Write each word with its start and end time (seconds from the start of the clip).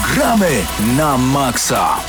Gramy 0.00 0.64
na 0.96 1.18
maksa! 1.18 2.00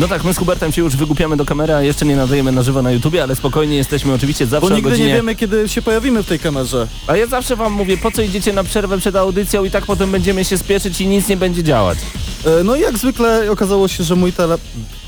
No 0.00 0.08
tak, 0.08 0.24
my 0.24 0.34
z 0.34 0.38
Hubertem 0.38 0.72
się 0.72 0.82
już 0.82 0.96
wygłupiamy 0.96 1.36
do 1.36 1.44
kamery, 1.44 1.74
a 1.74 1.82
jeszcze 1.82 2.04
nie 2.06 2.16
nadajemy 2.16 2.52
na 2.52 2.62
żywo 2.62 2.82
na 2.82 2.90
YouTubie, 2.90 3.22
ale 3.22 3.36
spokojnie 3.36 3.76
jesteśmy 3.76 4.12
oczywiście 4.12 4.46
zawsze 4.46 4.68
Bo 4.68 4.74
o 4.74 4.76
nigdy 4.76 4.90
godzinie... 4.90 5.08
nie 5.08 5.14
wiemy, 5.14 5.34
kiedy 5.36 5.68
się 5.68 5.82
pojawimy 5.82 6.22
w 6.22 6.26
tej 6.26 6.38
kamerze. 6.38 6.86
A 7.06 7.16
ja 7.16 7.26
zawsze 7.26 7.56
wam 7.56 7.72
mówię, 7.72 7.96
po 7.96 8.10
co 8.10 8.22
idziecie 8.22 8.52
na 8.52 8.64
przerwę 8.64 8.98
przed 8.98 9.16
audycją 9.16 9.64
i 9.64 9.70
tak 9.70 9.86
potem 9.86 10.10
będziemy 10.10 10.44
się 10.44 10.58
spieszyć 10.58 11.00
i 11.00 11.06
nic 11.06 11.28
nie 11.28 11.36
będzie 11.36 11.62
działać. 11.62 11.98
E, 12.46 12.64
No 12.64 12.76
i 12.76 12.80
jak 12.80 12.98
zwykle 12.98 13.50
okazało 13.50 13.88
się, 13.88 14.04
że 14.04 14.16
mój 14.16 14.32
tele... 14.32 14.56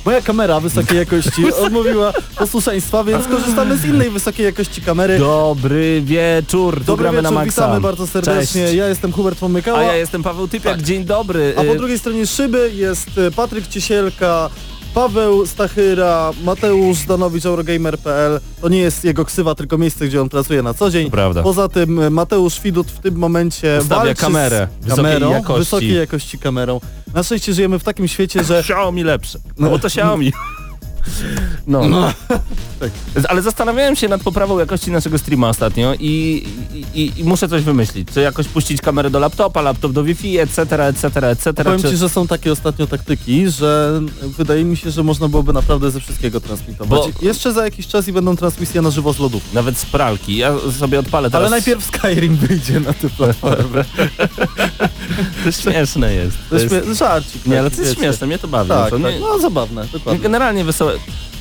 Moja 0.04 0.22
kamera 0.22 0.60
wysokiej 0.60 0.98
jakości 0.98 1.52
odmówiła 1.64 2.12
posłuszeństwa, 2.38 3.04
więc 3.04 3.26
korzystamy 3.26 3.76
z 3.76 3.84
innej 3.84 4.10
wysokiej 4.10 4.46
jakości 4.46 4.82
kamery. 4.82 5.18
Dobry 5.18 6.02
wieczór, 6.04 6.78
tu 6.78 6.84
Dobry 6.84 7.02
gramy 7.02 7.18
wieczór, 7.18 7.34
na 7.34 7.40
maksa. 7.40 7.62
witamy 7.66 7.80
bardzo 7.80 8.06
serdecznie. 8.06 8.62
Cześć. 8.64 8.74
Ja 8.74 8.88
jestem 8.88 9.12
Hubert 9.12 9.38
Pomykała. 9.38 9.78
A 9.78 9.82
ja 9.82 9.96
jestem 9.96 10.22
Paweł 10.22 10.48
Typiak, 10.48 10.76
Tak. 10.76 10.82
dzień 10.86 11.04
dobry. 11.04 11.54
A 11.56 11.64
po 11.64 11.72
Y, 11.74 11.76
drugiej 11.78 11.98
stronie 11.98 12.26
szyby 12.26 12.72
jest 12.74 13.08
e, 13.18 13.30
Patryk 13.30 13.68
Ciesielka, 13.68 14.50
Paweł 14.96 15.46
Stachyra, 15.46 16.30
Mateusz 16.44 16.98
Zdanowicz, 16.98 17.46
Eurogamer.pl. 17.46 18.40
To 18.60 18.68
nie 18.68 18.78
jest 18.78 19.04
jego 19.04 19.24
ksywa, 19.24 19.54
tylko 19.54 19.78
miejsce, 19.78 20.06
gdzie 20.06 20.22
on 20.22 20.28
pracuje 20.28 20.62
na 20.62 20.74
co 20.74 20.90
dzień. 20.90 21.04
To 21.04 21.10
prawda. 21.10 21.42
Poza 21.42 21.68
tym 21.68 22.00
e, 22.00 22.10
Mateusz 22.10 22.60
Widut 22.60 22.90
w 22.90 23.00
tym 23.00 23.14
momencie 23.14 23.78
Ustawia 23.80 24.04
walczy 24.04 24.20
kamerę 24.20 24.68
z 24.80 24.84
wysokiej 24.84 25.04
kamerą, 25.04 25.30
jakości. 25.30 25.58
wysokiej 25.58 25.96
jakości 25.96 26.38
kamerą. 26.38 26.80
Na 27.14 27.22
szczęście 27.22 27.54
żyjemy 27.54 27.78
w 27.78 27.84
takim 27.84 28.08
świecie, 28.08 28.44
że 28.44 28.58
Xiaomi 28.58 29.04
lepsze. 29.04 29.38
No 29.58 29.70
bo 29.70 29.78
to 29.78 29.86
Xiaomi. 29.86 30.32
No. 31.66 31.82
Tak. 32.80 32.90
Ale 33.28 33.42
zastanawiałem 33.42 33.96
się 33.96 34.08
nad 34.08 34.22
poprawą 34.22 34.58
jakości 34.58 34.90
naszego 34.90 35.18
streama 35.18 35.48
ostatnio 35.48 35.94
i, 36.00 36.46
i, 36.94 37.12
i, 37.16 37.24
muszę 37.24 37.48
coś 37.48 37.62
wymyślić. 37.62 38.08
Czy 38.14 38.20
jakoś 38.20 38.48
puścić 38.48 38.80
kamerę 38.80 39.10
do 39.10 39.18
laptopa, 39.18 39.62
laptop 39.62 39.92
do 39.92 40.04
Wi-Fi, 40.04 40.38
etc., 40.38 40.62
etc., 40.86 41.28
etc. 41.30 41.64
powiem 41.64 41.82
czy... 41.82 41.90
Ci, 41.90 41.96
że 41.96 42.08
są 42.08 42.26
takie 42.26 42.52
ostatnio 42.52 42.86
taktyki, 42.86 43.50
że 43.50 44.00
wydaje 44.22 44.64
mi 44.64 44.76
się, 44.76 44.90
że 44.90 45.02
można 45.02 45.28
byłoby 45.28 45.52
naprawdę 45.52 45.90
ze 45.90 46.00
wszystkiego 46.00 46.40
transmitować. 46.40 47.00
Bo- 47.12 47.26
Jeszcze 47.26 47.52
za 47.52 47.64
jakiś 47.64 47.86
czas 47.86 48.08
i 48.08 48.12
będą 48.12 48.36
transmisje 48.36 48.82
na 48.82 48.90
żywo 48.90 49.12
z 49.12 49.18
lodów. 49.18 49.54
Nawet 49.54 49.78
z 49.78 49.84
pralki. 49.86 50.36
Ja 50.36 50.52
sobie 50.78 50.98
odpalę 50.98 51.30
teraz. 51.30 51.42
Ale 51.46 51.50
najpierw 51.50 51.84
Skyrim 51.84 52.36
wyjdzie 52.36 52.80
na 52.80 52.92
tę 52.92 53.08
platformę. 53.10 53.84
To 55.44 55.52
śmieszne 55.52 56.14
jest. 56.14 56.36
To 56.50 56.56
jest 56.56 56.98
żarcik. 56.98 57.46
Nie, 57.46 57.60
ale 57.60 57.70
to 57.70 57.76
jest 57.76 57.90
wiecie. 57.90 58.02
śmieszne, 58.02 58.26
mnie 58.26 58.38
to 58.38 58.48
bawi. 58.48 58.68
Tak, 58.68 58.90
to 58.90 58.98
tak, 58.98 59.14
no 59.20 59.38
zabawne, 59.38 59.86
dokładnie. 59.92 60.22
Generalnie 60.22 60.64
wesołe. 60.64 60.92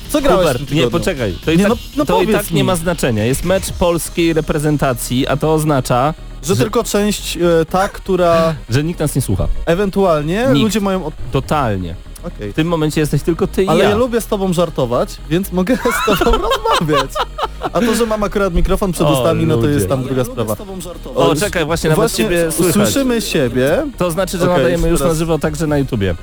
Co 0.08 0.20
grałeś 0.20 0.46
Hubert, 0.48 0.70
nie, 0.72 0.90
poczekaj. 0.90 1.34
To 1.44 1.50
i 1.52 1.56
Nie, 1.58 1.62
tak, 1.64 1.70
no- 1.72 1.76
no 1.96 2.04
to 2.04 2.22
i 2.22 2.26
tak 2.28 2.50
mi. 2.50 2.56
nie 2.56 2.64
ma 2.64 2.76
znaczenia. 2.76 3.24
Jest 3.24 3.44
mecz 3.44 3.72
polskiej 3.72 4.32
reprezentacji, 4.32 5.26
a 5.26 5.36
to 5.36 5.54
oznacza, 5.54 6.14
Że 6.44 6.56
tylko 6.56 6.84
część 6.84 7.36
e, 7.36 7.40
ta, 7.70 7.88
która 7.88 8.54
że 8.70 8.84
nikt 8.84 9.00
nas 9.00 9.14
nie 9.14 9.22
słucha. 9.22 9.48
ewentualnie 9.66 10.46
Nikt. 10.48 10.62
ludzie 10.62 10.80
mają... 10.80 11.04
Od... 11.06 11.14
Totalnie. 11.32 11.94
Okej. 12.24 12.52
W 12.52 12.54
tym 12.54 12.66
momencie 12.68 13.00
jesteś 13.00 13.22
tylko 13.22 13.46
ty 13.46 13.64
i 13.64 13.68
Ale 13.68 13.84
ja. 13.84 13.90
ja 13.90 13.96
lubię 13.96 14.20
z 14.20 14.26
tobą 14.26 14.52
żartować, 14.52 15.16
więc 15.30 15.52
mogę 15.52 15.76
z 16.16 16.18
tobą 16.18 16.30
rozmawiać. 16.80 17.10
A 17.72 17.80
to, 17.80 17.94
że 17.94 18.06
mam 18.06 18.22
akurat 18.22 18.54
mikrofon 18.54 18.92
przed 18.92 19.06
O, 19.06 19.12
ustami, 19.18 19.46
no 19.46 19.56
to 19.56 19.68
jest 19.68 19.88
tam 19.88 20.04
druga 20.04 20.24
sprawa. 20.24 20.56
O, 21.14 21.34
czekaj, 21.36 21.64
właśnie 21.64 21.90
nawet 21.90 22.02
Właśnie 22.02 22.24
ciebie 22.24 22.52
słychać. 22.52 22.74
słyszymy 22.74 23.20
siebie. 23.20 23.86
To 23.98 24.10
znaczy, 24.10 24.38
że 24.38 24.44
Okej, 24.44 24.56
nadajemy 24.56 24.88
już 24.88 24.98
teraz- 24.98 25.12
na 25.14 25.18
żywo 25.18 25.38
także 25.38 25.66
na 25.66 25.78
YouTubie. 25.78 26.14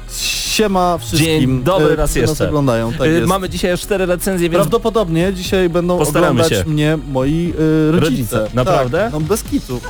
Siema 0.58 0.98
wszystkim. 0.98 1.26
Dzień 1.40 1.64
dobry 1.64 1.94
e, 1.94 1.96
raz 1.96 2.16
jeszcze. 2.16 2.48
oglądają, 2.48 2.94
tak 2.94 3.08
Y, 3.08 3.12
jest. 3.12 3.28
Mamy 3.28 3.50
dzisiaj 3.50 3.78
cztery 3.78 4.06
recenzje, 4.06 4.50
więc 4.50 4.62
Prawdopodobnie 4.62 5.34
dzisiaj 5.34 5.70
będą 5.70 5.98
Postaramy 5.98 6.30
oglądać 6.32 6.60
się. 6.60 6.70
mnie 6.70 6.98
moi 7.08 7.54
y, 7.60 7.92
rodzice. 7.92 8.10
Rodzice, 8.10 8.48
naprawdę? 8.56 8.98
Tak, 8.98 9.14
no 9.14 9.20
bez 9.20 9.44
kitu. 9.44 9.82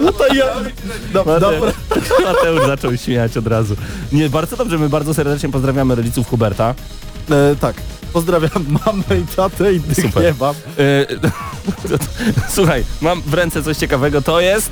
No 0.00 0.12
to 0.12 0.34
ja... 0.34 0.44
No, 1.14 1.24
Mateusz, 1.24 1.40
dobra. 1.40 1.72
Mateusz 2.32 2.66
zaczął 2.66 2.96
śmiać 2.96 3.36
od 3.36 3.46
razu. 3.46 3.76
Nie, 4.12 4.30
bardzo 4.30 4.56
dobrze, 4.56 4.78
my 4.78 4.88
bardzo 4.88 5.14
serdecznie 5.14 5.48
pozdrawiamy 5.48 5.94
rodziców 5.94 6.28
Huberta. 6.30 6.74
E, 7.30 7.56
tak. 7.60 7.76
Pozdrawiam 8.12 8.50
mamę 8.86 9.20
i 9.22 9.26
tatę 9.36 9.72
i 9.74 9.80
tych 9.80 10.04
Super. 10.06 10.22
nie 10.22 10.34
mam. 10.40 10.54
Y, 10.78 11.06
Słuchaj, 12.50 12.84
mam 13.00 13.22
w 13.22 13.34
ręce 13.34 13.62
coś 13.62 13.76
ciekawego, 13.76 14.22
to 14.22 14.40
jest... 14.40 14.70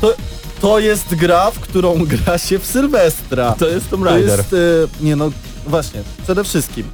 To, 0.00 0.14
to 0.60 0.78
jest 0.78 1.14
gra, 1.14 1.50
w 1.50 1.60
którą 1.60 1.98
gra 2.06 2.38
się 2.38 2.58
w 2.58 2.66
Sylwestra. 2.66 3.52
To 3.58 3.68
jest 3.68 3.90
Tomb 3.90 4.04
To 4.04 4.10
Raider. 4.10 4.38
jest... 4.38 4.52
E, 4.52 4.56
nie 5.04 5.16
no, 5.16 5.30
właśnie. 5.66 6.02
Przede 6.24 6.44
wszystkim. 6.44 6.84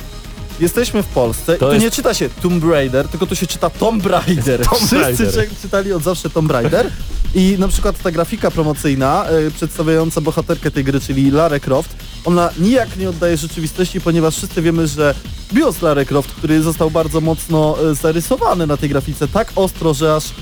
Jesteśmy 0.61 1.03
w 1.03 1.07
Polsce 1.07 1.47
To 1.47 1.67
i 1.67 1.69
tu 1.69 1.73
jest- 1.73 1.85
nie 1.85 1.91
czyta 1.91 2.15
się 2.15 2.29
Tomb 2.43 2.65
Raider, 2.65 3.09
tylko 3.09 3.27
tu 3.27 3.37
się 3.37 3.47
czyta 3.47 3.71
Tomb 3.71 4.07
Raider. 4.07 4.61
Tomb 4.67 4.77
Wszyscy 4.77 5.01
Raider. 5.01 5.33
czy- 5.49 5.57
czytali 5.63 5.93
od 5.93 6.03
zawsze 6.03 6.31
Tomb 6.31 6.51
Raider. 6.51 6.91
I 7.35 7.57
na 7.59 7.69
przykład 7.69 7.99
ta 8.03 8.11
grafika 8.11 8.51
promocyjna 8.51 9.25
e, 9.27 9.51
przedstawiająca 9.51 10.21
bohaterkę 10.21 10.71
tej 10.71 10.85
gry, 10.85 11.01
czyli 11.01 11.31
Lara 11.31 11.61
Croft, 11.61 11.97
ona 12.25 12.51
nijak 12.59 12.97
nie 12.97 13.09
oddaje 13.09 13.37
rzeczywistości, 13.37 14.01
ponieważ 14.01 14.37
wszyscy 14.37 14.63
wiemy, 14.63 14.87
że 14.87 15.15
bios 15.53 15.83
Lara 15.83 16.05
Croft, 16.05 16.31
który 16.33 16.63
został 16.63 16.91
bardzo 16.91 17.21
mocno 17.21 17.77
e, 17.91 17.95
zarysowany 17.95 18.67
na 18.67 18.77
tej 18.77 18.89
grafice, 18.89 19.29
tak 19.29 19.53
ostro, 19.57 19.95
że 19.95 20.15
aż 20.15 20.25
e, 20.27 20.33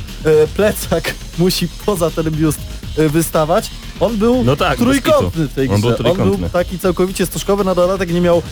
plecak 0.57 1.15
musi 1.39 1.69
poza 1.87 2.11
ten 2.11 2.31
biust 2.31 2.59
wystawać, 2.97 3.71
on 4.01 4.17
był 4.17 4.45
No 4.45 4.57
tak, 4.57 4.79
trójkątny 4.79 5.47
w 5.49 5.55
tej 5.55 5.69
On 5.69 5.81
grze. 5.81 5.89
był 5.89 5.97
trójkątny. 5.97 6.51
taki 6.51 6.79
całkowicie 6.79 7.27
stożkowy, 7.27 7.65
na 7.65 7.75
dodatek 7.75 8.13
nie 8.13 8.21
miał 8.21 8.43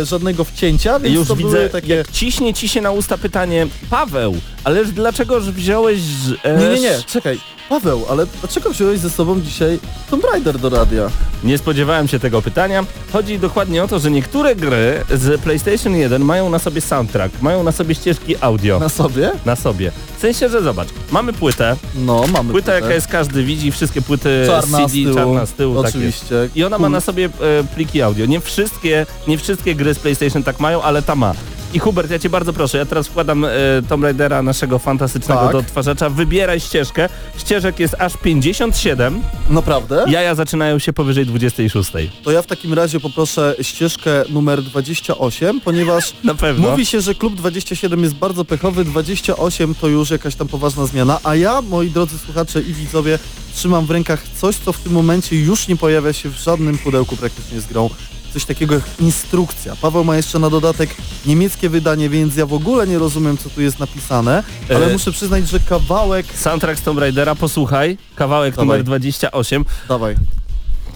e, 0.00 0.04
żadnego 0.04 0.44
wcięcia, 0.44 0.98
więc 1.00 1.14
Już 1.16 1.28
to 1.28 1.36
widzę, 1.36 1.50
były 1.50 1.68
takie... 1.68 1.94
jak 1.94 2.10
ciśnie 2.10 2.54
ci 2.54 2.68
się 2.68 2.80
na 2.80 2.90
usta 2.90 3.18
pytanie, 3.18 3.66
Paweł, 3.90 4.36
ależ 4.64 4.90
dlaczegoż 4.90 5.44
wziąłeś... 5.50 6.00
E, 6.42 6.56
Nie, 6.56 6.68
nie, 6.68 6.80
nie, 6.80 6.98
czekaj. 7.06 7.38
Paweł, 7.68 8.04
ale 8.10 8.26
dlaczego 8.40 8.70
wziąłeś 8.70 8.98
ze 9.00 9.10
sobą 9.10 9.40
dzisiaj 9.40 9.78
Tomb 10.10 10.24
Raider 10.32 10.58
do 10.58 10.68
radia? 10.68 11.10
Nie 11.44 11.58
spodziewałem 11.58 12.08
się 12.08 12.18
tego 12.18 12.42
pytania. 12.42 12.84
Chodzi 13.12 13.38
dokładnie 13.38 13.84
o 13.84 13.88
to, 13.88 13.98
że 13.98 14.10
niektóre 14.10 14.56
gry 14.56 15.04
z 15.14 15.40
PlayStation 15.40 15.96
1 15.96 16.22
mają 16.22 16.50
na 16.50 16.58
sobie 16.58 16.80
soundtrack, 16.80 17.42
mają 17.42 17.62
na 17.62 17.72
sobie 17.72 17.94
ścieżki 17.94 18.34
audio. 18.40 18.78
Na 18.80 18.88
sobie? 18.88 19.30
Na 19.46 19.56
sobie. 19.56 19.92
W 20.16 20.20
sensie, 20.20 20.48
że 20.48 20.62
zobacz, 20.62 20.88
mamy 21.10 21.32
płytę, 21.32 21.76
No, 21.94 22.24
mamy 22.32 22.50
płyta 22.52 22.66
tutaj. 22.66 22.82
jaka 22.82 22.94
jest 22.94 23.06
każdy 23.06 23.44
widzi, 23.44 23.72
wszystkie 23.72 24.02
płyty 24.02 24.42
Czarna 24.46 24.78
CD, 24.78 24.89
z 24.90 25.04
tyłu, 25.04 25.14
czarna 25.14 25.46
z 25.46 25.52
tyłu, 25.52 25.82
tak 25.82 25.90
oczywiście. 25.90 26.34
I 26.54 26.64
ona 26.64 26.78
ma 26.78 26.88
na 26.88 27.00
sobie 27.00 27.24
e, 27.24 27.64
pliki 27.74 28.02
audio. 28.02 28.26
Nie 28.26 28.40
wszystkie, 28.40 29.06
nie 29.28 29.38
wszystkie 29.38 29.74
gry 29.74 29.94
z 29.94 29.98
PlayStation 29.98 30.42
tak 30.42 30.60
mają, 30.60 30.82
ale 30.82 31.02
ta 31.02 31.14
ma. 31.14 31.34
I 31.74 31.78
Hubert, 31.78 32.10
ja 32.10 32.18
cię 32.18 32.30
bardzo 32.30 32.52
proszę, 32.52 32.78
ja 32.78 32.86
teraz 32.86 33.08
wkładam 33.08 33.44
e, 33.44 33.48
Tomb 33.88 34.04
Raidera 34.04 34.42
naszego 34.42 34.78
fantastycznego 34.78 35.40
Tak. 35.40 35.52
do 35.52 35.58
odtwarzacza, 35.58 36.10
wybieraj 36.10 36.60
ścieżkę. 36.60 37.08
Ścieżek 37.38 37.80
jest 37.80 37.94
aż 37.98 38.16
57, 38.16 39.22
Naprawdę? 39.50 40.04
jaja 40.08 40.34
zaczynają 40.34 40.78
się 40.78 40.92
powyżej 40.92 41.26
26. 41.26 41.90
To 42.22 42.30
ja 42.30 42.42
w 42.42 42.46
takim 42.46 42.74
razie 42.74 43.00
poproszę 43.00 43.54
ścieżkę 43.62 44.10
numer 44.28 44.62
28, 44.62 45.60
ponieważ 45.60 46.12
Na 46.24 46.34
pewno. 46.34 46.70
mówi 46.70 46.86
się, 46.86 47.00
że 47.00 47.14
klub 47.14 47.34
27 47.34 48.02
jest 48.02 48.14
bardzo 48.14 48.44
pechowy, 48.44 48.84
28 48.84 49.74
to 49.74 49.88
już 49.88 50.10
jakaś 50.10 50.34
tam 50.34 50.48
poważna 50.48 50.86
zmiana, 50.86 51.18
a 51.24 51.34
ja, 51.34 51.62
moi 51.62 51.90
drodzy 51.90 52.18
słuchacze 52.18 52.60
i 52.60 52.74
widzowie, 52.74 53.18
trzymam 53.54 53.86
w 53.86 53.90
rękach 53.90 54.22
coś, 54.40 54.56
co 54.56 54.72
w 54.72 54.78
tym 54.78 54.92
momencie 54.92 55.36
już 55.40 55.68
nie 55.68 55.76
pojawia 55.76 56.12
się 56.12 56.28
w 56.28 56.36
żadnym 56.36 56.78
pudełku 56.78 57.16
praktycznie 57.16 57.60
z 57.60 57.66
grą. 57.66 57.90
Coś 58.32 58.44
takiego 58.44 58.74
jak 58.74 58.84
instrukcja. 59.00 59.76
Paweł 59.76 60.04
ma 60.04 60.16
jeszcze 60.16 60.38
na 60.38 60.50
dodatek 60.50 60.90
niemieckie 61.26 61.68
wydanie, 61.68 62.08
więc 62.08 62.36
ja 62.36 62.46
w 62.46 62.52
ogóle 62.52 62.86
nie 62.86 62.98
rozumiem, 62.98 63.38
co 63.38 63.50
tu 63.50 63.60
jest 63.62 63.78
napisane, 63.78 64.42
ale 64.70 64.86
E, 64.86 64.92
muszę 64.92 65.12
przyznać, 65.12 65.48
że 65.48 65.60
kawałek... 65.60 66.26
Soundtrack 66.34 66.80
z 66.80 66.82
Tomb 66.82 67.00
Raidera, 67.00 67.34
posłuchaj, 67.34 67.98
kawałek 68.16 68.54
Dawaj. 68.54 68.66
numer 68.66 68.84
28. 68.84 69.64
Dawaj. 69.88 70.14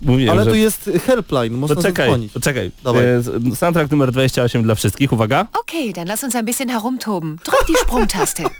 Mówiłem, 0.04 0.32
Ale 0.37 0.44
że... 0.44 0.50
tu 0.50 0.56
jest 0.56 0.91
helpline, 1.06 1.53
można 1.56 1.76
Poczekaj, 1.76 2.06
zadzwonić. 2.06 2.32
poczekaj. 2.32 2.70
Dawaj. 2.84 3.04
E, 3.04 3.22
Soundtrack 3.56 3.91
numer 3.91 4.12
28 4.12 4.62
dla 4.62 4.75
wszystkich, 4.75 5.12
uwaga. 5.12 5.46
Okay, 5.61 5.93
dann 5.93 6.06
lass 6.08 6.25
uns 6.25 6.34
ein 6.37 6.44
bisschen 6.44 6.69
herumtoben. 6.70 7.37
Drück 7.37 7.67
die 7.69 7.76
Sprungtaste. 7.82 8.43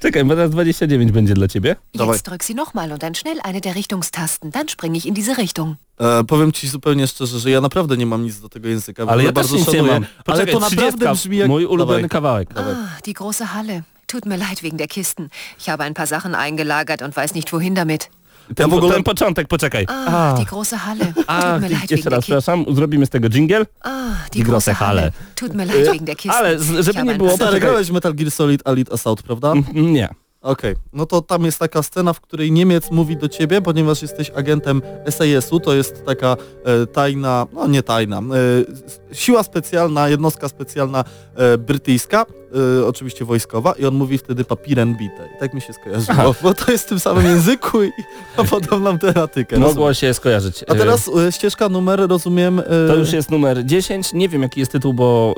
Czekaj, 0.00 0.24
bo 0.24 0.34
teraz 0.34 0.50
29 0.50 1.12
będzie 1.12 1.34
dla 1.34 1.48
ciebie. 1.48 1.76
Dawaj. 1.94 2.16
Jetzt 2.16 2.28
drück 2.28 2.42
sie 2.44 2.54
nochmal 2.54 2.92
und 2.92 3.02
dann 3.02 3.14
schnell 3.14 3.40
eine 3.44 3.60
der 3.60 3.74
Richtungstasten. 3.74 4.50
Dann 4.50 4.68
springe 4.68 4.98
ich 4.98 5.06
in 5.06 5.14
diese 5.14 5.36
Richtung. 5.38 5.76
E, 6.00 6.24
powiem 6.24 6.52
ci 6.52 6.68
zupełnie 6.68 7.06
szczerze, 7.06 7.38
że 7.38 7.50
ja 7.50 7.60
naprawdę 7.60 7.96
nie 7.96 8.06
mam 8.06 8.24
nic 8.24 8.40
do 8.40 8.48
tego 8.48 8.68
języka. 8.68 9.06
w 9.06 9.08
Ale 9.08 9.24
ja 9.24 9.32
bardzo 9.32 9.58
szanuję. 9.58 9.82
mam. 9.82 9.90
Ale 9.92 10.06
Poczekaj, 10.24 10.54
to 10.54 10.60
naprawdę 10.60 10.98
30, 10.98 11.14
brzmi 11.14 11.36
jak... 11.36 11.48
mój 11.48 11.64
ulubiony 11.66 11.96
Dawaj. 11.98 12.08
kawałek. 12.08 12.48
Ah, 12.56 13.00
die 13.04 13.14
große 13.14 13.44
Halle. 13.44 13.82
Tut 14.06 14.26
mir 14.26 14.38
leid 14.38 14.60
wegen 14.62 14.76
der 14.78 14.88
Kisten. 14.88 15.28
Ich 15.60 15.68
habe 15.68 15.84
ein 15.84 15.94
paar 15.94 16.06
Sachen 16.06 16.34
eingelagert 16.34 17.02
und 17.02 17.14
weiß 17.16 17.34
nicht 17.34 17.52
wohin 17.52 17.74
damit. 17.74 18.08
Ten, 18.56 18.70
w 18.70 18.74
ogóle- 18.74 18.94
ten 18.94 19.02
początek, 19.02 19.48
poczekaj. 19.48 19.86
Ah, 19.88 20.34
die 20.36 20.44
große 20.46 20.76
Halle. 20.76 21.12
A, 21.26 21.42
Tut 21.52 21.62
mir 21.62 21.70
leid 21.70 21.80
wegen 21.80 21.86
jeszcze 21.90 22.10
raz, 22.10 22.24
przepraszam, 22.24 22.64
zrobimy 22.74 23.06
z 23.06 23.10
tego 23.10 23.28
jingle. 23.34 23.66
Ah, 23.80 23.90
die 24.32 24.44
große 24.44 24.74
Halle. 24.74 25.12
Tut 25.34 25.54
mir 25.54 25.66
leid 25.66 25.86
wegen 25.86 26.04
der 26.04 26.16
Kisten. 26.16 26.32
ale 26.38 26.58
żeby 26.82 27.02
nie 27.02 27.14
było, 27.14 27.36
Stary, 27.36 27.60
Metal 27.92 28.14
Gear 28.14 28.30
Solid 28.30 28.62
Elite 28.68 28.92
Assault, 28.92 29.22
prawda? 29.22 29.52
Mm, 29.52 29.92
Nie. 29.92 30.08
Okej, 30.42 30.74
no 30.92 31.06
to 31.06 31.22
tam 31.22 31.44
jest 31.44 31.58
taka 31.58 31.82
scena, 31.82 32.12
w 32.12 32.20
której 32.20 32.52
Niemiec 32.52 32.90
mówi 32.90 33.16
do 33.16 33.28
ciebie, 33.28 33.62
ponieważ 33.62 34.02
jesteś 34.02 34.30
agentem 34.30 34.82
SAS-u, 35.10 35.60
to 35.60 35.74
jest 35.74 36.04
taka 36.04 36.36
e, 36.64 36.86
tajna, 36.86 37.46
no 37.52 37.66
nie 37.66 37.82
tajna, 37.82 38.18
e, 38.18 39.14
siła 39.14 39.42
specjalna, 39.42 40.08
jednostka 40.08 40.48
specjalna 40.48 41.04
e, 41.36 41.58
brytyjska, 41.58 42.26
e, 42.80 42.86
oczywiście 42.86 43.24
wojskowa 43.24 43.72
i 43.72 43.84
on 43.84 43.94
mówi 43.94 44.18
wtedy 44.18 44.44
papiren 44.44 44.96
bite. 44.96 45.28
I 45.36 45.40
tak 45.40 45.54
mi 45.54 45.60
się 45.60 45.72
skojarzyło, 45.72 46.34
bo 46.42 46.54
to 46.54 46.72
jest 46.72 46.84
w 46.84 46.88
tym 46.88 47.00
samym 47.00 47.24
języku 47.26 47.82
i 47.82 47.90
ma 48.38 48.44
podobną 48.44 48.98
tematykę. 48.98 49.58
Mogło 49.58 49.94
się 49.94 50.14
skojarzyć. 50.14 50.62
A 50.68 50.74
teraz 50.74 51.10
e, 51.28 51.32
ścieżka 51.32 51.68
numer, 51.68 52.08
rozumiem... 52.08 52.58
E, 52.58 52.62
To 52.88 52.94
już 52.96 53.12
jest 53.12 53.30
numer 53.30 53.64
10. 53.66 54.12
Nie 54.12 54.28
wiem 54.28 54.42
jaki 54.42 54.60
jest 54.60 54.72
tytuł, 54.72 54.94
bo... 54.94 55.34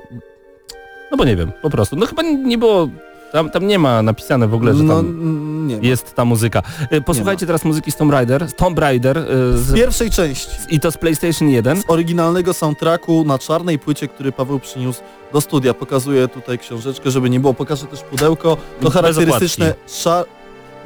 No 1.11 1.17
bo 1.17 1.25
nie 1.25 1.37
wiem, 1.37 1.53
po 1.63 1.71
prostu. 1.71 1.97
No 1.97 2.07
chyba 2.07 2.23
nie 2.23 2.59
było... 2.59 2.89
Tam, 3.33 3.51
tam 3.51 3.67
nie 3.67 3.79
ma 3.79 4.03
napisane 4.03 4.49
w 4.49 4.55
ogóle, 4.55 4.75
że 4.75 4.83
No, 4.85 4.97
tam 4.97 5.69
jest 5.83 6.15
ta 6.15 6.25
muzyka. 6.25 6.63
E, 6.91 7.01
Posłuchajcie 7.01 7.47
teraz 7.47 7.65
muzyki 7.65 7.93
z 7.93 7.97
Tomb 7.97 8.13
Raider. 8.13 8.53
Tomb 8.53 8.79
Raider 8.79 9.19
e, 9.19 9.23
W 9.53 9.59
z, 9.67 9.75
pierwszej 9.75 10.11
części. 10.11 10.51
i 10.71 10.81
to 10.81 10.91
z 10.91 10.97
PlayStation 10.99 11.49
1. 11.49 11.81
z 11.83 11.85
oryginalnego 11.89 12.55
soundtracku 12.55 13.25
na 13.25 13.39
czarnej 13.39 13.79
płycie, 13.79 14.09
który 14.09 14.33
Paweł 14.33 14.61
przyniósł 14.61 15.01
do 15.33 15.41
studia. 15.41 15.75
Pokazuję 15.75 16.29
tutaj 16.29 16.59
książeczkę, 16.59 17.11
żeby 17.11 17.31
nie 17.31 17.41
było. 17.41 17.55
Pokażę 17.55 17.87
też 17.87 18.01
pudełko. 18.01 18.57
To 18.81 18.85
Bez 18.85 18.93
charakterystyczne 18.93 19.75
szar... 19.89 20.25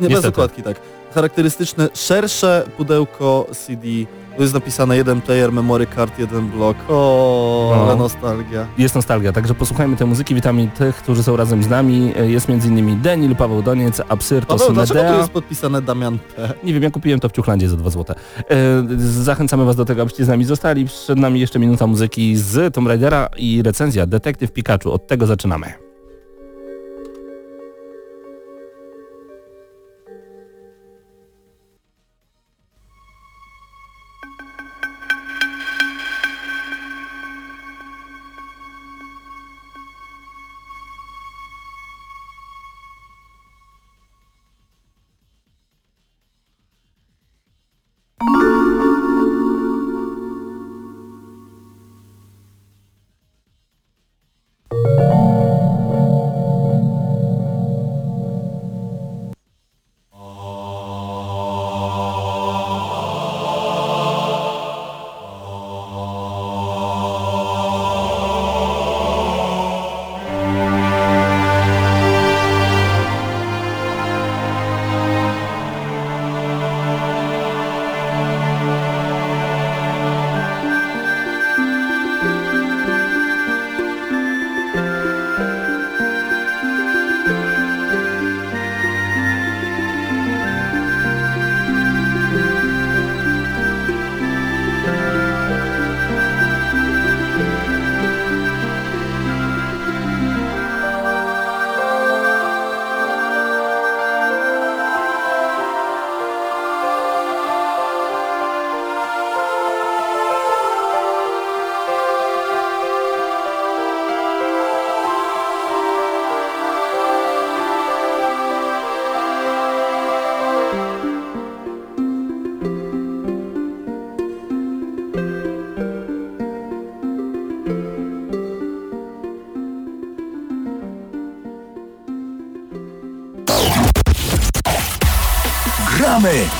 Nie, 0.01 0.09
bez 0.09 0.11
Niestety. 0.11 0.29
okładki, 0.29 0.63
tak. 0.63 0.81
Charakterystyczne, 1.14 1.88
szersze 1.94 2.64
pudełko 2.76 3.47
CD. 3.53 3.82
Tu 4.37 4.43
jest 4.43 4.55
napisane 4.55 4.97
jeden 4.97 5.20
player, 5.20 5.53
memory 5.53 5.87
card, 5.97 6.19
jeden 6.19 6.49
blok. 6.50 6.76
O, 6.88 7.85
ale 7.87 7.97
nostalgia. 7.97 8.67
Jest 8.79 8.94
nostalgia, 8.94 9.32
także 9.32 9.55
posłuchajmy 9.55 9.97
tej 9.97 10.06
muzyki. 10.06 10.35
Witamy 10.35 10.69
tych, 10.79 10.97
którzy 10.97 11.23
są 11.23 11.37
razem 11.37 11.62
z 11.62 11.69
nami. 11.69 12.12
E, 12.17 12.31
Jest 12.31 12.50
m.in. 12.50 13.00
Denil, 13.03 13.37
Paweł 13.37 13.62
Doniec, 13.62 14.03
Absyrtos, 14.08 14.61
Paweł, 14.61 14.75
dlaczego 14.75 15.00
tu 15.12 15.19
jest 15.19 15.31
podpisane 15.31 15.82
Damian 15.82 16.19
P? 16.37 16.53
Nie 16.64 16.75
wiem, 16.75 16.82
ja 16.82 16.91
kupiłem 16.91 17.20
to 17.20 17.29
w 17.29 17.32
Ciuchlandzie 17.32 17.69
za 17.69 17.76
2 17.76 17.91
złote. 17.91 18.14
E, 18.50 18.55
Zachęcamy 18.99 19.64
Was 19.64 19.76
do 19.76 19.85
tego, 19.85 20.02
abyście 20.02 20.25
z 20.25 20.29
nami 20.29 20.44
zostali. 20.44 20.85
Przed 20.87 21.19
nami 21.19 21.41
jeszcze 21.41 21.59
minuta 21.59 21.87
muzyki 21.87 22.37
z 22.37 22.75
Tomb 22.75 22.88
Raidera 22.88 23.29
i 23.37 23.62
recenzja 23.62 24.06
Detektyw 24.06 24.52
Pikachu. 24.52 24.93
Od 24.93 25.06
tego 25.06 25.26
zaczynamy. 25.26 25.86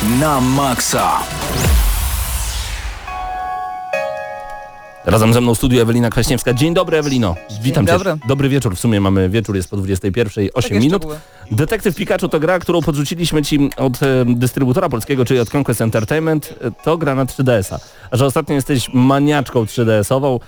Na 0.07 0.41
maksa. 0.41 1.19
Razem 5.05 5.35
ze 5.35 5.41
mną 5.41 5.55
w 5.55 5.59
studiu 5.59 5.81
Ewelina 5.83 6.11
Kwaśniewska. 6.11 6.53
Dzień 6.55 6.75
dobry 6.75 6.99
Ewelino. 6.99 7.35
Witam 7.63 7.85
dobry. 7.85 8.13
Cię. 8.13 8.19
Dobry 8.29 8.49
wieczór. 8.49 8.77
W 8.77 8.81
sumie 8.81 9.01
mamy 9.01 9.29
wieczór, 9.29 9.57
jest 9.57 9.71
po 9.71 9.77
21, 9.77 10.49
8 10.55 10.69
Takie 10.71 10.81
minut. 10.81 11.07
Detektyw 11.51 11.95
Pikachu 11.97 12.29
to 12.29 12.41
gra, 12.41 12.59
którą 12.59 12.83
podrzuciliśmy 12.83 13.43
Ci 13.43 13.71
od 13.77 14.03
e, 14.03 14.25
dystrybutora 14.27 14.89
polskiego, 14.89 15.25
czyli 15.25 15.41
od 15.41 15.55
Conquest 15.55 15.81
Entertainment. 15.81 16.55
E, 16.65 16.71
To 16.85 16.99
gra 16.99 17.15
na 17.15 17.25
3DS-a. 17.25 17.79
A 18.11 18.17
że 18.17 18.27
ostatnio 18.27 18.55
jesteś 18.55 18.91
maniaczką 18.95 19.65
3DS-ową, 19.65 20.41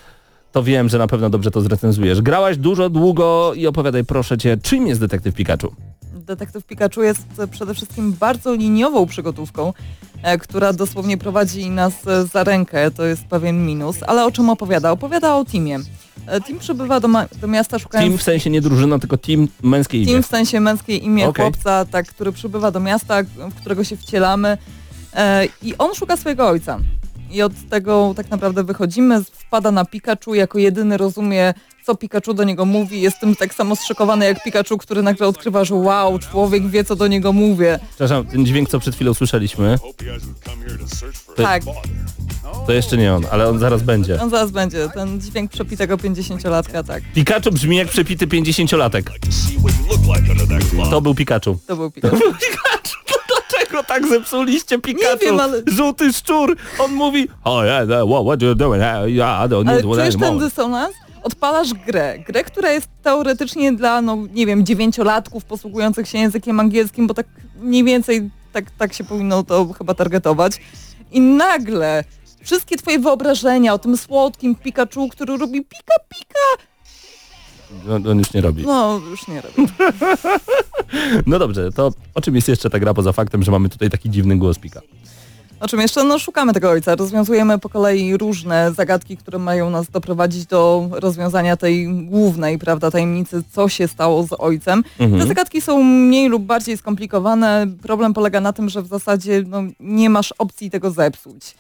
to 0.52 0.62
wiem, 0.62 0.88
że 0.88 0.98
na 0.98 1.06
pewno 1.06 1.30
dobrze 1.30 1.50
to 1.50 1.60
zrecenzujesz. 1.60 2.20
Grałaś 2.22 2.56
dużo, 2.56 2.90
długo 2.90 3.52
i 3.54 3.66
opowiadaj 3.66 4.04
proszę 4.04 4.38
Cię, 4.38 4.56
czym 4.62 4.86
jest 4.86 5.00
Detektyw 5.00 5.34
Pikachu? 5.34 5.74
Detektyw 6.28 6.64
Pikachu 6.64 7.02
jest 7.02 7.26
e, 7.38 7.46
przede 7.46 7.74
wszystkim 7.74 8.12
bardzo 8.12 8.54
liniową 8.54 9.06
przygodówką, 9.06 9.72
e, 10.22 10.38
która 10.38 10.72
dosłownie 10.72 11.18
prowadzi 11.18 11.70
nas 11.70 12.06
e, 12.06 12.26
za 12.26 12.44
rękę, 12.44 12.90
to 12.90 13.04
jest 13.04 13.24
pewien 13.24 13.66
minus. 13.66 13.96
Ale 14.06 14.24
o 14.24 14.30
czym 14.30 14.50
opowiada? 14.50 14.90
Opowiada 14.90 15.36
o 15.36 15.44
teamie. 15.44 15.78
Team 16.46 16.58
przybywa 16.58 17.00
do, 17.00 17.08
do 17.40 17.48
miasta 17.48 17.78
szukając... 17.78 18.10
Team 18.10 18.18
w 18.18 18.22
sensie 18.22 18.50
nie 18.50 18.60
drużyna, 18.60 18.98
tylko 18.98 19.16
team 19.16 19.48
męskie 19.62 19.98
imię. 19.98 20.12
Team 20.12 20.22
w 20.22 20.26
sensie 20.26 20.60
męskie 20.60 20.96
imię 20.96 21.28
Okej. 21.28 21.44
chłopca, 21.44 21.84
tak, 21.84 22.06
który 22.06 22.32
przybywa 22.32 22.70
do 22.70 22.80
miasta, 22.80 23.22
w 23.22 23.54
którego 23.54 23.84
się 23.84 23.96
wcielamy 23.96 24.58
e, 25.14 25.46
i 25.62 25.78
on 25.78 25.94
szuka 25.94 26.16
swojego 26.16 26.48
ojca. 26.48 26.78
I 27.30 27.42
od 27.42 27.52
tego 27.70 28.12
tak 28.16 28.30
naprawdę 28.30 28.64
wychodzimy, 28.64 29.24
wpada 29.24 29.70
na 29.70 29.84
Pikachu, 29.84 30.34
jako 30.34 30.58
jedyny 30.58 30.96
rozumie, 30.96 31.54
co 31.88 31.94
Pikachu 31.94 32.34
do 32.34 32.44
niego 32.44 32.64
mówi. 32.64 33.00
Jest 33.00 33.20
tym 33.20 33.36
tak 33.36 33.54
samo 33.54 33.76
zszokowany 33.76 34.24
jak 34.24 34.44
Pikachu, 34.44 34.78
który 34.78 35.02
nagle 35.02 35.26
odkrywa, 35.26 35.64
że 35.64 35.74
wow, 35.74 36.18
człowiek 36.18 36.66
wie, 36.66 36.84
co 36.84 36.96
do 36.96 37.06
niego 37.06 37.32
mówię. 37.32 37.78
Przepraszam, 37.88 38.26
ten 38.26 38.46
dźwięk, 38.46 38.68
co 38.68 38.80
przed 38.80 38.94
chwilą 38.94 39.14
słyszeliśmy, 39.14 39.78
To- 41.36 41.42
Tak, 41.42 41.62
to 42.66 42.72
jeszcze 42.72 42.96
nie 42.96 43.14
on, 43.14 43.26
ale 43.30 43.48
on 43.48 43.58
zaraz 43.58 43.82
będzie. 43.82 44.22
on 44.22 44.30
zaraz 44.30 44.50
będzie. 44.50 44.88
Ten 44.94 45.20
dźwięk 45.20 45.50
przepitego 45.50 45.96
50-latka, 45.96 46.82
tak. 46.86 47.02
Pikachu 47.14 47.50
brzmi 47.52 47.76
jak 47.76 47.88
przepity 47.88 48.26
50-latek. 48.26 49.02
To 50.90 51.00
był 51.00 51.14
Pikachu. 51.14 51.58
To 51.66 51.76
był 51.76 51.90
Pikachu. 51.90 52.16
Pikachu, 52.16 52.98
dlaczego 53.50 53.82
tak 53.82 54.08
zepsuliście 54.08 54.78
Pikachu? 54.78 55.12
Nie 55.12 55.26
wiem, 55.26 55.40
ale- 55.40 55.62
Żółty 55.76 56.12
szczur, 56.12 56.56
on 56.78 56.92
mówi 56.92 57.28
oh 57.44 57.64
yeah, 57.64 57.88
what, 58.26 58.42
you 58.42 58.54
doing? 58.54 58.82
Yeah, 59.06 59.46
I 59.46 59.48
don't 59.48 59.68
Ale 59.68 59.76
need 59.76 59.84
one 59.86 59.94
czujesz 59.96 60.16
ten 60.16 60.38
dysonans? 60.38 60.94
Odpalasz 61.22 61.74
grę. 61.74 62.18
Grę, 62.26 62.44
która 62.44 62.72
jest 62.72 62.88
teoretycznie 63.02 63.72
dla, 63.72 64.02
no 64.02 64.16
nie 64.32 64.46
wiem, 64.46 64.66
dziewięciolatków 64.66 65.44
posługujących 65.44 66.08
się 66.08 66.18
językiem 66.18 66.60
angielskim, 66.60 67.06
bo 67.06 67.14
tak 67.14 67.26
mniej 67.60 67.84
więcej 67.84 68.30
tak, 68.52 68.70
tak 68.70 68.92
się 68.92 69.04
powinno 69.04 69.42
to 69.42 69.72
chyba 69.78 69.94
targetować. 69.94 70.60
I 71.12 71.20
nagle 71.20 72.04
wszystkie 72.42 72.76
twoje 72.76 72.98
wyobrażenia 72.98 73.74
o 73.74 73.78
tym 73.78 73.96
słodkim 73.96 74.54
Pikachu, 74.54 75.08
który 75.08 75.36
robi 75.36 75.64
pika 75.64 75.94
pika, 76.08 76.64
On, 77.94 78.06
on 78.06 78.18
już 78.18 78.32
nie 78.34 78.40
robi. 78.40 78.62
no 78.66 79.00
już 79.10 79.28
nie 79.28 79.40
robi. 79.40 79.54
No 81.26 81.38
dobrze, 81.38 81.72
to 81.72 81.92
o 82.14 82.20
czym 82.20 82.34
jest 82.34 82.48
jeszcze 82.48 82.70
ta 82.70 82.78
gra 82.78 82.94
poza 82.94 83.12
faktem, 83.12 83.42
że 83.42 83.50
mamy 83.52 83.68
tutaj 83.68 83.90
taki 83.90 84.10
dziwny 84.10 84.36
głos 84.36 84.58
Pika? 84.58 84.80
O 85.60 85.68
czym 85.68 85.80
jeszcze? 85.80 86.04
No 86.04 86.18
szukamy 86.18 86.52
tego 86.52 86.70
ojca. 86.70 86.96
Rozwiązujemy 86.96 87.58
po 87.58 87.68
kolei 87.68 88.16
różne 88.16 88.72
zagadki, 88.72 89.16
które 89.16 89.38
mają 89.38 89.70
nas 89.70 89.90
doprowadzić 89.90 90.46
do 90.46 90.88
rozwiązania 90.92 91.56
tej 91.56 91.88
głównej, 91.88 92.58
prawda, 92.58 92.90
tajemnicy, 92.90 93.42
co 93.52 93.68
się 93.68 93.88
stało 93.88 94.22
z 94.22 94.32
ojcem. 94.38 94.84
Mhm. 94.98 95.22
Te 95.22 95.28
zagadki 95.28 95.60
są 95.60 95.82
mniej 95.82 96.28
lub 96.28 96.42
bardziej 96.42 96.76
skomplikowane. 96.76 97.66
Problem 97.82 98.14
polega 98.14 98.40
na 98.40 98.52
tym, 98.52 98.68
że 98.68 98.82
w 98.82 98.86
zasadzie 98.86 99.44
no, 99.46 99.62
nie 99.80 100.10
masz 100.10 100.34
opcji 100.38 100.70
tego 100.70 100.90
zepsuć. 100.90 101.54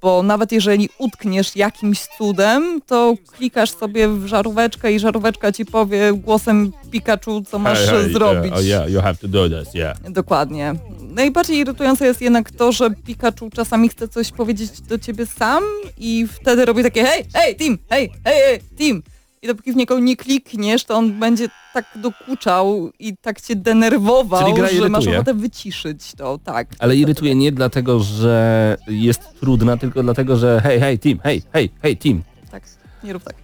Bo 0.00 0.22
nawet 0.22 0.52
jeżeli 0.52 0.88
utkniesz 0.98 1.56
jakimś 1.56 2.06
cudem, 2.18 2.80
to 2.86 3.14
klikasz 3.36 3.70
sobie 3.70 4.08
w 4.08 4.26
żaróweczkę 4.26 4.92
i 4.92 4.98
żaróweczka 4.98 5.52
ci 5.52 5.66
powie 5.66 6.12
głosem 6.12 6.72
Pikachu, 6.90 7.42
co 7.50 7.58
masz 7.58 7.78
zrobić. 8.12 8.52
oh 8.52 8.62
yeah, 8.62 8.90
you 8.90 9.00
have 9.00 9.14
to 9.14 9.28
do 9.28 9.48
this, 9.48 9.74
yeah. 9.74 10.00
Dokładnie. 10.10 10.74
Najbardziej 11.00 11.56
irytujące 11.56 12.06
jest 12.06 12.20
jednak 12.20 12.50
to, 12.50 12.72
że 12.72 12.90
Pikachu 12.90 13.50
czasami 13.50 13.88
chce 13.88 14.08
coś 14.08 14.32
powiedzieć 14.32 14.80
do 14.80 14.98
ciebie 14.98 15.26
sam 15.26 15.64
i 15.98 16.26
wtedy 16.32 16.64
robi 16.64 16.82
takie 16.82 17.04
hej, 17.04 17.24
hej, 17.34 17.56
team, 17.56 17.78
hej, 17.90 18.10
hej, 18.24 18.42
hej, 18.46 18.60
team. 18.78 19.02
I 19.42 19.46
dopóki 19.46 19.72
w 19.72 19.76
niego 19.76 19.98
nie 19.98 20.16
klikniesz, 20.16 20.84
to 20.84 20.94
on 20.94 21.12
będzie 21.12 21.48
tak 21.74 21.84
dokuczał 21.96 22.90
i 22.98 23.16
tak 23.16 23.40
cię 23.40 23.56
denerwował, 23.56 24.56
że 24.76 24.88
masz 24.88 25.06
ochotę 25.06 25.34
wyciszyć 25.34 26.12
to, 26.16 26.38
tak. 26.44 26.68
Ale 26.78 26.96
irytuje 26.96 27.34
nie 27.34 27.52
dlatego, 27.52 28.00
że 28.00 28.76
jest 28.88 29.40
trudna, 29.40 29.76
tylko 29.76 30.02
dlatego, 30.02 30.36
że 30.36 30.60
hej, 30.60 30.80
hej, 30.80 30.98
team, 30.98 31.18
hej, 31.22 31.42
hej, 31.52 31.70
hej, 31.82 31.96
team. 31.96 32.22
Tak, 32.50 32.62
nie 33.04 33.12
rób 33.12 33.24
tak. 33.24 33.34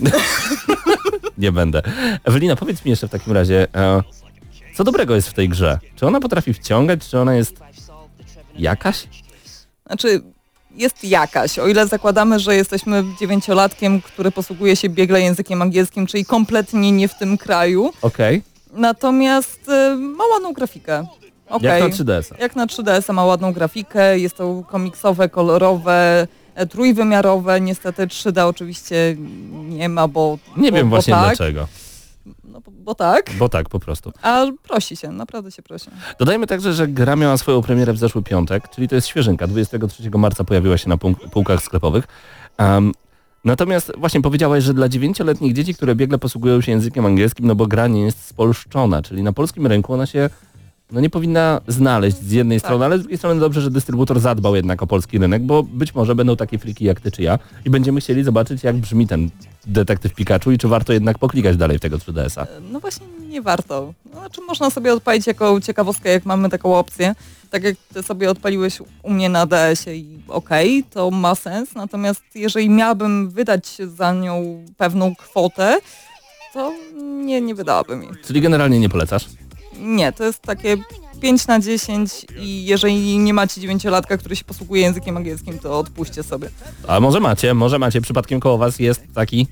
Nie 1.38 1.52
będę. 1.52 1.82
Ewelina, 2.24 2.56
powiedz 2.56 2.84
mi 2.84 2.90
jeszcze 2.90 3.08
w 3.08 3.10
takim 3.10 3.32
razie, 3.32 3.66
e, 3.74 4.02
co 4.74 4.84
dobrego 4.84 5.14
jest 5.14 5.28
w 5.28 5.32
tej 5.32 5.48
grze? 5.48 5.78
Czy 5.96 6.06
ona 6.06 6.20
potrafi 6.20 6.54
wciągać, 6.54 7.08
czy 7.08 7.18
ona 7.18 7.34
jest 7.34 7.60
jakaś? 8.58 9.08
Znaczy, 9.86 10.22
jest 10.76 11.04
jakaś, 11.04 11.58
o 11.58 11.68
ile 11.68 11.86
zakładamy, 11.86 12.38
że 12.38 12.56
jesteśmy 12.56 13.04
dziewięciolatkiem, 13.20 14.02
który 14.02 14.30
posługuje 14.30 14.76
się 14.76 14.88
biegle 14.88 15.20
językiem 15.20 15.62
angielskim, 15.62 16.06
czyli 16.06 16.24
kompletnie 16.24 16.92
nie 16.92 17.08
w 17.08 17.18
tym 17.18 17.38
kraju. 17.38 17.92
Okej. 18.02 18.42
Natomiast 18.72 19.68
y, 19.68 19.96
ma 19.96 20.24
ładną 20.26 20.52
grafikę. 20.52 21.06
Okej. 21.48 21.68
Jak 21.68 21.80
na 21.80 21.88
3DS. 21.88 22.40
Jak 22.40 22.56
na 22.56 22.66
3DS 22.66 23.12
ma 23.12 23.24
ładną 23.24 23.52
grafikę, 23.52 24.18
jest 24.18 24.36
to 24.36 24.62
komiksowe, 24.68 25.28
kolorowe, 25.28 26.26
e, 26.54 26.66
trójwymiarowe. 26.66 27.60
Niestety 27.60 28.06
3D 28.06 28.46
oczywiście 28.46 29.16
nie 29.68 29.88
ma, 29.88 30.08
bo 30.08 30.38
Nie 30.56 30.70
bo, 30.70 30.76
wiem 30.76 30.90
bo 30.90 30.96
właśnie 30.96 31.14
tak, 31.14 31.36
dlaczego. 31.36 31.66
No, 32.66 32.72
bo, 32.84 32.94
tak, 32.94 33.30
Bo 33.38 33.48
tak 33.48 33.68
po 33.68 33.80
prostu. 33.80 34.12
a 34.22 34.46
prosi 34.62 34.96
się, 34.96 35.08
naprawdę 35.12 35.50
się 35.50 35.62
prosi. 35.62 35.90
Dodajmy 36.18 36.46
także, 36.46 36.72
że 36.72 36.88
gra 36.88 37.16
miała 37.16 37.36
swoją 37.36 37.62
premierę 37.62 37.92
w 37.92 37.98
zeszły 37.98 38.22
piątek, 38.22 38.68
czyli 38.68 38.88
to 38.88 38.94
jest 38.94 39.06
świeżynka. 39.06 39.46
23 39.46 40.10
marca 40.18 40.44
pojawiła 40.44 40.78
się 40.78 40.88
na 40.88 40.96
pół- 40.96 41.14
półkach 41.30 41.62
sklepowych. 41.62 42.04
Um, 42.58 42.92
natomiast 43.44 43.92
właśnie 43.98 44.22
powiedziałaś, 44.22 44.64
że 44.64 44.74
dla 44.74 44.88
dziewięcioletnich 44.88 45.52
dzieci, 45.52 45.74
które 45.74 45.94
biegle 45.94 46.18
posługują 46.18 46.60
się 46.60 46.72
językiem 46.72 47.06
angielskim, 47.06 47.46
no 47.46 47.54
bo 47.54 47.66
gra 47.66 47.86
nie 47.88 48.02
jest 48.02 48.24
spolszczona, 48.26 49.02
czyli 49.02 49.22
na 49.22 49.32
polskim 49.32 49.66
rynku 49.66 49.92
ona 49.94 50.06
się 50.06 50.30
no 50.92 51.00
nie 51.00 51.10
powinna 51.10 51.60
znaleźć 51.68 52.16
z 52.16 52.32
jednej 52.32 52.60
Tak. 52.60 52.66
strony, 52.68 52.84
ale 52.84 52.98
z 52.98 53.00
drugiej 53.00 53.18
strony 53.18 53.40
dobrze, 53.40 53.60
że 53.60 53.70
dystrybutor 53.70 54.20
zadbał 54.20 54.56
jednak 54.56 54.82
o 54.82 54.86
polski 54.86 55.18
rynek, 55.18 55.42
bo 55.42 55.62
być 55.62 55.94
może 55.94 56.14
będą 56.14 56.36
takie 56.36 56.58
friki 56.58 56.84
jak 56.84 57.00
ty 57.00 57.10
czy 57.10 57.22
ja 57.22 57.38
i 57.64 57.70
będziemy 57.70 58.00
chcieli 58.00 58.24
zobaczyć 58.24 58.64
jak 58.64 58.76
brzmi 58.76 59.06
ten 59.06 59.30
detektyw 59.72 60.14
Pikachu 60.14 60.50
i 60.52 60.58
czy 60.58 60.68
warto 60.68 60.92
jednak 60.92 61.18
poklikać 61.18 61.56
dalej 61.56 61.78
w 61.78 61.80
tego 61.80 61.98
3DS-a. 61.98 62.42
E, 62.42 62.46
No 62.72 62.80
właśnie 62.80 63.06
nie 63.28 63.42
warto. 63.42 63.94
Znaczy 64.12 64.40
można 64.40 64.70
sobie 64.70 64.92
odpalić 64.92 65.26
jako 65.26 65.60
ciekawostkę, 65.60 66.10
jak 66.10 66.24
mamy 66.26 66.48
taką 66.48 66.76
opcję. 66.78 67.14
Tak 67.50 67.64
jak 67.64 67.76
ty 67.94 68.02
sobie 68.02 68.30
odpaliłeś 68.30 68.78
u 69.02 69.10
mnie 69.10 69.28
na 69.28 69.46
DS-ie 69.46 69.96
i 69.96 70.18
okej, 70.28 70.84
to 70.90 71.10
ma 71.10 71.34
sens. 71.34 71.74
Natomiast 71.74 72.22
jeżeli 72.34 72.70
miałabym 72.70 73.30
wydać 73.30 73.76
za 73.96 74.12
nią 74.14 74.64
pewną 74.76 75.14
kwotę, 75.14 75.78
to 76.52 76.72
nie, 77.02 77.40
nie 77.40 77.54
wydałabym 77.54 78.02
jej. 78.02 78.12
Czyli 78.26 78.40
generalnie 78.40 78.80
nie 78.80 78.88
polecasz? 78.88 79.26
Nie, 79.80 80.12
to 80.12 80.24
jest 80.24 80.42
takie 80.42 80.76
5 81.20 81.46
na 81.46 81.60
10 81.60 82.26
i 82.38 82.64
jeżeli 82.64 83.18
nie 83.18 83.34
macie 83.34 83.60
dziewięciolatka, 83.60 84.16
który 84.18 84.36
się 84.36 84.44
posługuje 84.44 84.82
językiem 84.82 85.16
angielskim, 85.16 85.58
to 85.58 85.78
odpuśćcie 85.78 86.22
sobie. 86.22 86.50
A 86.88 87.00
może 87.00 87.20
macie, 87.20 87.54
może 87.54 87.78
macie, 87.78 88.00
przypadkiem 88.00 88.40
koło 88.40 88.58
was 88.58 88.78
jest 88.78 89.02
taki, 89.14 89.46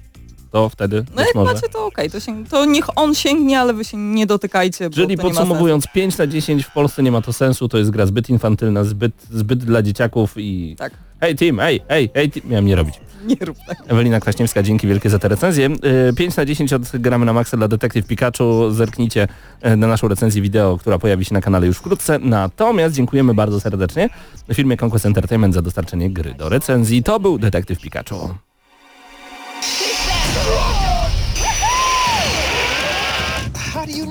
to 0.50 0.68
wtedy 0.68 1.04
No 1.16 1.22
jak 1.22 1.34
może. 1.34 1.54
macie, 1.54 1.68
to 1.68 1.86
okej, 1.86 2.10
to, 2.10 2.20
się, 2.20 2.44
to 2.44 2.64
niech 2.64 2.98
on 2.98 3.14
sięgnie, 3.14 3.60
ale 3.60 3.74
wy 3.74 3.84
się 3.84 3.96
nie 3.96 4.26
dotykajcie, 4.26 4.90
bo 4.90 4.94
Czyli 4.94 5.06
to 5.06 5.10
nie 5.10 5.16
ma 5.16 5.22
sensu. 5.22 5.38
podsumowując, 5.38 5.86
5 5.94 6.18
na 6.18 6.26
10 6.26 6.64
w 6.64 6.72
Polsce 6.72 7.02
nie 7.02 7.12
ma 7.12 7.22
to 7.22 7.32
sensu, 7.32 7.68
to 7.68 7.78
jest 7.78 7.90
gra 7.90 8.06
zbyt 8.06 8.30
infantylna, 8.30 8.84
zbyt, 8.84 9.12
zbyt 9.30 9.58
dla 9.64 9.82
dzieciaków 9.82 10.34
i... 10.36 10.76
Tak, 10.78 10.92
Hej 11.20 11.36
team, 11.36 11.58
hej, 11.58 11.80
hej, 11.88 12.10
hej 12.14 12.30
team, 12.30 12.48
miałem 12.48 12.66
nie 12.66 12.76
robić. 12.76 12.94
nie 13.28 13.36
rób 13.46 13.56
tak. 13.68 13.78
Ewelina 13.86 14.20
Kraśniewska, 14.20 14.62
dzięki 14.62 14.86
wielkie 14.86 15.10
za 15.10 15.18
tę 15.18 15.28
recenzję. 15.28 15.68
Yy, 16.06 16.12
5 16.16 16.36
na 16.36 16.44
10 16.44 16.72
od 16.72 16.82
Gramy 16.82 17.26
na 17.26 17.32
Maxa 17.32 17.56
dla 17.56 17.68
Detektyw 17.68 18.06
Pikachu. 18.06 18.70
Zerknijcie 18.70 19.28
yy, 19.64 19.76
na 19.76 19.86
naszą 19.86 20.08
recenzję 20.08 20.42
wideo, 20.42 20.78
która 20.78 20.98
pojawi 20.98 21.24
się 21.24 21.34
na 21.34 21.40
kanale 21.40 21.66
już 21.66 21.76
wkrótce. 21.76 22.18
Natomiast 22.18 22.94
dziękujemy 22.94 23.34
bardzo 23.34 23.60
serdecznie 23.60 24.08
firmie 24.54 24.76
Conquest 24.82 25.06
Entertainment 25.06 25.54
za 25.54 25.62
dostarczenie 25.62 26.10
gry 26.10 26.34
do 26.34 26.48
recenzji. 26.48 27.02
To 27.02 27.20
był 27.20 27.38
Detektyw 27.38 27.80
Pikachu. 27.80 28.34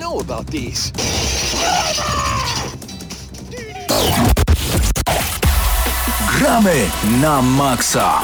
Know 0.07 0.19
about 0.19 0.47
these? 0.47 0.91
Gramy 6.37 6.89
na 7.21 7.41
maksa. 7.41 8.23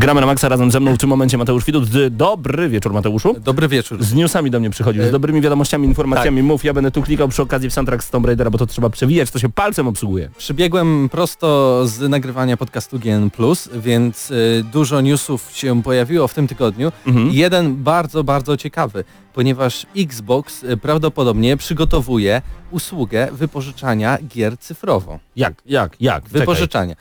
Gramy 0.00 0.20
na 0.20 0.26
Maxa 0.26 0.48
razem 0.48 0.70
ze 0.70 0.80
mną 0.80 0.94
w 0.94 0.98
tym 0.98 1.08
momencie 1.08 1.38
Mateusz 1.38 1.64
Widut. 1.64 1.84
Dobry 2.10 2.68
wieczór 2.68 2.92
Mateuszu. 2.92 3.36
Dobry 3.40 3.68
wieczór. 3.68 4.04
Z 4.04 4.14
newsami 4.14 4.50
do 4.50 4.60
mnie 4.60 4.70
przychodził, 4.70 5.04
z 5.04 5.10
dobrymi 5.10 5.40
wiadomościami, 5.40 5.88
informacjami. 5.88 6.42
Mów, 6.42 6.64
ja 6.64 6.74
będę 6.74 6.90
tu 6.90 7.02
klikał 7.02 7.28
przy 7.28 7.42
okazji 7.42 7.70
w 7.70 7.72
soundtrack 7.72 8.04
z 8.04 8.10
Tomb 8.10 8.26
Raidera, 8.26 8.50
bo 8.50 8.58
to 8.58 8.66
trzeba 8.66 8.90
przewijać, 8.90 9.30
to 9.30 9.38
się 9.38 9.48
palcem 9.48 9.88
obsługuje. 9.88 10.30
Przybiegłem 10.38 11.08
prosto 11.12 11.80
z 11.86 12.10
nagrywania 12.10 12.56
podcastu 12.56 12.98
GN+, 12.98 13.30
więc 13.74 14.30
y, 14.30 14.64
dużo 14.72 15.00
newsów 15.00 15.50
się 15.52 15.82
pojawiło 15.82 16.28
w 16.28 16.34
tym 16.34 16.48
tygodniu. 16.48 16.92
Mhm. 17.06 17.30
Jeden 17.30 17.76
bardzo, 17.76 18.24
bardzo 18.24 18.56
ciekawy, 18.56 19.04
ponieważ 19.34 19.86
Xbox 19.96 20.64
y, 20.64 20.76
prawdopodobnie 20.76 21.56
przygotowuje 21.56 22.42
usługę 22.70 23.28
wypożyczania 23.32 24.18
gier 24.28 24.58
cyfrowo. 24.58 25.18
Jak, 25.36 25.54
jak, 25.66 25.96
jak? 26.00 26.24
Czekaj. 26.24 26.96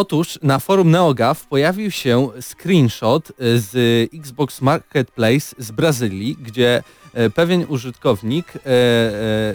Otóż 0.00 0.38
na 0.42 0.58
forum 0.58 0.90
NeoGAF 0.90 1.46
pojawił 1.46 1.90
się 1.90 2.28
screenshot 2.40 3.30
y, 3.30 3.60
z 3.60 3.74
Xbox 4.14 4.60
Marketplace 4.60 5.54
z 5.58 5.70
Brazylii, 5.70 6.36
gdzie 6.42 6.82
pewien 7.34 7.66
użytkownik 7.68 8.56
e, 8.56 8.60
e, 8.60 9.54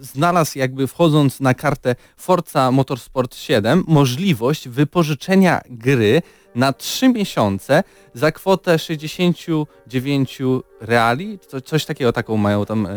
znalazł 0.00 0.58
jakby 0.58 0.86
wchodząc 0.86 1.40
na 1.40 1.54
kartę 1.54 1.96
Forza 2.16 2.70
Motorsport 2.70 3.36
7 3.36 3.84
możliwość 3.86 4.68
wypożyczenia 4.68 5.60
gry 5.70 6.22
na 6.54 6.72
3 6.72 7.08
miesiące 7.08 7.82
za 8.14 8.32
kwotę 8.32 8.78
69 8.78 10.38
reali, 10.80 11.38
co, 11.48 11.60
coś 11.60 11.84
takiego, 11.84 12.12
taką 12.12 12.36
mają 12.36 12.66
tam 12.66 12.86
e, 12.86 12.90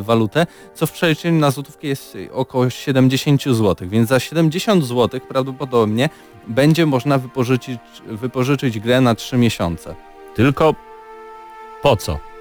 walutę, 0.00 0.46
co 0.74 0.86
w 0.86 0.92
przeliczeniu 0.92 1.38
na 1.38 1.50
złotówkę 1.50 1.86
jest 1.86 2.16
około 2.32 2.70
70 2.70 3.42
zł, 3.42 3.88
więc 3.88 4.08
za 4.08 4.20
70 4.20 4.84
zł 4.84 5.20
prawdopodobnie 5.28 6.08
będzie 6.46 6.86
można 6.86 7.18
wypożyczyć, 7.18 7.78
wypożyczyć 8.06 8.80
grę 8.80 9.00
na 9.00 9.14
3 9.14 9.36
miesiące. 9.36 9.94
Tylko 10.34 10.74
po 11.82 11.96
co? 11.96 12.33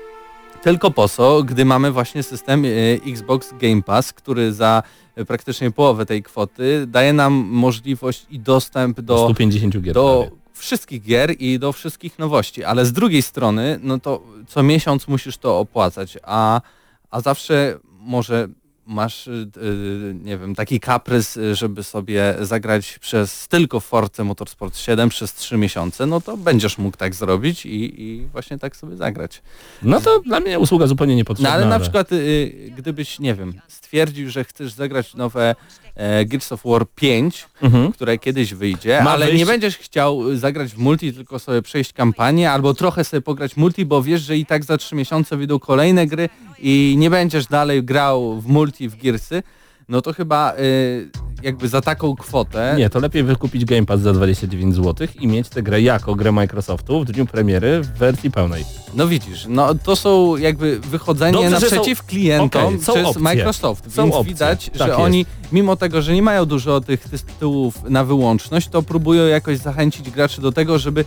Tylko 0.64 0.92
po 0.92 1.10
co, 1.10 1.44
gdy 1.44 1.66
mamy 1.66 1.92
właśnie 1.92 2.24
system 2.24 2.66
e, 2.66 2.70
Xbox 3.12 3.54
Game 3.62 3.82
Pass, 3.82 4.14
który 4.14 4.54
za 4.54 4.84
e, 5.16 5.26
praktycznie 5.26 5.72
połowę 5.72 6.06
tej 6.06 6.24
kwoty 6.24 6.86
daje 6.88 7.14
nam 7.14 7.34
możliwość 7.34 8.26
i 8.30 8.40
dostęp 8.40 9.02
Do 9.02 9.16
do, 9.16 9.24
150 9.26 9.78
gier. 9.78 9.94
do 9.94 10.32
wszystkich 10.54 11.02
gier 11.02 11.36
i 11.40 11.60
do 11.60 11.72
wszystkich 11.72 12.20
nowości, 12.20 12.64
ale 12.64 12.86
z 12.86 12.94
drugiej 12.94 13.22
strony, 13.22 13.80
no 13.84 14.00
to 14.00 14.24
co 14.48 14.64
miesiąc 14.64 15.08
musisz 15.08 15.38
to 15.38 15.60
opłacać, 15.60 16.18
a, 16.24 16.62
a 17.12 17.22
zawsze 17.22 17.80
może 18.00 18.48
masz, 18.86 19.28
y, 19.28 19.48
y, 19.58 20.16
nie 20.24 20.38
wiem, 20.38 20.56
taki 20.56 20.80
kaprys, 20.80 21.38
y, 21.38 21.56
żeby 21.56 21.84
sobie 21.84 22.36
zagrać 22.42 23.00
przez 23.00 23.48
tylko 23.48 23.80
Force 23.80 24.24
Motorsport 24.24 24.78
7 24.78 25.10
przez 25.10 25.34
3 25.34 25.58
miesiące, 25.58 26.06
no 26.06 26.22
to 26.22 26.38
będziesz 26.38 26.78
mógł 26.78 26.98
tak 26.98 27.16
zrobić 27.16 27.66
i, 27.66 28.02
i 28.02 28.28
właśnie 28.28 28.60
tak 28.60 28.76
sobie 28.76 28.96
zagrać. 28.96 29.42
No 29.82 30.02
to 30.02 30.20
dla 30.20 30.40
mnie 30.40 30.60
usługa 30.60 30.88
zupełnie 30.88 31.14
No 31.14 31.18
niepotrzebna. 31.18 31.52
ale 31.54 31.66
na 31.66 31.80
przykład 31.80 32.12
y, 32.12 32.74
gdybyś, 32.78 33.20
nie 33.20 33.36
wiem, 33.36 33.54
stwierdził, 33.68 34.30
że 34.30 34.44
chcesz 34.44 34.74
zagrać 34.74 35.14
nowe 35.14 35.56
e, 35.96 36.26
Gears 36.26 36.52
of 36.52 36.62
War 36.66 36.86
5, 36.96 37.48
Mhm. 37.62 37.92
które 37.92 38.18
kiedyś 38.18 38.54
wyjdzie, 38.54 39.02
Ma 39.04 39.12
ale 39.12 39.26
wyjść- 39.26 39.38
nie 39.40 39.46
będziesz 39.46 39.78
chciał 39.78 40.30
y, 40.30 40.38
zagrać 40.38 40.72
w 40.72 40.78
multi, 40.78 41.14
tylko 41.14 41.40
sobie 41.40 41.62
przejść 41.62 41.94
kampanię, 41.94 42.52
albo 42.52 42.74
trochę 42.74 43.04
sobie 43.04 43.22
pograć 43.22 43.58
multi, 43.58 43.86
bo 43.86 44.04
wiesz, 44.04 44.22
że 44.22 44.38
i 44.38 44.46
tak 44.46 44.64
za 44.66 44.78
3 44.78 44.96
miesiące 44.96 45.38
wyjdą 45.38 45.60
kolejne 45.60 46.08
gry 46.08 46.30
i 46.60 46.96
nie 46.98 47.10
będziesz 47.10 47.46
dalej 47.48 47.84
grał 47.84 48.42
w 48.42 48.48
multi, 48.48 48.90
w 48.90 48.96
Gearsy, 48.96 49.44
no 49.90 50.02
to 50.02 50.14
chyba 50.14 50.54
y, 50.60 51.10
jakby 51.44 51.68
za 51.68 51.82
taką 51.82 52.16
kwotę... 52.16 52.76
Nie, 52.78 52.90
to 52.90 53.00
lepiej 53.00 53.24
wykupić 53.24 53.66
Game 53.66 53.86
Pass 53.86 54.02
za 54.02 54.14
29 54.14 54.76
zł 54.76 55.08
i 55.20 55.28
mieć 55.28 55.50
tę 55.50 55.64
grę 55.64 55.82
jako 55.82 56.16
grę 56.16 56.32
Microsoftu 56.32 57.02
w 57.02 57.06
dniu 57.06 57.26
premiery 57.26 57.82
w 57.82 57.88
wersji 57.88 58.32
pełnej. 58.32 58.66
No 58.96 59.08
widzisz, 59.08 59.46
no 59.50 59.76
to 59.84 59.96
są 59.96 60.38
jakby 60.38 60.80
wychodzenie 60.80 61.34
Dobrze, 61.34 61.50
naprzeciw 61.50 61.98
są- 62.00 62.04
klientom 62.08 62.80
są 62.82 62.94
przez 62.94 63.08
opcje. 63.08 63.22
Microsoft, 63.22 63.94
Są 63.96 64.04
więc 64.04 64.16
opcje, 64.16 64.34
widać, 64.34 64.66
tak 64.70 64.78
że 64.78 64.88
jest. 64.88 65.00
oni 65.00 65.26
mimo 65.52 65.76
tego, 65.76 66.02
że 66.02 66.14
nie 66.14 66.22
mają 66.22 66.46
dużo 66.46 66.82
tych 66.82 67.00
tytułów 67.10 67.84
na 67.90 68.04
wyłączność, 68.06 68.68
to 68.68 68.82
próbują 68.82 69.26
jakoś 69.26 69.58
zachęcić 69.58 70.10
graczy 70.12 70.42
do 70.42 70.52
tego, 70.52 70.80
żeby 70.80 71.06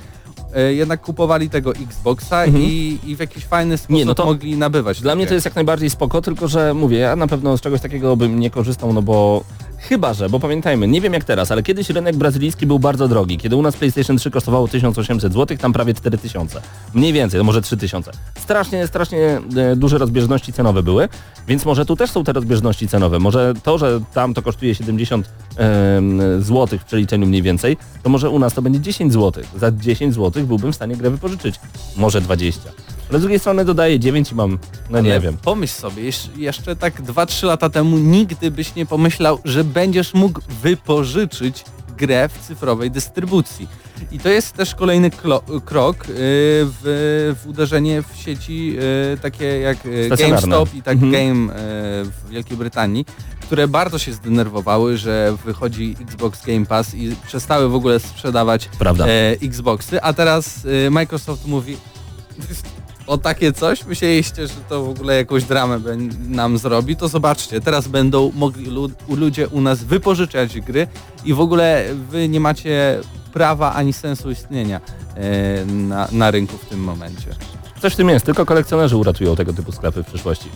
e, 0.55 0.73
jednak 0.75 1.01
kupowali 1.01 1.51
tego 1.51 1.75
Xboxa 1.75 2.45
Mhm. 2.45 2.65
i, 2.65 2.99
i 3.07 3.17
w 3.17 3.21
jakiś 3.21 3.45
fajny 3.45 3.79
sposób 3.79 3.97
Nie, 3.97 4.05
no 4.05 4.15
mogli 4.25 4.57
nabywać. 4.57 5.01
Dla 5.01 5.15
mnie 5.15 5.27
to 5.27 5.35
jest 5.35 5.45
jak 5.47 5.55
najbardziej 5.55 5.91
spoko, 5.91 6.23
tylko 6.23 6.49
że 6.49 6.75
mówię, 6.75 6.99
ja 6.99 7.17
na 7.17 7.27
pewno 7.27 7.57
z 7.57 7.61
czegoś 7.61 7.81
takiego 7.81 8.17
bym 8.17 8.41
nie 8.41 8.51
korzystał, 8.51 8.93
no 8.93 9.03
bo 9.03 9.45
chyba, 9.89 10.15
że, 10.15 10.29
bo 10.29 10.41
pamiętajmy, 10.41 10.89
nie 10.89 11.01
wiem 11.01 11.13
jak 11.13 11.25
teraz, 11.25 11.51
ale 11.51 11.63
kiedyś 11.63 11.91
rynek 11.91 12.17
brazylijski 12.17 12.67
był 12.67 12.79
bardzo 12.79 13.09
drogi. 13.09 13.39
Kiedy 13.39 13.57
u 13.57 13.63
nas 13.63 13.77
PlayStation 13.77 14.17
3 14.17 14.31
kosztowało 14.31 14.69
1800 14.69 15.33
zł, 15.33 15.57
tam 15.59 15.73
prawie 15.73 15.95
4000. 15.95 16.61
Mniej 16.95 17.13
więcej, 17.13 17.39
no 17.39 17.45
może 17.45 17.63
3000. 17.63 18.11
Strasznie, 18.39 18.87
strasznie 18.87 19.41
e, 19.57 19.77
duże 19.77 19.99
rozbieżności 19.99 20.53
cenowe 20.53 20.83
były, 20.83 21.09
więc 21.49 21.65
może 21.65 21.87
tu 21.87 21.97
też 21.97 22.11
są 22.11 22.25
te 22.25 22.33
rozbieżności 22.33 22.89
cenowe. 22.89 23.19
Może 23.19 23.55
to, 23.63 23.79
że 23.79 24.01
tam 24.15 24.35
to 24.35 24.43
kosztuje 24.43 24.75
70 24.75 25.31
em, 25.57 26.21
zł 26.43 26.79
w 26.79 26.85
przeliczeniu 26.85 27.27
mniej 27.27 27.43
więcej, 27.43 27.77
to 28.03 28.11
może 28.11 28.31
u 28.31 28.39
nas 28.39 28.55
to 28.55 28.63
będzie 28.63 28.81
10 28.81 29.13
zł. 29.13 29.45
Za 29.57 29.73
10 29.73 30.15
zł 30.15 30.47
byłbym 30.47 30.73
w 30.73 30.77
stanie 30.77 30.97
grę 30.97 31.11
wypożyczyć. 31.11 31.61
Może 31.97 32.21
20. 32.21 32.71
Ale 33.11 33.19
z 33.19 33.23
drugiej 33.23 33.39
strony 33.39 33.65
dodaję 33.65 34.01
9 34.01 34.33
i 34.33 34.35
mam, 34.35 34.59
no 34.91 35.01
nie 35.01 35.11
Ale 35.11 35.21
wiem. 35.21 35.37
Pomyśl 35.43 35.75
sobie, 35.75 36.03
jeszcze 36.37 36.77
tak 36.77 37.03
2-3 37.03 37.47
lata 37.47 37.71
temu 37.71 37.99
nigdy 37.99 38.51
byś 38.51 38.75
nie 38.75 38.87
pomyślał, 38.87 39.39
że 39.45 39.65
będziesz 39.77 40.15
mógł 40.15 40.41
wypożyczyć 40.63 41.65
grę 41.99 42.29
w 42.29 42.47
cyfrowej 42.47 42.91
dystrybucji. 42.91 43.69
I 44.13 44.19
to 44.19 44.29
jest 44.29 44.53
też 44.53 44.75
kolejny 44.75 45.11
krok 45.65 46.09
yy, 46.09 46.15
w, 46.17 47.35
w 47.43 47.49
uderzenie 47.49 48.03
w 48.03 48.17
sieci 48.17 48.67
yy, 48.67 49.19
takie 49.23 49.45
jak 49.45 49.77
Stacjonarne. 50.07 50.29
GameStop 50.29 50.75
i 50.75 50.83
tak 50.83 50.95
Mhm. 50.95 51.13
Game 51.13 51.55
yy, 51.55 52.11
w 52.11 52.29
Wielkiej 52.31 52.57
Brytanii, 52.57 53.05
które 53.41 53.69
bardzo 53.69 53.99
się 53.99 54.13
zdenerwowały, 54.13 54.97
że 54.97 55.37
wychodzi 55.45 55.97
Xbox 56.01 56.47
Game 56.47 56.67
Pass 56.67 56.95
i 56.95 57.17
przestały 57.27 57.69
w 57.69 57.75
ogóle 57.75 58.01
sprzedawać 58.01 58.69
Prawda. 58.79 59.07
Xboxy, 59.43 60.03
a 60.03 60.13
teraz 60.13 60.67
Microsoft 60.91 61.47
mówi 61.47 61.77
o 63.07 63.19
takie 63.19 63.53
coś, 63.53 63.85
myśleliście, 63.85 64.47
że 64.47 64.55
to 64.69 64.85
w 64.85 64.89
ogóle 64.89 65.17
jakąś 65.17 65.45
dramę 65.45 65.81
nam 66.29 66.59
zrobi, 66.59 66.97
to 66.97 67.09
zobaczcie, 67.09 67.61
teraz 67.61 67.89
będą 67.89 68.33
mogli 68.35 68.67
lu 68.67 68.91
ludzie 69.09 69.49
u 69.49 69.61
nas 69.61 69.85
wypożyczać 69.85 70.61
gry 70.61 70.87
i 71.25 71.35
w 71.35 71.41
ogóle 71.41 71.85
wy 72.11 72.29
nie 72.29 72.41
macie 72.41 73.01
prawa 73.33 73.75
ani 73.75 73.93
sensu 73.93 74.31
istnienia 74.31 74.81
e, 75.15 75.65
na, 75.65 76.09
na 76.13 76.31
rynku 76.31 76.59
w 76.59 76.65
tym 76.65 76.81
momencie. 76.81 77.35
Coś 77.83 77.93
w 77.93 77.97
tym 77.97 78.09
jest, 78.09 78.27
tylko 78.27 78.47
kolekcjonerzy 78.47 78.97
uratują 78.97 79.37
tego 79.37 79.53
typu 79.53 79.73
sklepy 79.73 80.03
w 80.03 80.07
przyszłości. 80.07 80.49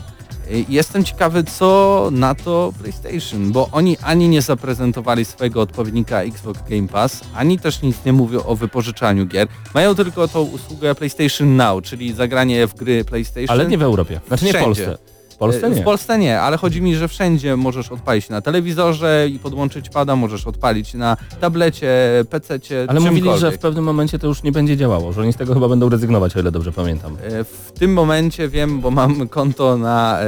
E, 0.51 0.65
Jestem 0.69 1.05
ciekawy, 1.05 1.45
co 1.45 2.09
na 2.13 2.35
to 2.35 2.73
PlayStation, 2.83 3.53
bo 3.53 3.69
oni 3.73 3.97
ani 4.03 4.29
nie 4.29 4.43
zaprezentowali 4.43 5.25
swojego 5.25 5.61
odpowiednika 5.61 6.23
Xbox 6.23 6.61
Game 6.71 6.89
Pass, 6.89 7.21
ani 7.35 7.59
też 7.59 7.83
nic 7.83 8.05
nie 8.05 8.13
mówią 8.13 8.43
o 8.43 8.57
wypożyczaniu 8.57 9.27
gier. 9.27 9.49
Mają 9.75 9.95
tylko 9.95 10.29
tą 10.29 10.41
usługę 10.43 10.95
PlayStation 10.95 11.57
Now, 11.57 11.83
czyli 11.85 12.13
zagranie 12.13 12.67
w 12.67 12.75
gry 12.75 13.05
PlayStation. 13.05 13.51
Ale 13.51 13.67
nie 13.67 13.79
w 13.79 13.83
Europie. 13.83 14.21
Znaczy 14.29 14.45
nie 14.45 14.53
w. 14.53 14.57
Polsce. 14.57 14.99
W 15.41 15.43
Polsce 15.43 15.67
E, 15.67 15.71
nie. 15.71 15.77
W 15.81 15.85
Polsce 15.85 16.19
nie, 16.19 16.41
ale 16.41 16.57
chodzi 16.57 16.83
mi, 16.83 16.97
że 16.97 17.09
wszędzie 17.09 17.57
możesz 17.57 17.93
odpalić 17.93 18.29
na 18.29 18.41
telewizorze 18.41 19.29
i 19.29 19.39
podłączyć 19.39 19.89
pada, 19.89 20.17
możesz 20.17 20.47
odpalić 20.47 20.95
na 20.95 21.17
tablecie, 21.41 21.89
PC-cie, 22.31 22.87
Ale 22.89 23.01
mówili, 23.01 23.39
że 23.39 23.53
w 23.53 23.59
pewnym 23.59 23.85
momencie 23.85 24.19
to 24.19 24.27
już 24.27 24.43
nie 24.43 24.53
będzie 24.53 24.77
działało, 24.77 25.13
że 25.13 25.21
oni 25.21 25.33
z 25.33 25.37
tego 25.37 25.55
chyba 25.55 25.69
będą 25.69 25.89
rezygnować, 25.89 26.37
o 26.37 26.41
ile 26.41 26.53
dobrze 26.53 26.73
pamiętam. 26.73 27.17
E, 27.23 27.45
W 27.45 27.73
tym 27.79 27.93
momencie 27.93 28.49
wiem, 28.49 28.81
bo 28.81 28.91
mam 28.91 29.29
konto 29.29 29.77
na 29.77 30.21
e, 30.21 30.27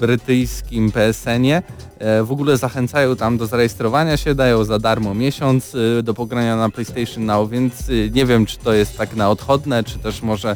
brytyjskim 0.00 0.92
PSN-ie. 0.92 1.62
E, 1.98 2.22
w 2.22 2.32
ogóle 2.32 2.56
zachęcają 2.56 3.16
tam 3.16 3.38
do 3.38 3.46
zarejestrowania 3.46 4.16
się, 4.16 4.34
dają 4.34 4.64
za 4.64 4.78
darmo 4.78 5.14
miesiąc 5.14 5.74
e, 5.98 6.02
do 6.02 6.14
pogrania 6.14 6.56
na 6.56 6.70
PlayStation 6.70 7.24
Now, 7.24 7.50
więc 7.50 7.88
e, 7.88 8.10
nie 8.10 8.26
wiem, 8.26 8.46
czy 8.46 8.58
to 8.58 8.72
jest 8.72 8.98
tak 8.98 9.16
na 9.16 9.30
odchodne, 9.30 9.84
czy 9.84 9.98
też 9.98 10.22
może 10.22 10.54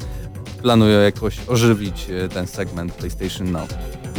planują 0.63 1.01
jakoś 1.01 1.39
ożywić 1.49 2.11
e, 2.11 2.29
ten 2.29 2.47
segment 2.47 2.93
PlayStation 2.93 3.53
Now. 3.53 3.69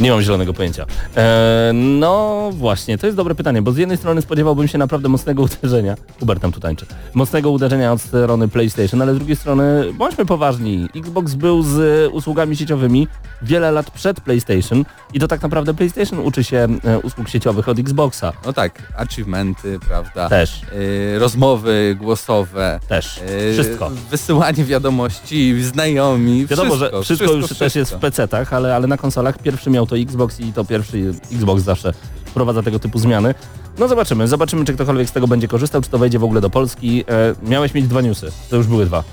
Nie 0.00 0.10
mam 0.10 0.22
zielonego 0.22 0.52
pojęcia. 0.54 0.86
Eee, 1.16 1.74
no 1.74 2.50
właśnie, 2.52 2.98
to 2.98 3.06
jest 3.06 3.16
dobre 3.16 3.34
pytanie, 3.34 3.62
bo 3.62 3.72
z 3.72 3.76
jednej 3.76 3.98
strony 3.98 4.22
spodziewałbym 4.22 4.68
się 4.68 4.78
naprawdę 4.78 5.08
mocnego 5.08 5.42
uderzenia, 5.62 5.94
Hubert 6.20 6.42
tam 6.42 6.52
tu 6.52 6.60
tańczy, 6.60 6.86
mocnego 7.14 7.50
uderzenia 7.50 7.92
od 7.92 8.00
strony 8.00 8.48
PlayStation, 8.48 9.02
ale 9.02 9.14
z 9.14 9.16
drugiej 9.16 9.36
strony 9.36 9.84
bądźmy 9.98 10.26
poważni, 10.26 10.88
Xbox 10.96 11.34
był 11.34 11.62
z 11.62 12.08
usługami 12.12 12.56
sieciowymi 12.56 13.08
wiele 13.42 13.70
lat 13.72 13.90
przed 13.90 14.20
PlayStation 14.20 14.84
i 15.14 15.20
to 15.20 15.28
tak 15.28 15.42
naprawdę 15.42 15.74
PlayStation 15.74 16.18
uczy 16.18 16.44
się 16.44 16.68
e, 16.84 16.98
usług 16.98 17.28
sieciowych 17.28 17.68
od 17.68 17.78
Xboxa. 17.78 18.32
No 18.46 18.52
tak, 18.52 18.92
achievementy, 18.96 19.78
prawda? 19.88 20.28
Też, 20.28 20.60
E, 21.16 21.18
rozmowy 21.18 21.96
głosowe. 22.00 22.80
też, 22.88 23.20
e, 23.50 23.52
wszystko. 23.52 23.90
Wysyłanie 24.10 24.64
wiadomości, 24.64 25.62
znajomi, 25.62 26.46
Wiadomo, 26.46 26.70
wszystko, 26.74 26.96
że 26.96 27.02
wszystko, 27.02 27.32
już 27.32 27.58
też 27.58 27.74
jest 27.74 27.92
w 27.92 27.98
PC-tach, 27.98 28.52
ale, 28.52 28.74
ale 28.76 28.86
na 28.86 28.96
konsolach 28.96 29.38
pierwszy 29.38 29.70
miał 29.70 29.81
to 29.86 29.96
Xbox 29.98 30.40
i 30.40 30.52
to 30.52 30.64
pierwszy 30.64 31.14
Xbox 31.32 31.62
zawsze 31.62 31.92
wprowadza 32.24 32.62
tego 32.62 32.78
typu 32.78 32.98
zmiany. 32.98 33.34
No 33.78 33.88
zobaczymy, 33.88 34.28
zobaczymy 34.28 34.64
czy 34.64 34.72
ktokolwiek 34.72 35.08
z 35.08 35.12
tego 35.12 35.28
będzie 35.28 35.48
korzystał, 35.48 35.82
czy 35.82 35.90
to 35.90 35.98
wejdzie 35.98 36.18
w 36.18 36.24
ogóle 36.24 36.40
do 36.40 36.50
Polski. 36.50 37.04
E, 37.44 37.48
miałeś 37.50 37.74
mieć 37.74 37.86
dwa 37.86 38.00
newsy, 38.00 38.32
to 38.50 38.56
już 38.56 38.66
były 38.66 38.86
dwa. 38.86 39.04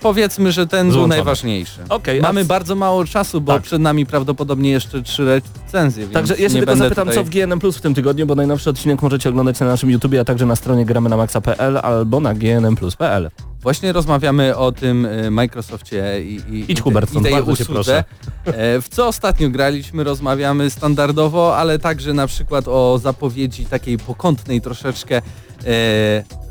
Powiedzmy, 0.00 0.52
że 0.52 0.66
ten 0.66 0.86
był 0.86 0.92
Złączone. 0.94 1.16
najważniejszy. 1.16 1.80
Okej, 1.88 2.18
a 2.18 2.22
Mamy 2.22 2.40
c- 2.42 2.46
bardzo 2.48 2.74
mało 2.74 3.04
czasu, 3.04 3.40
bo 3.40 3.52
Tak. 3.52 3.62
przed 3.62 3.82
nami 3.82 4.06
prawdopodobnie 4.06 4.70
jeszcze 4.70 5.02
trzy 5.02 5.24
recenzje, 5.24 6.06
Także 6.08 6.36
ja 6.38 6.48
się 6.48 6.54
tylko 6.56 6.76
zapytam, 6.76 7.08
tutaj... 7.08 7.24
co 7.24 7.30
w 7.30 7.30
GNM 7.30 7.58
Plus 7.60 7.76
w 7.76 7.80
tym 7.80 7.94
tygodniu, 7.94 8.26
bo 8.26 8.34
najnowszy 8.34 8.70
odcinek 8.70 9.02
możecie 9.02 9.28
oglądać 9.28 9.60
na 9.60 9.66
naszym 9.66 9.90
YouTubie, 9.90 10.20
a 10.20 10.24
także 10.24 10.46
na 10.46 10.56
stronie 10.56 10.84
gramy 10.84 11.08
na 11.08 11.16
maxa.pl 11.16 11.78
albo 11.82 12.20
na 12.20 12.34
gnmplus.pl. 12.34 13.30
Właśnie 13.62 13.92
rozmawiamy 13.92 14.56
o 14.56 14.72
tym 14.72 15.06
e, 15.06 15.30
Microsoftie 15.30 16.04
i, 16.24 16.34
i, 16.34 16.72
Idź, 16.72 16.78
i, 16.78 16.82
Hubert, 16.82 17.14
i 17.14 17.22
tej 17.22 17.42
usłudze. 17.42 18.04
E, 18.44 18.80
W 18.80 18.88
co 18.88 19.06
ostatnio 19.06 19.50
graliśmy, 19.50 20.04
rozmawiamy 20.04 20.70
standardowo, 20.70 21.56
ale 21.56 21.78
także 21.78 22.14
na 22.14 22.26
przykład 22.26 22.64
o 22.68 22.98
zapowiedzi 23.02 23.66
takiej 23.66 23.98
pokątnej 23.98 24.60
troszeczkę 24.60 25.16
e, 25.16 25.22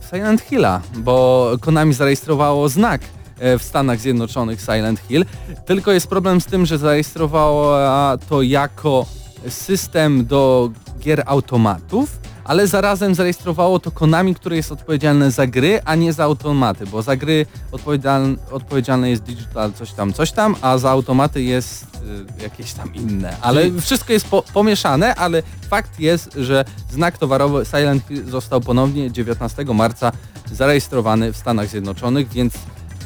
Silent 0.09 0.41
Hilla, 0.41 0.81
bo 0.97 1.51
Konami 1.61 1.93
zarejestrowało 1.93 2.69
znak 2.69 3.01
e, 3.39 3.57
w 3.57 3.63
Stanach 3.63 3.99
Zjednoczonych 3.99 4.61
Silent 4.61 4.99
Hill, 4.99 5.25
tylko 5.65 5.91
jest 5.91 6.07
problem 6.07 6.41
z 6.41 6.45
tym, 6.45 6.65
że 6.65 6.77
zarejestrowała 6.77 8.17
to 8.17 8.41
jako 8.41 9.05
system 9.47 10.25
do 10.25 10.69
gier 10.99 11.23
automatów, 11.25 12.19
ale 12.43 12.67
zarazem 12.67 13.15
zarejestrowało 13.15 13.79
to 13.79 13.91
Konami, 13.91 14.35
które 14.35 14.55
jest 14.55 14.71
odpowiedzialne 14.71 15.31
za 15.31 15.47
gry, 15.47 15.79
a 15.85 15.95
nie 15.95 16.13
za 16.13 16.23
automaty, 16.23 16.85
bo 16.85 17.01
za 17.01 17.15
gry 17.15 17.45
odpowiedzialne, 17.71 18.35
odpowiedzialne 18.51 19.09
jest 19.09 19.23
digital 19.23 19.73
coś 19.73 19.91
tam, 19.91 20.13
coś 20.13 20.31
tam, 20.31 20.55
a 20.61 20.77
za 20.77 20.91
automaty 20.91 21.43
jest 21.43 21.83
y, 22.39 22.43
jakieś 22.43 22.73
tam 22.73 22.95
inne. 22.95 23.37
Ale 23.41 23.61
Czyli- 23.61 23.81
wszystko 23.81 24.13
jest 24.13 24.27
po, 24.27 24.43
pomieszane, 24.53 25.15
ale 25.15 25.43
fakt 25.69 25.99
jest, 25.99 26.33
że 26.33 26.65
znak 26.91 27.17
towarowy 27.17 27.65
Silent 27.65 28.07
Hill 28.07 28.29
został 28.29 28.61
ponownie 28.61 29.11
19 29.11 29.65
marca 29.73 30.11
zarejestrowany 30.51 31.33
w 31.33 31.37
Stanach 31.37 31.67
Zjednoczonych, 31.67 32.29
więc 32.29 32.53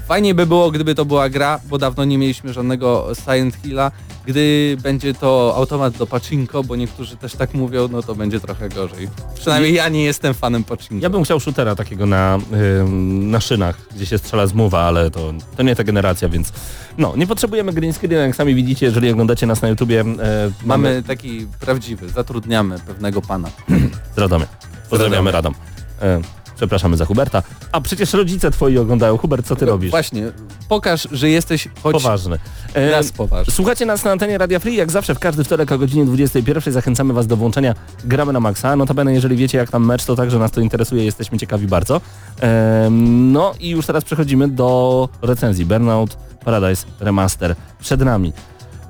Fajnie 0.07 0.35
by 0.35 0.45
było, 0.45 0.71
gdyby 0.71 0.95
to 0.95 1.05
była 1.05 1.29
gra, 1.29 1.59
bo 1.69 1.77
dawno 1.77 2.05
nie 2.05 2.17
mieliśmy 2.17 2.53
żadnego 2.53 3.07
Silent 3.23 3.55
Hilla. 3.55 3.91
Gdy 4.27 4.77
będzie 4.83 5.13
to 5.13 5.53
automat 5.55 5.97
do 5.97 6.07
pachinko, 6.07 6.63
bo 6.63 6.75
niektórzy 6.75 7.17
też 7.17 7.33
tak 7.33 7.53
mówią, 7.53 7.87
no 7.87 8.03
to 8.03 8.15
będzie 8.15 8.39
trochę 8.39 8.69
gorzej. 8.69 9.09
Przynajmniej 9.35 9.73
ja 9.73 9.89
nie 9.89 10.03
jestem 10.03 10.33
fanem 10.33 10.63
pachinko. 10.63 11.03
Ja 11.03 11.09
bym 11.09 11.23
chciał 11.23 11.39
shootera 11.39 11.75
takiego 11.75 12.05
na, 12.05 12.39
ym, 12.81 13.31
na 13.31 13.39
szynach, 13.39 13.77
gdzie 13.95 14.05
się 14.05 14.17
strzela 14.17 14.47
z 14.47 14.53
mowa, 14.53 14.81
ale 14.81 15.11
to, 15.11 15.33
to 15.57 15.63
nie 15.63 15.75
ta 15.75 15.83
generacja, 15.83 16.29
więc 16.29 16.51
no, 16.97 17.13
nie 17.17 17.27
potrzebujemy 17.27 17.73
green 17.73 17.93
screena, 17.93 18.23
jak 18.25 18.35
sami 18.35 18.55
widzicie, 18.55 18.85
jeżeli 18.85 19.11
oglądacie 19.11 19.47
nas 19.47 19.61
na 19.61 19.67
YouTubie. 19.67 20.01
E, 20.01 20.51
Mamy 20.65 21.03
taki 21.07 21.47
prawdziwy, 21.59 22.09
zatrudniamy 22.09 22.79
pewnego 22.79 23.21
pana. 23.21 23.49
z 24.15 24.17
Radomia. 24.17 24.47
Pozdrawiamy 24.89 25.31
Radom. 25.31 25.53
E, 26.01 26.21
przepraszamy 26.55 26.97
za 26.97 27.05
Huberta. 27.05 27.43
A 27.71 27.81
przecież 27.81 28.13
rodzice 28.13 28.51
twoi 28.51 28.77
oglądają. 28.77 29.17
Hubert, 29.17 29.47
co 29.47 29.55
ty 29.55 29.65
robisz? 29.65 29.91
Właśnie, 29.91 30.31
pokaż, 30.69 31.07
że 31.11 31.29
jesteś 31.29 31.67
choć 31.83 31.93
Poważny. 31.93 32.39
E, 32.73 32.91
raz 32.91 33.11
poważny. 33.11 33.53
Słuchacie 33.53 33.85
nas 33.85 34.03
na 34.03 34.11
antenie 34.11 34.37
Radia 34.37 34.59
Free, 34.59 34.75
jak 34.75 34.91
zawsze 34.91 35.15
w 35.15 35.19
każdy 35.19 35.43
wtorek 35.43 35.71
o 35.71 35.77
godzinie 35.77 36.05
21. 36.05 36.73
Zachęcamy 36.73 37.13
Was 37.13 37.27
do 37.27 37.37
włączenia 37.37 37.73
Gramy 38.05 38.33
na 38.33 38.39
Maxa. 38.39 38.75
Notabene, 38.75 39.13
jeżeli 39.13 39.35
wiecie 39.35 39.57
jak 39.57 39.71
tam 39.71 39.85
mecz, 39.85 40.05
to 40.05 40.15
także 40.15 40.39
nas 40.39 40.51
to 40.51 40.61
interesuje, 40.61 41.05
jesteśmy 41.05 41.37
ciekawi 41.37 41.67
bardzo. 41.67 41.95
Ehm, 42.41 43.31
no 43.31 43.53
i 43.59 43.69
już 43.69 43.85
teraz 43.85 44.03
przechodzimy 44.03 44.47
do 44.47 45.09
recenzji. 45.21 45.65
Burnout 45.65 46.17
Paradise 46.45 46.85
Remaster 46.99 47.55
przed 47.79 48.01
nami. 48.01 48.33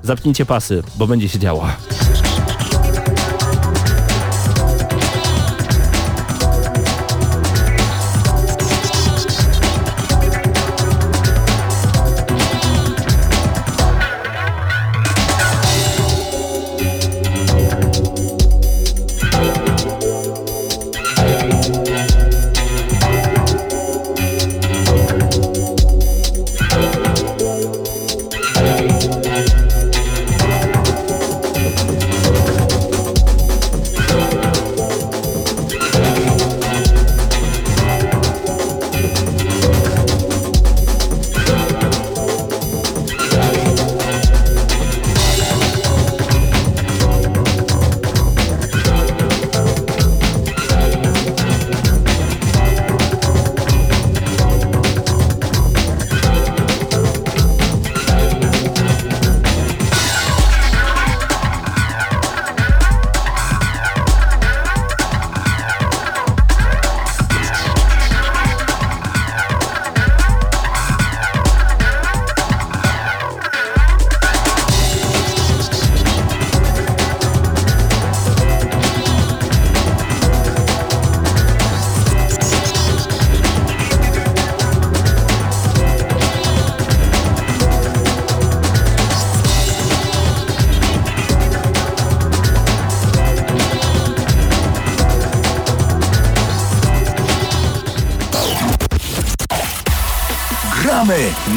Zapnijcie 0.02 0.46
pasy, 0.46 0.82
bo 0.96 1.06
będzie 1.06 1.28
się 1.28 1.38
działo. 1.38 1.66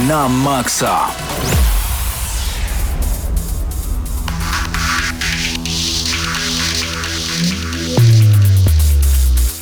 Na 0.08 0.30
maksa. 0.30 1.08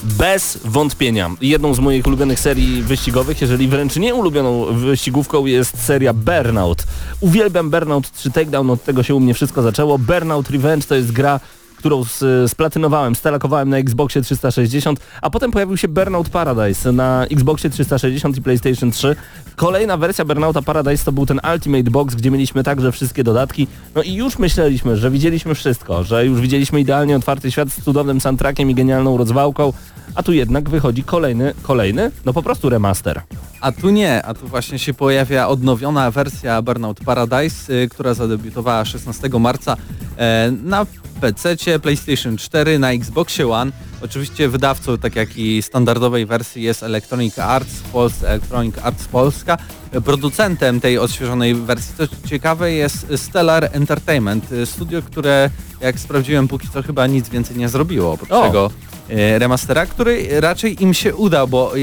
Bez 0.03 0.59
wątpienia. 0.65 1.31
Jedną 1.41 1.73
z 1.73 1.79
moich 1.79 2.07
ulubionych 2.07 2.39
serii 2.39 2.83
wyścigowych, 2.83 3.41
jeżeli 3.41 3.67
wręcz 3.67 3.95
nie 3.95 4.15
ulubioną 4.15 4.65
wyścigówką 4.65 5.45
jest 5.45 5.83
seria 5.85 6.13
Burnout. 6.13 6.83
Uwielbiam 7.19 7.69
Burnout 7.69 8.11
3 8.11 8.31
Takedown, 8.31 8.69
od 8.69 8.83
tego 8.83 9.03
się 9.03 9.15
u 9.15 9.19
mnie 9.19 9.33
wszystko 9.33 9.61
zaczęło. 9.61 9.97
Burnout 9.97 10.49
Revenge 10.49 10.87
to 10.87 10.95
jest 10.95 11.11
gra 11.11 11.39
którą 11.77 12.03
z, 12.03 12.51
splatynowałem, 12.51 13.15
stalakowałem 13.15 13.69
na 13.69 13.77
Xboxie 13.77 14.21
360, 14.21 14.99
a 15.21 15.29
potem 15.29 15.51
pojawił 15.51 15.77
się 15.77 15.87
Burnout 15.87 16.29
Paradise 16.29 16.91
na 16.91 17.25
Xboxie 17.25 17.69
360 17.69 18.37
i 18.37 18.41
PlayStation 18.41 18.91
3. 18.91 19.15
Kolejna 19.55 19.97
wersja 19.97 20.25
Burnouta 20.25 20.61
Paradise 20.61 21.05
to 21.05 21.11
był 21.11 21.25
ten 21.25 21.39
Ultimate 21.53 21.91
Box, 21.91 22.15
gdzie 22.15 22.31
mieliśmy 22.31 22.63
także 22.63 22.91
wszystkie 22.91 23.23
dodatki. 23.23 23.67
No 23.95 24.03
i 24.03 24.13
już 24.13 24.39
myśleliśmy, 24.39 24.97
że 24.97 25.11
widzieliśmy 25.11 25.55
wszystko, 25.55 26.03
że 26.03 26.25
już 26.25 26.41
widzieliśmy 26.41 26.79
idealnie 26.79 27.15
otwarty 27.15 27.51
świat 27.51 27.69
z 27.69 27.83
cudownym 27.83 28.21
soundtrackiem 28.21 28.69
i 28.69 28.75
genialną 28.75 29.17
rozwałką, 29.17 29.73
a 30.15 30.23
tu 30.23 30.33
jednak 30.33 30.69
wychodzi 30.69 31.03
kolejny, 31.03 31.53
kolejny, 31.61 32.11
no 32.25 32.33
po 32.33 32.43
prostu 32.43 32.69
remaster. 32.69 33.21
A 33.61 33.71
tu 33.71 33.89
nie, 33.89 34.25
a 34.25 34.33
tu 34.33 34.47
właśnie 34.47 34.79
się 34.79 34.93
pojawia 34.93 35.47
odnowiona 35.47 36.11
wersja 36.11 36.61
Burnout 36.61 36.99
Paradise, 36.99 37.73
y, 37.73 37.89
która 37.89 38.13
zadebiutowała 38.13 38.85
16 38.85 39.29
marca 39.39 39.77
e, 40.17 40.51
na 40.63 40.85
PC, 41.17 41.57
PlayStation 41.81 42.37
4, 42.37 42.79
na 42.79 42.91
Xboxie 42.91 43.47
One. 43.47 43.71
Oczywiście 44.01 44.49
wydawcą, 44.49 44.97
tak 44.97 45.15
jak 45.15 45.37
i 45.37 45.61
standardowej 45.61 46.25
wersji 46.25 46.63
jest 46.63 46.83
Electronic 46.83 47.39
Arts, 47.39 47.79
Polska, 47.93 48.27
Electronic 48.27 48.75
Arts 48.83 49.07
Polska. 49.07 49.57
Producentem 50.05 50.81
tej 50.81 50.97
odświeżonej 50.97 51.55
wersji, 51.55 51.93
co 51.97 52.27
ciekawe, 52.27 52.71
jest 52.71 53.07
Stellar 53.15 53.69
Entertainment, 53.71 54.45
studio, 54.65 55.01
które 55.01 55.49
jak 55.81 55.99
sprawdziłem 55.99 56.47
póki 56.47 56.67
co 56.69 56.83
chyba 56.83 57.07
nic 57.07 57.29
więcej 57.29 57.57
nie 57.57 57.69
zrobiło 57.69 58.11
oprócz 58.11 58.31
O. 58.31 58.47
tego 58.47 58.71
e, 59.09 59.39
remastera, 59.39 59.85
który 59.85 60.27
raczej 60.41 60.83
im 60.83 60.93
się 60.93 61.15
uda, 61.15 61.47
bo 61.47 61.73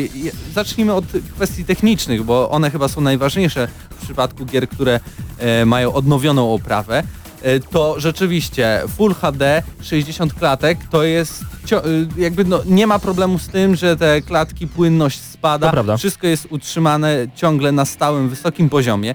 zacznijmy 0.54 0.92
od 0.92 1.04
kwestii 1.34 1.64
technicznych, 1.64 2.22
bo 2.22 2.50
one 2.50 2.70
chyba 2.70 2.88
są 2.88 3.00
najważniejsze 3.00 3.68
w 3.90 4.04
przypadku 4.04 4.46
gier, 4.46 4.68
które 4.68 5.00
e, 5.38 5.64
mają 5.64 5.92
odnowioną 5.92 6.54
oprawę. 6.54 7.02
E, 7.44 7.60
To 7.60 8.00
rzeczywiście 8.00 8.82
Full 8.96 9.14
HD 9.14 9.62
60 9.82 10.34
klatek 10.34 10.78
to 10.90 11.02
jest 11.02 11.42
e, 11.72 11.82
jakby 12.16 12.44
no, 12.44 12.60
nie 12.66 12.86
ma 12.86 12.98
problemu 12.98 13.38
z 13.38 13.48
tym, 13.48 13.76
że 13.76 13.96
te 13.96 14.22
klatki 14.22 14.66
płynność 14.66 15.20
spada. 15.20 15.66
Wszystko 15.98 16.26
jest 16.26 16.46
utrzymane 16.50 17.26
ciągle 17.34 17.72
na 17.72 17.84
stałym 17.84 18.28
wysokim 18.28 18.68
poziomie. 18.70 19.14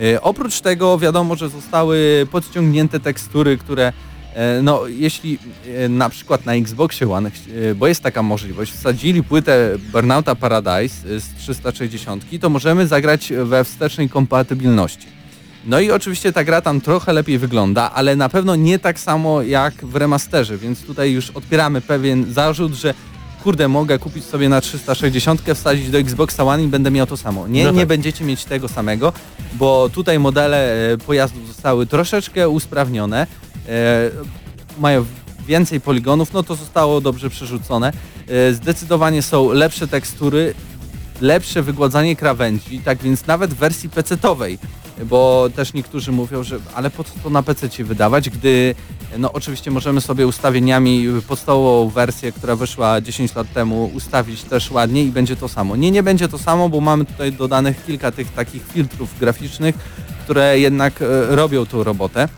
E, 0.00 0.20
Oprócz 0.22 0.60
tego 0.60 0.98
wiadomo, 0.98 1.36
że 1.36 1.48
zostały 1.48 2.26
podciągnięte 2.30 3.00
tekstury, 3.00 3.58
które 3.58 3.92
no 4.62 4.86
jeśli 4.86 5.38
na 5.88 6.08
przykład 6.08 6.46
na 6.46 6.54
Xboxie 6.54 7.12
One, 7.12 7.30
bo 7.76 7.86
jest 7.86 8.02
taka 8.02 8.22
możliwość, 8.22 8.72
wsadzili 8.72 9.22
płytę 9.22 9.70
Burnouta 9.92 10.34
Paradise 10.34 11.20
z 11.20 11.34
360, 11.38 12.24
to 12.40 12.50
możemy 12.50 12.86
zagrać 12.86 13.32
we 13.44 13.64
wstecznej 13.64 14.08
kompatybilności. 14.08 15.19
No 15.64 15.80
i 15.80 15.90
oczywiście 15.90 16.32
ta 16.32 16.44
gra 16.44 16.60
tam 16.60 16.80
trochę 16.80 17.12
lepiej 17.12 17.38
wygląda, 17.38 17.90
ale 17.90 18.16
na 18.16 18.28
pewno 18.28 18.56
nie 18.56 18.78
tak 18.78 18.98
samo 18.98 19.42
jak 19.42 19.74
w 19.74 19.96
remasterze, 19.96 20.58
więc 20.58 20.82
tutaj 20.82 21.12
już 21.12 21.30
odpieramy 21.30 21.80
pewien 21.80 22.32
zarzut, 22.32 22.74
że 22.74 22.94
kurde, 23.44 23.68
mogę 23.68 23.98
kupić 23.98 24.24
sobie 24.24 24.48
na 24.48 24.60
360, 24.60 25.42
wsadzić 25.54 25.90
do 25.90 25.98
Xboxa 25.98 26.44
One 26.44 26.62
i 26.62 26.66
będę 26.66 26.90
miał 26.90 27.06
to 27.06 27.16
samo. 27.16 27.48
Nie, 27.48 27.64
No 27.64 27.70
tak. 27.70 27.76
nie 27.76 27.86
będziecie 27.86 28.24
mieć 28.24 28.44
tego 28.44 28.68
samego, 28.68 29.12
bo 29.52 29.88
tutaj 29.92 30.18
modele 30.18 30.92
e, 30.92 30.98
pojazdów 30.98 31.46
zostały 31.46 31.86
troszeczkę 31.86 32.48
usprawnione, 32.48 33.26
e, 33.68 34.10
mają 34.78 35.04
więcej 35.46 35.80
poligonów, 35.80 36.32
no 36.32 36.42
to 36.42 36.54
zostało 36.54 37.00
dobrze 37.00 37.30
przerzucone. 37.30 37.92
E, 38.28 38.52
zdecydowanie 38.52 39.22
są 39.22 39.52
lepsze 39.52 39.88
tekstury, 39.88 40.54
lepsze 41.20 41.62
wygładzanie 41.62 42.16
krawędzi, 42.16 42.78
tak 42.80 42.98
więc 43.02 43.26
nawet 43.26 43.54
w 43.54 43.56
wersji 43.56 43.90
PC-towej 43.90 44.58
bo 45.04 45.48
też 45.56 45.72
niektórzy 45.72 46.12
mówią, 46.12 46.42
że 46.42 46.58
ale 46.74 46.90
po 46.90 47.04
co 47.04 47.10
to 47.22 47.30
na 47.30 47.42
PC 47.42 47.70
ci 47.70 47.84
wydawać, 47.84 48.30
gdy 48.30 48.74
no 49.18 49.32
oczywiście 49.32 49.70
możemy 49.70 50.00
sobie 50.00 50.26
ustawieniami 50.26 51.06
podstawową 51.28 51.90
wersję, 51.90 52.32
która 52.32 52.56
wyszła 52.56 53.00
10 53.00 53.34
lat 53.34 53.52
temu 53.52 53.90
ustawić 53.94 54.42
też 54.42 54.70
ładnie 54.70 55.04
i 55.04 55.10
będzie 55.10 55.36
to 55.36 55.48
samo. 55.48 55.76
Nie, 55.76 55.90
nie 55.90 56.02
będzie 56.02 56.28
to 56.28 56.38
samo, 56.38 56.68
bo 56.68 56.80
mamy 56.80 57.04
tutaj 57.04 57.32
dodanych 57.32 57.84
kilka 57.86 58.12
tych 58.12 58.32
takich 58.32 58.62
filtrów 58.72 59.18
graficznych, 59.20 59.74
które 60.24 60.58
jednak 60.58 61.02
e, 61.02 61.36
robią 61.36 61.66
tą 61.66 61.84
robotę. 61.84 62.28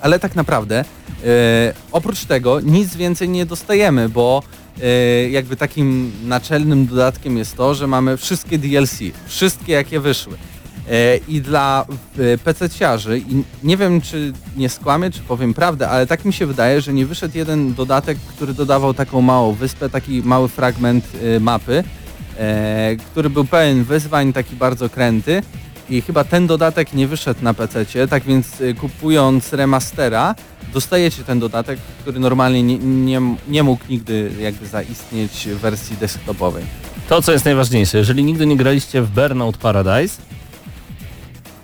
Ale 0.00 0.18
tak 0.18 0.36
naprawdę 0.36 0.84
e, 1.24 1.72
oprócz 1.92 2.24
tego 2.24 2.60
nic 2.60 2.96
więcej 2.96 3.28
nie 3.28 3.46
dostajemy, 3.46 4.08
bo 4.08 4.42
e, 4.82 5.30
jakby 5.30 5.56
takim 5.56 6.12
naczelnym 6.24 6.86
dodatkiem 6.86 7.38
jest 7.38 7.56
to, 7.56 7.74
że 7.74 7.86
mamy 7.86 8.16
wszystkie 8.16 8.58
DLC, 8.58 8.98
wszystkie 9.26 9.72
jakie 9.72 10.00
wyszły. 10.00 10.36
E, 10.90 11.16
I 11.28 11.40
dla 11.40 11.86
e, 12.18 12.38
PC-ciarzy, 12.38 13.18
i 13.18 13.44
nie 13.62 13.76
wiem 13.76 14.00
czy 14.00 14.32
nie 14.56 14.68
skłamię, 14.68 15.10
czy 15.10 15.20
powiem 15.20 15.54
prawdę, 15.54 15.88
ale 15.88 16.06
tak 16.06 16.24
mi 16.24 16.32
się 16.32 16.46
wydaje, 16.46 16.80
że 16.80 16.92
nie 16.92 17.06
wyszedł 17.06 17.38
jeden 17.38 17.74
dodatek, 17.74 18.18
który 18.18 18.54
dodawał 18.54 18.94
taką 18.94 19.20
małą 19.20 19.52
wyspę, 19.52 19.90
taki 19.90 20.22
mały 20.22 20.48
fragment 20.48 21.04
e, 21.36 21.40
mapy, 21.40 21.84
który 23.10 23.30
był 23.30 23.44
pełen 23.44 23.84
wyzwań, 23.84 24.32
taki 24.32 24.56
bardzo 24.56 24.88
kręty. 24.88 25.42
I 25.90 26.02
chyba 26.02 26.24
ten 26.24 26.46
dodatek 26.46 26.92
nie 26.94 27.08
wyszedł 27.08 27.44
na 27.44 27.54
PC, 27.54 28.08
tak 28.08 28.22
więc 28.22 28.46
kupując 28.80 29.52
remastera, 29.52 30.34
dostajecie 30.72 31.24
ten 31.24 31.40
dodatek, 31.40 31.78
który 32.00 32.20
normalnie 32.20 32.62
nie, 32.62 32.78
nie, 32.78 33.20
nie 33.48 33.62
mógł 33.62 33.84
nigdy 33.88 34.30
jakby 34.40 34.66
zaistnieć 34.66 35.48
w 35.48 35.58
wersji 35.58 35.96
desktopowej. 35.96 36.64
To, 37.08 37.22
co 37.22 37.32
jest 37.32 37.44
najważniejsze, 37.44 37.98
jeżeli 37.98 38.24
nigdy 38.24 38.46
nie 38.46 38.56
graliście 38.56 39.02
w 39.02 39.10
Burnout 39.10 39.56
Paradise, 39.56 40.22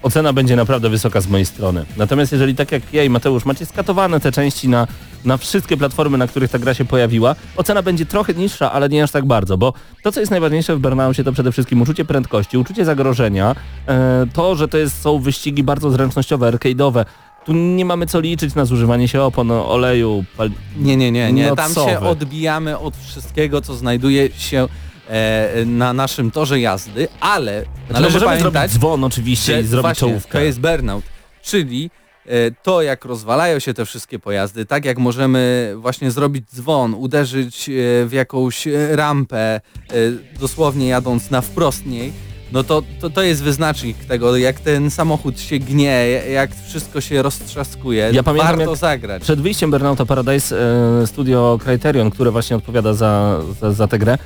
ocena 0.03 0.33
będzie 0.33 0.57
naprawdę 0.57 0.89
wysoka 0.89 1.21
z 1.21 1.29
mojej 1.29 1.47
strony. 1.47 1.85
Natomiast 1.97 2.33
jeżeli 2.33 2.55
tak 2.55 2.73
jak 2.73 2.83
ja 2.93 3.05
i 3.05 3.11
Mateusz 3.11 3.45
macie 3.45 3.67
skatowane 3.67 4.21
te 4.21 4.33
części 4.33 4.69
na, 4.69 4.87
na 5.25 5.37
wszystkie 5.37 5.77
platformy, 5.77 6.19
na 6.19 6.27
których 6.27 6.51
ta 6.51 6.59
gra 6.59 6.75
się 6.75 6.85
pojawiła, 6.85 7.35
ocena 7.57 7.83
będzie 7.83 8.07
trochę 8.07 8.35
niższa, 8.35 8.73
ale 8.73 8.89
nie 8.89 9.03
aż 9.03 9.11
tak 9.11 9.25
bardzo, 9.25 9.59
bo 9.59 9.73
to, 10.03 10.13
co 10.13 10.21
jest 10.21 10.31
najważniejsze 10.31 10.77
w 10.77 10.79
Burnoutie, 10.79 11.25
to 11.25 11.33
przede 11.33 11.53
wszystkim 11.53 11.83
uczucie 11.83 12.05
prędkości, 12.05 12.59
uczucie 12.59 12.85
zagrożenia, 12.85 13.55
e, 13.89 14.27
to, 14.33 14.57
że 14.57 14.69
to 14.69 14.79
jest, 14.79 15.01
są 15.01 15.19
wyścigi 15.19 15.63
bardzo 15.63 15.91
zręcznościowe, 15.91 16.53
arcade'owe, 16.53 17.05
tu 17.45 17.53
nie 17.53 17.85
mamy 17.85 18.07
co 18.07 18.21
liczyć 18.21 18.55
na 18.55 18.65
zużywanie 18.65 19.09
się 19.09 19.23
opon, 19.23 19.51
oleju, 19.51 20.25
pal... 20.37 20.51
Nie, 20.77 20.97
nie, 20.97 21.13
nie, 21.13 21.33
nie. 21.33 21.57
Tam 21.57 21.75
się 21.75 22.01
odbijamy 22.01 22.79
od 22.79 22.97
wszystkiego, 22.97 23.61
co 23.61 23.75
znajduje 23.75 24.31
się 24.31 24.69
e, 25.09 25.65
na 25.65 25.93
naszym 25.93 26.31
torze 26.31 26.61
jazdy, 26.61 27.09
ale 27.21 27.63
Znaczy, 27.63 27.93
należy 27.93 28.15
możemy 28.15 28.31
pamiętać, 28.31 28.53
zrobić 28.53 28.73
dzwon 28.73 29.05
oczywiście 29.05 29.61
i 29.61 29.65
zrobić 29.65 29.83
właśnie, 29.83 30.09
czołówkę. 30.09 30.39
to 30.39 30.45
jest 30.45 30.61
burnout, 30.61 31.05
czyli 31.43 31.91
e, 32.27 32.31
to 32.63 32.83
jak 32.83 33.05
rozwalają 33.05 33.59
się 33.59 33.75
te 33.75 33.85
wszystkie 33.85 34.19
pojazdy, 34.19 34.67
tak 34.67 34.85
jak 34.85 34.99
możemy 34.99 35.75
właśnie 35.77 36.11
zrobić 36.11 36.45
dzwon, 36.55 36.95
uderzyć 36.95 37.69
e, 37.69 37.73
w 38.07 38.13
jakąś 38.13 38.67
e, 38.67 38.97
rampę, 38.97 39.61
dosłownie 40.41 40.89
jadąc 40.89 41.31
na 41.31 41.41
wprost 41.41 41.87
niej, 41.87 42.13
no 42.53 42.65
to, 42.65 42.83
to, 43.01 43.11
to 43.11 43.23
jest 43.23 43.43
wyznacznik 43.43 43.97
tego, 44.05 44.37
jak 44.37 44.61
ten 44.61 44.91
samochód 44.91 45.41
się 45.41 45.59
gnie, 45.59 46.09
jak 46.33 46.51
wszystko 46.69 47.01
się 47.01 47.23
roztrzaskuje. 47.23 48.11
Ja 48.13 48.23
pamiętam, 48.23 48.57
Warto 48.57 48.77
zagrać. 48.77 49.23
Przed 49.23 49.41
wyjściem 49.41 49.71
Burnouta 49.71 50.07
Paradise 50.07 50.57
studio 51.07 51.59
Criterion, 51.65 52.11
które 52.11 52.31
właśnie 52.31 52.57
odpowiada 52.57 52.95
za, 52.95 53.41
za, 53.61 53.73
za 53.73 53.89
tę 53.89 53.99
grę, 53.99 54.19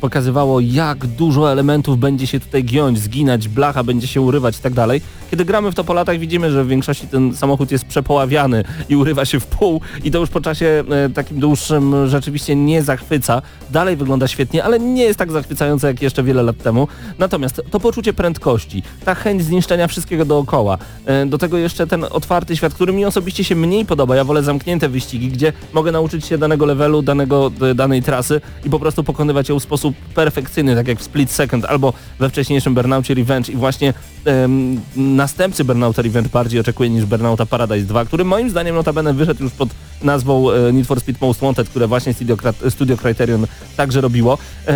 pokazywało 0.00 0.60
jak 0.60 1.06
dużo 1.06 1.52
elementów 1.52 1.98
będzie 1.98 2.26
się 2.26 2.40
tutaj 2.40 2.64
giąć, 2.64 2.98
zginać, 2.98 3.48
blacha 3.48 3.84
będzie 3.84 4.06
się 4.06 4.20
urywać 4.20 4.58
i 4.58 4.60
tak 4.60 4.74
dalej. 4.74 5.00
Kiedy 5.30 5.44
gramy 5.44 5.72
w 5.72 5.74
to 5.74 5.84
po 5.84 5.94
latach 5.94 6.18
widzimy, 6.18 6.50
że 6.50 6.64
w 6.64 6.68
większości 6.68 7.08
ten 7.08 7.34
samochód 7.34 7.72
jest 7.72 7.84
przepoławiany 7.84 8.64
i 8.88 8.96
urywa 8.96 9.24
się 9.24 9.40
w 9.40 9.46
pół 9.46 9.80
i 10.04 10.10
to 10.10 10.18
już 10.18 10.30
po 10.30 10.40
czasie 10.40 10.84
e, 10.90 11.10
takim 11.10 11.40
dłuższym 11.40 12.08
rzeczywiście 12.08 12.56
nie 12.56 12.82
zachwyca. 12.82 13.42
Dalej 13.70 13.96
wygląda 13.96 14.28
świetnie, 14.28 14.64
ale 14.64 14.80
nie 14.80 15.02
jest 15.02 15.18
tak 15.18 15.32
zachwycające 15.32 15.86
jak 15.86 16.02
jeszcze 16.02 16.22
wiele 16.22 16.42
lat 16.42 16.58
temu. 16.58 16.88
Natomiast 17.18 17.62
to 17.70 17.80
poczucie 17.80 18.12
prędkości, 18.12 18.82
ta 19.04 19.14
chęć 19.14 19.44
zniszczenia 19.44 19.88
wszystkiego 19.88 20.24
dookoła, 20.24 20.78
e, 21.06 21.26
do 21.26 21.38
tego 21.38 21.58
jeszcze 21.58 21.86
ten 21.86 22.04
otwarty 22.10 22.56
świat, 22.56 22.74
który 22.74 22.92
mi 22.92 23.04
osobiście 23.04 23.44
się 23.44 23.56
mniej 23.56 23.84
podoba. 23.84 24.16
Ja 24.16 24.24
wolę 24.24 24.42
zamknięte 24.42 24.88
wyścigi, 24.88 25.28
gdzie 25.28 25.52
mogę 25.72 25.92
nauczyć 25.92 26.26
się 26.26 26.38
danego 26.38 26.66
levelu, 26.66 27.02
danego, 27.02 27.50
danej 27.74 28.02
trasy 28.02 28.40
i 28.64 28.70
po 28.70 28.78
prostu 28.78 29.04
pokonywać 29.04 29.48
ją 29.48 29.55
w 29.60 29.62
sposób 29.62 29.96
perfekcyjny, 30.14 30.74
tak 30.74 30.88
jak 30.88 30.98
w 30.98 31.02
Split 31.02 31.30
Second 31.30 31.64
albo 31.64 31.92
we 32.18 32.28
wcześniejszym 32.30 32.74
Burnoutie 32.74 33.14
Revenge 33.14 33.52
i 33.52 33.56
właśnie 33.56 33.94
em, 34.24 34.80
następcy 34.96 35.64
Burnouta 35.64 36.02
Revenge 36.02 36.28
bardziej 36.30 36.60
oczekuję 36.60 36.90
niż 36.90 37.04
Burnouta 37.04 37.46
Paradise 37.46 37.86
2, 37.86 38.04
który 38.04 38.24
moim 38.24 38.50
zdaniem 38.50 38.74
notabene 38.74 39.14
wyszedł 39.14 39.42
już 39.44 39.52
pod 39.52 39.68
nazwą 40.02 40.50
e, 40.50 40.72
Need 40.72 40.86
for 40.86 41.00
Speed 41.00 41.18
Most 41.26 41.40
Wanted, 41.40 41.68
które 41.68 41.86
właśnie 41.86 42.14
Studio, 42.14 42.36
Studio 42.70 42.96
Criterion 42.96 43.46
także 43.76 44.00
robiło. 44.00 44.38
E, 44.68 44.72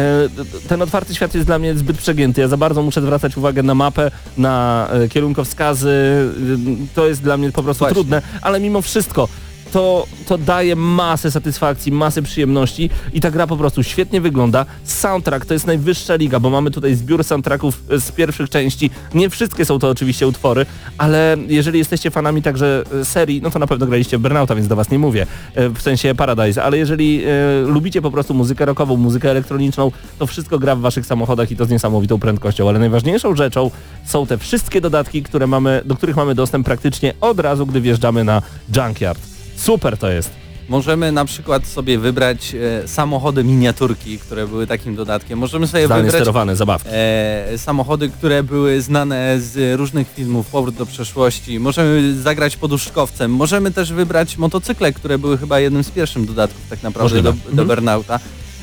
ten 0.69 0.83
otwarty 0.83 1.15
świat 1.15 1.35
jest 1.35 1.47
dla 1.47 1.59
mnie 1.59 1.75
zbyt 1.75 1.99
przegięty. 1.99 2.41
Ja 2.41 2.49
za 2.49 2.57
bardzo 2.57 2.83
muszę 2.83 3.03
zwracać 3.03 3.37
uwagę 3.37 3.63
na 3.63 3.75
mapę, 3.75 4.11
na 4.39 4.89
e, 4.93 5.09
kierunkowskazy. 5.09 5.89
Y, 5.89 6.95
To 6.95 7.07
jest 7.09 7.23
dla 7.23 7.37
mnie 7.37 7.53
po 7.53 7.63
prostu 7.63 7.79
Właśnie. 7.79 7.95
trudne, 7.95 8.23
ale 8.43 8.61
mimo 8.61 8.83
wszystko 8.83 9.29
to, 9.73 10.07
to 10.27 10.39
daje 10.39 10.77
masę 10.77 11.31
satysfakcji, 11.31 11.93
masę 11.93 12.23
przyjemności 12.23 12.91
i 13.13 13.21
ta 13.21 13.31
gra 13.31 13.47
po 13.47 13.57
prostu 13.57 13.83
świetnie 13.83 14.21
wygląda. 14.21 14.67
Soundtrack 14.85 15.47
to 15.47 15.55
jest 15.55 15.67
najwyższa 15.67 16.15
liga, 16.15 16.41
bo 16.41 16.51
mamy 16.51 16.71
tutaj 16.71 16.95
zbiór 16.95 17.25
soundtracków 17.25 17.83
e, 17.91 18.01
z 18.01 18.13
pierwszych 18.13 18.51
części. 18.51 18.91
Nie 19.15 19.31
wszystkie 19.31 19.65
są 19.65 19.79
to 19.79 19.89
oczywiście 19.89 20.27
utwory, 20.27 20.67
ale 20.99 21.37
jeżeli 21.49 21.79
jesteście 21.79 22.11
fanami 22.11 22.43
także 22.43 22.83
e, 23.01 23.05
serii, 23.05 23.43
no 23.43 23.51
to 23.51 23.59
na 23.59 23.67
pewno 23.67 23.87
graliście 23.87 24.19
w 24.19 24.21
Burnouta, 24.21 24.55
więc 24.55 24.69
do 24.69 24.77
was 24.77 24.91
nie 24.91 24.99
mówię, 24.99 25.27
e, 25.55 25.69
w 25.69 25.83
sensie 25.83 26.15
Paradise, 26.15 26.63
ale 26.63 26.79
jeżeli 26.79 27.23
e, 27.25 27.29
lubicie 27.67 28.03
po 28.03 28.11
prostu 28.11 28.35
muzykę 28.35 28.65
rockową, 28.65 28.97
muzykę 28.97 29.31
elektroniczną, 29.31 29.93
to 30.19 30.27
wszystko 30.27 30.59
gra 30.59 30.77
w 30.77 30.81
waszych 30.81 31.07
samochodach 31.07 31.51
i 31.51 31.57
to 31.57 31.65
z 31.65 31.71
niesamowitą 31.71 32.19
prędkością, 32.19 32.69
ale 32.69 32.79
najważniejszą 32.79 33.37
rzeczą 33.37 33.71
są 34.05 34.27
te 34.27 34.39
wszystkie 34.39 34.81
dodatki, 34.81 35.23
które 35.23 35.47
mamy, 35.47 35.83
do 35.85 35.97
których 35.97 36.17
mamy 36.17 36.35
dostęp 36.35 36.67
praktycznie 36.67 37.15
od 37.21 37.41
razu, 37.41 37.67
gdy 37.67 37.81
wjeżdżamy 37.81 38.25
na 38.25 38.43
Junkyard. 38.77 39.40
Super 39.61 39.99
to 39.99 40.11
jest. 40.11 40.31
Możemy 40.69 41.13
na 41.13 41.25
przykład 41.25 41.67
sobie 41.67 41.99
wybrać 41.99 42.55
e, 42.85 42.89
samochody 42.89 43.45
miniaturki, 43.45 44.19
które 44.19 44.47
były 44.47 44.67
takim 44.67 44.97
dodatkiem. 44.97 45.39
Możemy 45.39 45.67
sobie 45.67 45.87
Zdalnie 45.87 46.05
wybrać 46.05 46.21
sterowane 46.23 46.57
zabawki. 46.57 46.89
e, 46.93 47.59
samochody, 47.59 48.09
które 48.09 48.43
były 48.43 48.83
znane 48.83 49.41
z 49.41 49.79
różnych 49.79 50.13
filmów, 50.15 50.47
Powrót 50.47 50.75
do 50.75 50.87
przeszłości. 50.87 51.61
Możemy 51.61 52.15
zagrać 52.23 52.57
poduszkowcem. 52.57 53.31
Możemy 53.35 53.71
też 53.71 53.93
wybrać 53.93 54.39
motocykle, 54.39 54.93
które 54.93 55.19
były 55.19 55.39
chyba 55.39 55.61
jednym 55.61 55.85
z 55.85 55.91
pierwszych 55.91 56.25
dodatków 56.27 56.63
tak 56.71 56.83
naprawdę 56.83 57.23
do, 57.23 57.31
Możliwe. 57.31 57.47
do 57.57 57.63
Mhm. 57.63 57.69
Burnouta. 57.69 58.21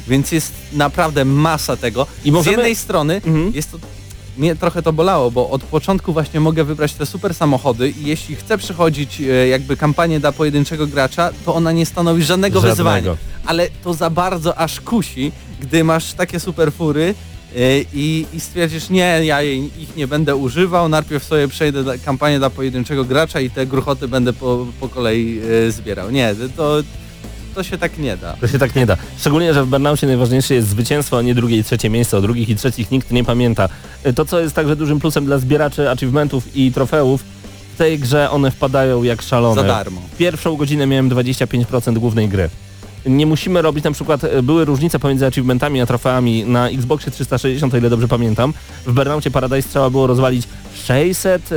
Więc 0.07 0.31
jest 0.31 0.53
naprawdę 0.73 1.25
masa 1.25 1.77
tego. 1.77 2.07
I 2.25 2.29
Z 2.29 2.33
możemy- 2.33 2.57
jednej 2.57 2.75
strony 2.75 3.15
Mhm. 3.25 3.51
jest 3.55 3.71
to 3.71 3.77
mnie 4.37 4.55
trochę 4.55 4.81
to 4.81 4.93
bolało, 4.93 5.31
bo 5.31 5.49
od 5.49 5.63
początku 5.63 6.13
właśnie 6.13 6.39
mogę 6.39 6.63
wybrać 6.63 6.93
te 6.93 7.05
super 7.05 7.33
samochody 7.33 7.89
i 7.89 8.05
jeśli 8.05 8.35
chcę 8.35 8.57
przechodzić 8.57 9.21
e, 9.21 9.47
jakby 9.47 9.77
kampanię 9.77 10.19
dla 10.19 10.31
pojedynczego 10.31 10.87
gracza, 10.87 11.29
to 11.45 11.55
ona 11.55 11.71
nie 11.71 11.85
stanowi 11.85 12.23
żadnego, 12.23 12.59
Żadnego. 12.61 12.75
wyzwania. 12.75 13.17
Ale 13.45 13.67
to 13.83 13.93
za 13.93 14.09
bardzo 14.09 14.57
aż 14.57 14.81
kusi, 14.81 15.31
gdy 15.61 15.83
masz 15.83 16.13
takie 16.13 16.39
super 16.39 16.73
fury 16.73 17.15
e, 17.55 17.79
i, 17.93 18.25
i 18.33 18.39
stwierdzisz, 18.39 18.89
nie, 18.89 19.19
ja 19.25 19.41
jej, 19.41 19.81
ich 19.81 19.95
nie 19.95 20.07
będę 20.07 20.35
używał, 20.35 20.89
najpierw 20.89 21.23
sobie 21.23 21.47
przejdę 21.47 21.83
kampanię 22.05 22.39
dla 22.39 22.49
pojedynczego 22.49 23.03
gracza 23.05 23.39
i 23.39 23.49
te 23.49 23.65
gruchoty 23.65 24.07
będę 24.07 24.33
po, 24.33 24.65
po 24.79 24.89
kolei 24.89 25.39
e, 25.67 25.71
zbierał. 25.71 26.11
Nie, 26.11 26.35
to, 26.57 26.77
to 27.57 27.63
się 27.63 27.77
tak 27.77 27.97
nie 27.97 28.17
da. 28.17 28.33
To 28.33 28.47
się 28.47 28.59
tak 28.59 28.75
nie 28.75 28.85
da. 28.85 28.97
Szczególnie, 29.19 29.53
że 29.53 29.63
w 29.63 29.67
Burnoutie 29.67 30.07
najważniejsze 30.07 30.53
jest 30.53 30.67
zwycięstwo, 30.67 31.17
a 31.17 31.21
nie 31.21 31.35
drugie 31.35 31.57
i 31.57 31.63
trzecie 31.63 31.89
miejsce. 31.89 32.17
O 32.17 32.21
drugich 32.21 32.49
i 32.49 32.55
trzecich 32.55 32.91
nikt 32.91 33.11
nie 33.11 33.23
pamięta. 33.23 33.69
Y, 34.05 34.13
To, 34.13 34.25
co 34.25 34.39
jest 34.39 34.55
także 34.55 34.75
dużym 34.75 34.99
plusem 34.99 35.25
dla 35.25 35.37
zbieraczy 35.37 35.89
achievementów 35.89 36.55
i 36.55 36.71
trofeów, 36.71 37.23
w 37.73 37.77
tej 37.77 37.99
grze 37.99 38.31
one 38.31 38.51
wpadają 38.51 39.03
jak 39.03 39.21
szalone. 39.21 39.61
Za 39.61 39.67
darmo. 39.67 40.01
Pierwszą 40.17 40.55
godzinę 40.55 40.87
miałem 40.87 41.09
25% 41.09 41.97
głównej 41.97 42.29
gry. 42.29 42.49
Nie 43.05 43.25
musimy 43.25 43.61
robić 43.61 43.83
na 43.83 43.91
przykład, 43.91 44.23
e, 44.23 44.43
były 44.43 44.65
różnice 44.65 44.99
pomiędzy 44.99 45.25
achievementami 45.27 45.81
a 45.81 45.85
trofeami 45.85 46.45
na 46.45 46.69
Xboxie 46.69 47.11
360, 47.11 47.73
o 47.73 47.77
ile 47.77 47.89
dobrze 47.89 48.07
pamiętam. 48.07 48.53
W 48.85 48.93
Burnoutie 48.93 49.31
Paradise 49.31 49.69
trzeba 49.69 49.89
było 49.89 50.07
rozwalić 50.07 50.47
600 50.73 51.51
y, 51.51 51.55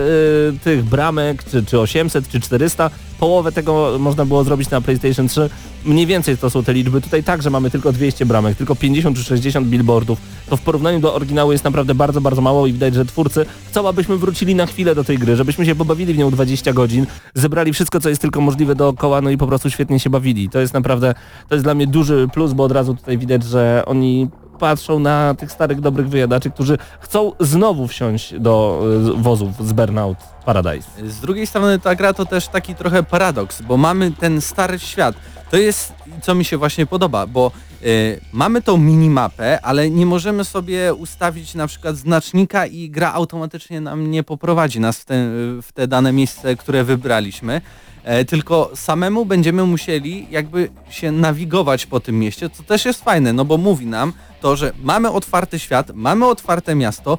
tych 0.65 0.85
bramek, 0.85 1.45
czy, 1.45 1.65
czy 1.65 1.81
800, 1.81 2.29
czy 2.29 2.41
400. 2.41 2.91
Połowę 3.19 3.53
tego 3.53 3.97
można 3.99 4.25
było 4.25 4.45
zrobić 4.45 4.71
na 4.71 4.81
PlayStation 4.81 5.29
3. 5.29 5.51
Mniej 5.85 6.07
więcej 6.07 6.39
to 6.39 6.51
są 6.51 6.65
te 6.65 6.73
liczby. 6.73 7.01
Tutaj 7.01 7.25
także 7.25 7.51
mamy 7.51 7.71
tylko 7.71 7.93
200 7.93 8.27
bramek, 8.27 8.57
tylko 8.57 8.77
50 8.77 9.17
czy 9.17 9.25
60 9.25 9.67
billboardów. 9.67 10.19
To 10.49 10.57
w 10.57 10.61
porównaniu 10.61 11.01
do 11.01 11.15
oryginału 11.15 11.53
jest 11.53 11.65
naprawdę 11.65 11.95
bardzo, 11.95 12.21
bardzo 12.21 12.43
mało 12.43 12.67
i 12.67 12.73
widać, 12.73 12.95
że 12.95 13.05
twórcy 13.05 13.47
chcą, 13.69 13.89
abyśmy 13.89 14.17
wrócili 14.17 14.55
na 14.55 14.67
chwilę 14.67 14.95
do 14.95 15.05
tej 15.05 15.19
gry, 15.19 15.37
żebyśmy 15.37 15.67
się 15.67 15.75
pobawili 15.75 16.15
w 16.15 16.19
nią 16.19 16.31
20 16.31 16.73
godzin, 16.73 17.07
zebrali 17.35 17.73
wszystko, 17.73 18.01
co 18.01 18.09
jest 18.09 18.23
tylko 18.23 18.41
możliwe 18.41 18.75
dookoła, 18.75 19.21
no 19.21 19.31
i 19.31 19.39
po 19.39 19.47
prostu 19.47 19.71
świetnie 19.71 20.01
się 20.01 20.11
bawili. 20.11 20.49
To 20.49 20.61
jest 20.61 20.75
naprawdę, 20.75 21.15
to 21.49 21.55
jest 21.55 21.65
dla 21.65 21.75
mnie 21.75 21.87
duży 21.87 22.29
plus, 22.33 22.53
bo 22.53 22.65
od 22.65 22.73
razu 22.73 22.95
tutaj 22.95 23.19
widać, 23.19 23.45
że 23.45 23.83
oni 23.87 24.29
patrzą 24.61 24.99
na 24.99 25.35
tych 25.35 25.53
starych, 25.53 25.81
dobrych 25.81 26.09
wyjadaczy, 26.09 26.51
którzy 26.51 26.79
chcą 27.01 27.33
znowu 27.41 27.89
wsiąść 27.89 28.35
do 28.39 28.83
y, 29.19 29.23
wozów 29.23 29.67
z 29.67 29.73
Burnout 29.73 30.19
Paradise. 30.45 30.89
Z 31.07 31.21
drugiej 31.21 31.47
strony 31.47 31.79
ta 31.79 31.95
gra 31.95 32.13
to 32.13 32.27
też 32.27 32.49
taki 32.49 32.75
trochę 32.75 33.03
paradoks, 33.03 33.63
bo 33.63 33.77
mamy 33.77 34.11
ten 34.11 34.41
stary 34.41 34.79
świat. 34.79 35.15
To 35.51 35.57
jest, 35.57 35.93
co 36.23 36.35
mi 36.35 36.45
się 36.45 36.57
właśnie 36.57 36.87
podoba, 36.87 37.27
bo 37.27 37.53
y, 37.83 38.21
mamy 38.33 38.63
tą 38.63 38.77
minimapę, 38.77 39.61
ale 39.63 39.91
nie 39.91 40.07
możemy 40.07 40.45
sobie 40.45 40.95
ustawić 40.95 41.55
na 41.55 41.67
przykład 41.67 41.97
znacznika 41.97 42.67
i 42.67 42.91
gra 42.91 43.13
automatycznie 43.13 43.81
nam 43.81 44.11
nie 44.11 44.23
poprowadzi 44.23 44.81
nas 44.81 44.99
w 44.99 45.05
te, 45.05 45.15
w 45.63 45.73
te 45.75 45.89
dane 45.89 46.13
miejsce, 46.13 46.57
które 46.57 46.85
wybraliśmy. 46.85 47.61
E, 48.05 48.25
tylko 48.25 48.71
samemu 48.75 49.27
będziemy 49.27 49.65
musieli 49.65 50.27
jakby 50.31 50.69
się 50.91 51.13
nawigować 51.13 51.87
po 51.87 52.01
tym 52.01 52.19
mieście, 52.19 52.51
co 52.51 52.63
też 52.63 52.85
jest 52.85 53.05
fajne, 53.05 53.33
no 53.33 53.45
bo 53.45 53.57
mówi 53.59 53.87
nam 53.87 54.13
to, 54.41 54.57
że 54.57 54.73
mamy 54.83 55.11
otwarty 55.11 55.59
świat, 55.59 55.91
mamy 55.95 56.27
otwarte 56.27 56.75
miasto, 56.75 57.19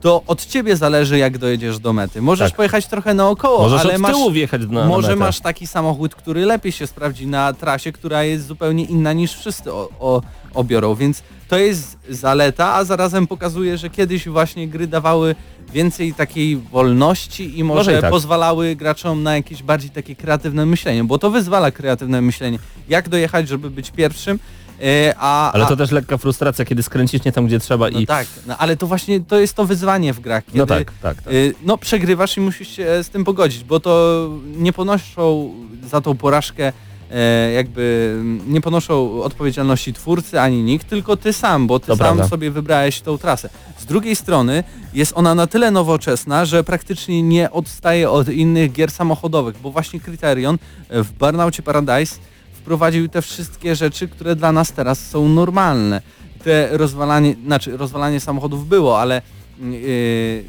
to 0.00 0.22
od 0.26 0.46
ciebie 0.46 0.76
zależy 0.76 1.18
jak 1.18 1.38
dojedziesz 1.38 1.78
do 1.78 1.92
mety. 1.92 2.22
Możesz 2.22 2.50
Tak. 2.50 2.56
pojechać 2.56 2.86
trochę 2.86 3.14
naokoło, 3.14 3.58
Możesz 3.58 3.80
ale 3.80 3.94
od 3.94 4.00
masz, 4.00 4.12
tyłu 4.12 4.30
wjechać 4.30 4.60
na, 4.70 4.84
może 4.84 5.08
metę. 5.08 5.20
masz 5.20 5.40
taki 5.40 5.66
samochód, 5.66 6.14
który 6.14 6.46
lepiej 6.46 6.72
się 6.72 6.86
sprawdzi 6.86 7.26
na 7.26 7.52
trasie, 7.52 7.92
która 7.92 8.22
jest 8.24 8.46
zupełnie 8.46 8.84
inna 8.84 9.12
niż 9.12 9.32
wszyscy 9.34 9.72
o, 9.72 9.88
o, 10.00 10.22
obiorą, 10.54 10.94
więc 10.94 11.22
to 11.52 11.58
jest 11.58 11.98
zaleta, 12.08 12.74
a 12.74 12.84
zarazem 12.84 13.26
pokazuje, 13.26 13.78
że 13.78 13.90
kiedyś 13.90 14.28
właśnie 14.28 14.68
gry 14.68 14.86
dawały 14.86 15.34
więcej 15.72 16.14
takiej 16.14 16.56
wolności 16.56 17.58
i 17.58 17.64
może, 17.64 17.78
Może 17.78 17.98
i 17.98 18.00
tak. 18.00 18.10
pozwalały 18.10 18.76
graczom 18.76 19.22
na 19.22 19.36
jakieś 19.36 19.62
bardziej 19.62 19.90
takie 19.90 20.16
kreatywne 20.16 20.66
myślenie, 20.66 21.04
bo 21.04 21.18
to 21.18 21.30
wyzwala 21.30 21.70
kreatywne 21.70 22.20
myślenie. 22.20 22.58
Jak 22.88 23.08
dojechać, 23.08 23.48
żeby 23.48 23.70
być 23.70 23.90
pierwszym, 23.90 24.38
e, 24.82 25.14
a... 25.18 25.52
Ale 25.52 25.64
a, 25.64 25.68
to 25.68 25.76
też 25.76 25.90
lekka 25.90 26.18
frustracja, 26.18 26.64
kiedy 26.64 26.82
skręcisz 26.82 27.24
nie 27.24 27.32
tam, 27.32 27.46
gdzie 27.46 27.60
trzeba 27.60 27.90
no 27.90 28.00
i... 28.00 28.06
tak, 28.06 28.26
no, 28.46 28.58
ale 28.58 28.76
to 28.76 28.86
właśnie 28.86 29.20
to 29.20 29.40
jest 29.40 29.54
to 29.54 29.64
wyzwanie 29.64 30.12
w 30.12 30.20
grach, 30.20 30.44
kiedy 30.44 30.58
No 30.58 30.66
tak, 30.66 30.92
tak, 31.02 31.22
tak. 31.22 31.32
y, 31.34 31.54
no 31.64 31.78
przegrywasz 31.78 32.36
i 32.36 32.40
musisz 32.40 32.68
się 32.68 33.02
z 33.02 33.08
tym 33.08 33.24
pogodzić, 33.24 33.64
bo 33.64 33.80
to 33.80 34.28
nie 34.56 34.72
ponoszą 34.72 35.54
za 35.90 36.00
tą 36.00 36.16
porażkę 36.16 36.72
jakby 37.54 38.16
nie 38.46 38.60
ponoszą 38.60 39.22
odpowiedzialności 39.22 39.92
twórcy 39.92 40.40
ani 40.40 40.62
nikt, 40.62 40.88
tylko 40.88 41.16
ty 41.16 41.32
sam, 41.32 41.66
bo 41.66 41.80
ty 41.80 41.86
To 41.86 41.96
sam 41.96 41.98
prawda. 42.06 42.28
sobie 42.28 42.50
wybrałeś 42.50 43.00
tą 43.00 43.18
trasę. 43.18 43.48
Z 43.78 43.84
drugiej 43.86 44.16
strony 44.16 44.64
jest 44.94 45.12
ona 45.16 45.34
na 45.34 45.46
tyle 45.46 45.70
nowoczesna, 45.70 46.44
że 46.44 46.64
praktycznie 46.64 47.22
nie 47.22 47.50
odstaje 47.50 48.10
od 48.10 48.28
innych 48.28 48.72
gier 48.72 48.90
samochodowych, 48.90 49.56
bo 49.62 49.70
właśnie 49.70 50.00
Criterion 50.00 50.58
e, 50.88 51.02
w 51.02 51.12
Burnoutie 51.12 51.62
Paradise 51.62 52.16
wprowadził 52.52 53.08
te 53.08 53.22
wszystkie 53.22 53.76
rzeczy, 53.76 54.08
które 54.08 54.36
dla 54.36 54.52
nas 54.52 54.72
teraz 54.72 55.06
są 55.08 55.28
normalne. 55.28 56.02
Te 56.44 56.68
rozwalanie, 56.76 57.34
znaczy 57.46 57.76
rozwalanie 57.76 58.20
samochodów 58.20 58.68
było, 58.68 59.00
ale 59.00 59.22
yy, 59.60 60.44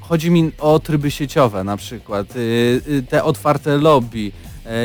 chodzi 0.00 0.30
mi 0.30 0.50
o 0.58 0.78
tryby 0.78 1.10
sieciowe 1.10 1.64
na 1.64 1.76
przykład, 1.76 2.26
yy, 2.86 3.02
te 3.08 3.24
otwarte 3.24 3.76
lobby, 3.76 4.32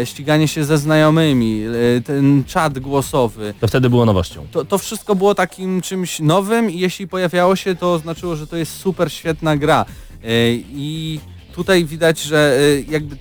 ściganie 0.06 0.48
się 0.48 0.66
ze 0.66 0.78
znajomymi, 0.78 1.60
yy, 1.60 2.02
ten 2.06 2.44
czat 2.48 2.80
głosowy. 2.80 3.54
To 3.60 3.68
wtedy 3.68 3.90
było 3.90 4.06
nowością. 4.06 4.48
To, 4.52 4.66
to 4.66 4.78
wszystko 4.78 5.16
było 5.16 5.36
takim 5.36 5.82
czymś 5.82 6.20
nowym 6.20 6.72
i 6.72 6.80
jeśli 6.80 7.08
pojawiało 7.08 7.56
się, 7.56 7.76
to 7.76 8.00
znaczyło, 8.00 8.36
że 8.36 8.48
to 8.48 8.58
jest 8.58 8.76
super 8.76 9.12
świetna 9.12 9.58
gra. 9.58 9.86
Yy, 10.24 10.30
I 10.74 11.20
tutaj 11.56 11.86
widać, 11.86 12.22
że 12.22 12.58
jakby 12.90 13.18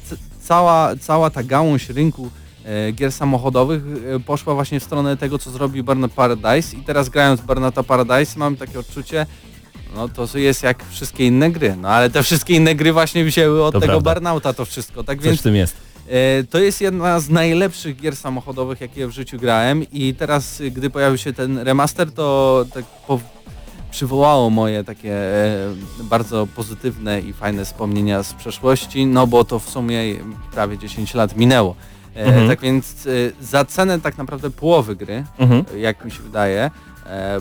cała, 0.51 0.97
cała 0.97 1.31
ta 1.31 1.43
gałąź 1.43 1.91
rynku 1.91 2.31
e, 2.65 2.93
gier 2.93 3.13
samochodowych 3.13 3.83
e, 4.17 4.21
poszła 4.21 4.55
właśnie 4.55 4.81
w 4.81 4.85
stronę 4.85 5.17
tego, 5.17 5.39
co 5.39 5.51
zrobił 5.51 5.85
Burnout 5.85 6.13
Paradise 6.13 6.77
i 6.77 6.81
teraz 6.81 7.09
grając 7.09 7.41
w 7.41 7.47
Burnouta 7.47 7.83
Paradise 7.83 8.39
mam 8.39 8.57
takie 8.57 8.79
odczucie, 8.79 9.27
no 9.95 10.09
to 10.09 10.39
jest 10.39 10.63
jak 10.63 10.85
wszystkie 10.91 11.27
inne 11.27 11.51
gry, 11.51 11.77
no 11.77 11.89
ale 11.89 12.11
te 12.11 12.23
wszystkie 12.23 12.55
inne 12.55 12.75
gry 12.75 12.93
właśnie 12.93 13.25
wzięły 13.25 13.65
od 13.65 13.75
To 13.75 13.81
tego 13.81 13.93
prawda. 13.93 14.15
Burnouta 14.15 14.53
to 14.53 14.65
wszystko, 14.65 15.05
tak 15.05 15.19
Coś 15.19 15.27
więc 15.27 15.41
w 15.41 15.43
tym 15.43 15.57
jest. 15.57 15.77
E, 16.11 16.45
To 16.45 16.59
jest 16.59 16.81
jedna 16.81 17.21
z 17.21 17.29
najlepszych 17.31 17.97
gier 17.97 18.17
samochodowych, 18.17 18.81
jakie 18.81 19.07
w 19.07 19.11
życiu 19.11 19.39
grałem 19.39 19.85
i 19.93 20.15
teraz, 20.15 20.61
y, 20.61 20.71
gdy 20.71 20.91
pojawił 20.91 21.19
się 21.19 21.33
ten 21.33 21.59
remaster, 21.59 22.13
to 22.13 22.65
tak 22.75 22.85
przywołało 23.91 24.51
moje 24.51 24.85
takie 24.85 25.15
e, 25.15 25.75
bardzo 26.05 26.47
pozytywne 26.47 27.21
i 27.21 27.33
fajne 27.33 27.65
wspomnienia 27.65 28.23
z 28.23 28.35
przeszłości, 28.35 29.07
no 29.07 29.27
bo 29.27 29.45
to 29.45 29.59
w 29.59 29.71
sumie 29.71 29.99
prawie 30.53 30.79
10 30.79 31.15
lat 31.15 31.37
minęło. 31.37 31.75
E, 32.17 32.25
Mhm. 32.25 32.49
Tak 32.49 32.61
więc 32.61 33.09
za 33.41 33.65
cenę 33.65 34.01
tak 34.01 34.19
naprawdę 34.19 34.51
połowy 34.51 34.97
gry, 34.97 35.25
Mhm. 35.39 35.65
jak 35.79 36.05
mi 36.05 36.11
się 36.11 36.23
wydaje, 36.23 36.71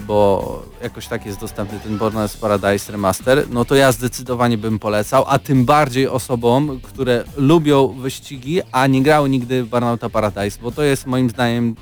bo 0.07 0.63
jakoś 0.83 1.07
tak 1.07 1.25
jest 1.25 1.39
dostępny 1.39 1.79
ten 1.79 1.97
Borderlands 1.97 2.37
Paradise 2.37 2.91
Remaster, 2.91 3.49
no 3.49 3.65
to 3.65 3.75
ja 3.75 3.91
zdecydowanie 3.91 4.57
bym 4.57 4.79
polecał, 4.79 5.25
a 5.27 5.39
tym 5.39 5.65
bardziej 5.65 6.07
osobom, 6.07 6.79
które 6.83 7.23
lubią 7.37 7.87
wyścigi, 7.87 8.61
a 8.71 8.87
nie 8.87 9.01
grały 9.01 9.29
nigdy 9.29 9.63
w 9.63 9.69
Burnouta 9.69 10.09
Paradise, 10.09 10.59
bo 10.61 10.71
to 10.71 10.83
jest 10.83 11.05
moim 11.05 11.29
zdaniem 11.29 11.75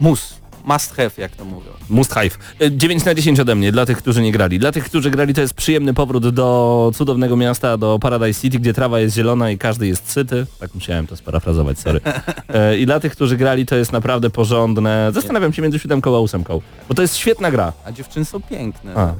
mus, 0.00 0.37
must 0.64 0.96
have, 0.96 1.10
jak 1.18 1.36
to 1.36 1.44
mówią. 1.44 1.70
Must 1.88 2.14
have. 2.14 2.30
Y, 2.62 2.76
9 2.76 3.04
na 3.04 3.14
10 3.14 3.40
ode 3.40 3.54
mnie, 3.54 3.72
dla 3.72 3.86
tych, 3.86 3.98
którzy 3.98 4.22
nie 4.22 4.32
grali. 4.32 4.58
Dla 4.58 4.72
tych, 4.72 4.84
którzy 4.84 5.10
grali, 5.10 5.34
to 5.34 5.40
jest 5.40 5.54
przyjemny 5.54 5.94
powrót 5.94 6.28
do 6.28 6.90
cudownego 6.94 7.36
miasta, 7.36 7.76
do 7.76 7.98
Paradise 7.98 8.40
City, 8.40 8.58
gdzie 8.58 8.74
trawa 8.74 9.00
jest 9.00 9.16
zielona 9.16 9.50
i 9.50 9.58
każdy 9.58 9.86
jest 9.86 10.10
syty. 10.10 10.46
Tak 10.60 10.74
musiałem 10.74 11.06
to 11.06 11.16
sparafrazować, 11.16 11.78
sorry. 11.78 12.00
E, 12.48 12.78
I 12.78 12.86
dla 12.86 13.00
tych, 13.00 13.12
którzy 13.12 13.36
grali, 13.36 13.66
to 13.66 13.76
jest 13.76 13.92
naprawdę 13.92 14.30
porządne. 14.30 15.10
Zastanawiam 15.14 15.52
się 15.52 15.62
między 15.62 15.78
siódemką 15.78 16.16
a 16.16 16.18
ósemką, 16.18 16.60
bo 16.88 16.94
to 16.94 17.02
jest 17.02 17.16
świetna 17.16 17.50
gra. 17.50 17.72
A 17.84 17.92
dziewczyny 17.92 18.24
są 18.24 18.42
piękne. 18.42 18.94
A, 18.96 19.14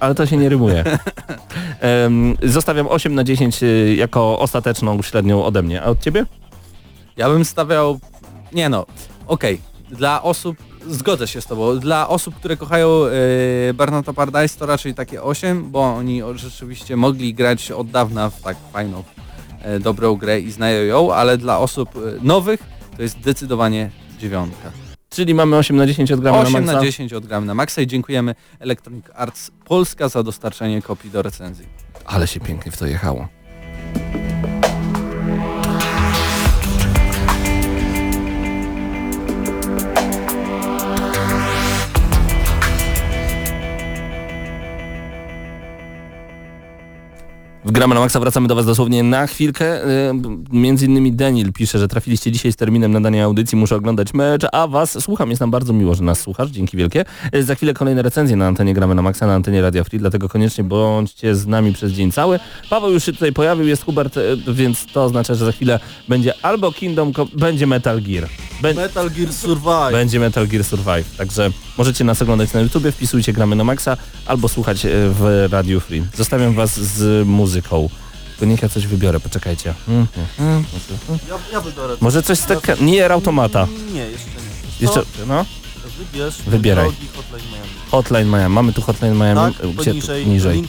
ale 0.00 0.14
to 0.14 0.26
się 0.26 0.36
nie 0.36 0.48
rymuje. 0.48 0.84
Zostawiam 2.42 2.86
8 2.86 3.14
na 3.14 3.24
10 3.24 3.62
y, 3.62 3.94
jako 3.98 4.38
ostateczną 4.38 5.02
średnią 5.02 5.44
ode 5.44 5.62
mnie. 5.62 5.82
A 5.82 5.84
od 5.84 6.00
ciebie? 6.00 6.26
Ja 7.16 7.28
bym 7.28 7.44
stawiał, 7.44 8.00
nie 8.52 8.68
no, 8.68 8.86
okej, 9.26 9.60
dla 9.90 10.22
osób, 10.22 10.56
zgodzę 10.88 11.28
się 11.28 11.40
z 11.40 11.46
tobą, 11.46 11.78
dla 11.78 12.08
osób, 12.08 12.34
które 12.34 12.56
kochają 12.56 12.88
yy, 13.66 13.74
Burnouta 13.74 14.12
Paradise 14.12 14.58
to 14.58 14.66
raczej 14.66 14.94
takie 14.94 15.22
8, 15.22 15.70
bo 15.70 15.94
oni 15.94 16.22
rzeczywiście 16.34 16.96
mogli 16.96 17.34
grać 17.34 17.70
od 17.70 17.90
dawna 17.90 18.30
w 18.30 18.40
tak 18.40 18.56
fajną, 18.72 19.04
e, 19.62 19.80
dobrą 19.80 20.16
grę 20.16 20.40
i 20.40 20.50
znają 20.50 20.84
ją, 20.84 21.14
ale 21.14 21.38
dla 21.38 21.58
osób 21.58 21.88
e, 21.96 22.00
nowych 22.22 22.60
to 22.96 23.02
jest 23.02 23.18
zdecydowanie 23.18 23.90
dziewiątka. 24.18 24.70
Czyli 25.10 25.34
mamy 25.34 25.56
8 25.56 25.76
na 25.76 25.86
10 25.86 26.12
od 26.12 26.20
gramy 26.20 26.38
8 26.38 26.52
na 26.52 26.60
Maxa. 26.60 26.72
na 26.72 26.84
10 26.84 27.12
odgramy 27.12 27.46
na 27.46 27.54
Maxa 27.54 27.82
i 27.82 27.86
dziękujemy 27.86 28.34
Electronic 28.58 29.04
Arts 29.14 29.50
Polska 29.64 30.08
za 30.08 30.22
dostarczenie 30.22 30.82
kopii 30.82 31.10
do 31.10 31.22
recenzji. 31.22 31.66
Ale 32.04 32.26
się 32.26 32.40
pięknie 32.40 32.72
w 32.72 32.76
to 32.76 32.86
jechało. 32.86 33.28
W 47.66 47.72
Gramy 47.72 47.94
na 47.94 48.00
Maxa 48.00 48.20
wracamy 48.20 48.48
do 48.48 48.54
Was 48.54 48.66
dosłownie 48.66 49.02
na 49.02 49.26
chwilkę. 49.26 49.84
Y, 49.84 50.12
Między 50.52 50.86
innymi 50.86 51.12
Daniel 51.12 51.52
pisze, 51.52 51.78
że 51.78 51.88
trafiliście 51.88 52.32
dzisiaj 52.32 52.52
z 52.52 52.56
terminem 52.56 52.92
nadania 52.92 53.24
audycji, 53.24 53.58
muszę 53.58 53.76
oglądać 53.76 54.14
mecz, 54.14 54.42
a 54.52 54.66
Was 54.66 55.02
słucham. 55.04 55.30
Jest 55.30 55.40
nam 55.40 55.50
bardzo 55.50 55.72
miło, 55.72 55.94
że 55.94 56.02
nas 56.04 56.20
słuchasz. 56.20 56.50
Dzięki 56.50 56.76
wielkie. 56.76 57.04
Y, 57.34 57.42
Za 57.44 57.54
chwilę 57.54 57.74
kolejne 57.74 58.02
recenzje 58.02 58.36
na 58.36 58.46
antenie 58.46 58.74
Gramy 58.74 58.94
na 58.94 59.02
Maxa, 59.02 59.26
na 59.26 59.34
antenie 59.34 59.62
Radia 59.62 59.84
Free, 59.84 59.98
dlatego 59.98 60.28
koniecznie 60.28 60.64
bądźcie 60.64 61.34
z 61.34 61.46
nami 61.46 61.72
przez 61.72 61.92
dzień 61.92 62.12
cały. 62.12 62.38
Paweł 62.70 62.90
już 62.92 63.04
się 63.04 63.12
tutaj 63.12 63.32
pojawił, 63.32 63.66
jest 63.66 63.84
Hubert, 63.84 64.16
y, 64.16 64.36
więc 64.54 64.86
to 64.92 65.04
oznacza, 65.04 65.34
że 65.34 65.44
za 65.46 65.52
chwilę 65.52 65.80
będzie 66.08 66.34
albo 66.42 66.72
Kingdom, 66.72 67.12
będzie 67.38 67.66
Metal 67.66 68.02
Gear. 68.02 68.28
Bę- 68.62 68.74
Metal 68.76 69.10
Gear 69.10 69.32
Survive. 69.32 69.92
będzie 69.92 70.20
Metal 70.20 70.46
Gear 70.48 70.64
Survive. 70.64 71.16
Także 71.18 71.50
możecie 71.78 72.04
nas 72.04 72.22
oglądać 72.22 72.52
na 72.52 72.60
YouTubie, 72.60 72.92
wpisujcie 72.92 73.32
Gramy 73.32 73.56
na 73.56 73.64
Maxa 73.64 73.96
albo 74.26 74.48
słuchać 74.48 74.86
w 74.90 75.46
Radio 75.50 75.80
Free. 75.80 76.02
Zostawiam 76.16 76.54
was 76.54 76.80
z 76.80 77.26
muzyką. 77.28 77.55
Tylko 77.62 78.46
niech 78.46 78.62
ja 78.62 78.68
coś 78.68 78.86
wybiorę, 78.86 79.20
poczekajcie. 79.20 79.74
Mm, 79.88 80.06
mm, 80.38 80.64
mm. 81.08 81.18
Ja, 81.28 81.34
ja 81.52 81.60
wybiorę. 81.60 81.96
Może 82.00 82.22
coś 82.22 82.38
z 82.38 82.46
Tekken... 82.46 82.86
Nier 82.86 83.12
Automata. 83.12 83.66
Nie, 83.92 84.00
jeszcze 84.06 84.26
nie. 84.30 84.86
Jeszcze, 84.86 85.02
no. 85.26 85.44
Wybierz 85.98 86.42
Wybieraj. 86.42 86.84
drogi 86.84 87.08
Hotline 87.16 87.50
Miami. 87.52 87.68
Hotline 87.90 88.28
Miami. 88.30 88.54
Mamy 88.54 88.72
tu 88.72 88.82
Hotline 88.82 89.14
Miami. 89.14 89.54
Tak, 89.54 89.68
Gdzie 89.68 89.74
tu? 89.74 89.84
poniżej. 89.84 90.26
Niżej. 90.26 90.54
Link 90.56 90.68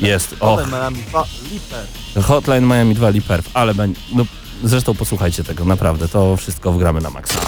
Jest. 0.00 0.34
Hotline 0.40 0.64
Och, 0.64 0.72
Miami 0.72 1.02
2 1.02 1.24
Liper. 1.52 2.24
Hotline 2.24 2.66
Miami 2.66 2.94
2 2.94 3.10
Liperf, 3.10 3.50
ale 3.54 3.74
będzie... 3.74 4.00
No, 4.14 4.24
zresztą 4.64 4.94
posłuchajcie 4.94 5.44
tego, 5.44 5.64
naprawdę. 5.64 6.08
To 6.08 6.36
wszystko 6.36 6.72
w 6.72 6.78
Gramy 6.78 7.00
na 7.00 7.10
Maxa. 7.10 7.40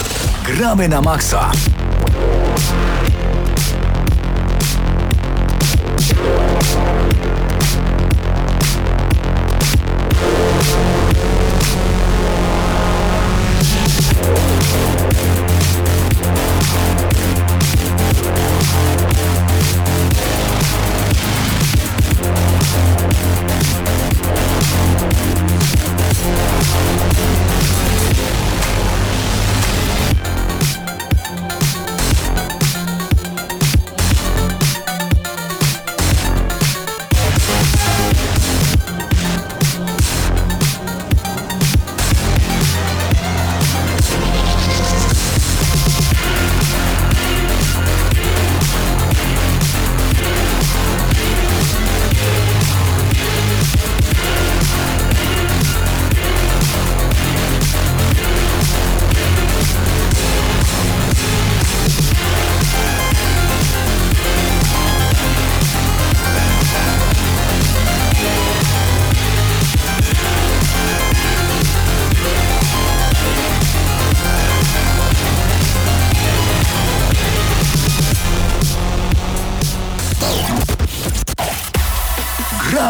Gramy 0.45 0.87
na 0.87 1.01
maksa. 1.01 1.51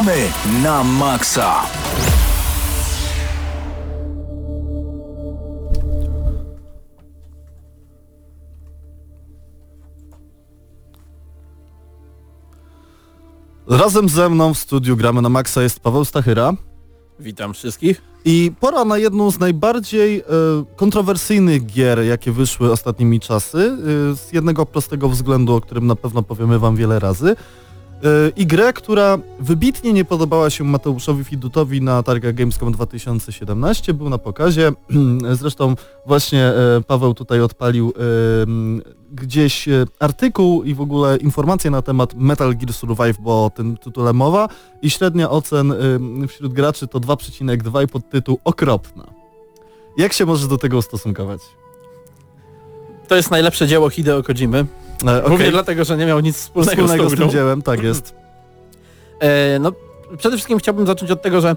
Gramy 0.05 0.29
na 0.63 0.83
maksa. 0.83 1.65
Razem 13.67 14.09
ze 14.09 14.29
mną 14.29 14.53
w 14.53 14.57
studiu 14.57 14.97
gramy 14.97 15.21
na 15.21 15.29
Maxa 15.29 15.61
jest 15.61 15.79
Paweł 15.79 16.05
Stachyra. 16.05 16.53
Witam 17.19 17.53
wszystkich. 17.53 18.01
I 18.25 18.51
pora 18.59 18.85
na 18.85 18.97
jedną 18.97 19.31
z 19.31 19.39
najbardziej 19.39 20.19
e, 20.19 20.23
kontrowersyjnych 20.75 21.65
gier, 21.65 21.99
jakie 21.99 22.31
wyszły 22.31 22.71
ostatnimi 22.71 23.19
czasy, 23.19 23.57
e, 24.11 24.15
z 24.15 24.33
jednego 24.33 24.65
prostego 24.65 25.09
względu, 25.09 25.55
o 25.55 25.61
którym 25.61 25.87
na 25.87 25.95
pewno 25.95 26.23
powiemy 26.23 26.59
wam 26.59 26.75
wiele 26.75 26.99
razy. 26.99 27.35
E, 28.03 28.29
I 28.35 28.45
grę, 28.45 28.73
która 28.73 29.17
wybitnie 29.39 29.93
nie 29.93 30.05
podobała 30.05 30.49
się 30.49 30.63
Mateuszowi 30.63 31.23
Fidutowi 31.23 31.81
na 31.81 32.03
targach 32.03 32.33
Gamescom 32.33 32.71
2017, 32.71 33.93
był 33.93 34.09
na 34.09 34.17
pokazie. 34.17 34.71
Zresztą 35.31 35.75
właśnie 36.05 36.43
e, 36.43 36.81
Paweł 36.87 37.13
tutaj 37.13 37.41
odpalił 37.41 37.93
m, 38.47 38.81
gdzieś 39.11 39.65
artykuł 39.99 40.63
i 40.63 40.75
w 40.75 40.81
ogóle 40.81 41.17
informacje 41.17 41.71
na 41.71 41.81
temat 41.81 42.13
Metal 42.13 42.55
Gear 42.55 42.73
Survive, 42.73 43.17
bo 43.19 43.45
o 43.45 43.49
tym 43.49 43.77
tytule 43.77 44.13
mowa 44.13 44.49
i 44.81 44.89
średnia 44.89 45.29
ocen 45.29 45.71
y, 46.23 46.27
wśród 46.27 46.53
graczy 46.53 46.87
to 46.87 46.99
2,2 46.99 47.83
i 47.83 47.87
podtytuł 47.87 48.39
okropna. 48.43 49.05
Jak 49.97 50.13
się 50.13 50.25
możesz 50.25 50.47
do 50.47 50.57
tego 50.57 50.77
ustosunkować? 50.77 51.41
To 53.07 53.15
jest 53.15 53.31
najlepsze 53.31 53.67
dzieło 53.67 53.89
Hideo 53.89 54.23
Kojimy. 54.23 54.65
E, 55.03 55.19
Głównie 55.21 55.35
okej, 55.35 55.51
dlatego, 55.51 55.83
że 55.83 55.97
nie 55.97 56.05
miał 56.05 56.19
nic 56.19 56.37
wspólnego, 56.37 56.71
wspólnego 56.71 57.09
z 57.09 57.13
z 57.13 57.19
tym 57.19 57.29
dziełem, 57.29 57.61
tak 57.61 57.83
jest. 57.83 58.15
E, 59.19 59.59
no, 59.59 59.71
przede 60.17 60.35
wszystkim 60.35 60.59
chciałbym 60.59 60.87
zacząć 60.87 61.11
od 61.11 61.21
tego, 61.21 61.41
że 61.41 61.55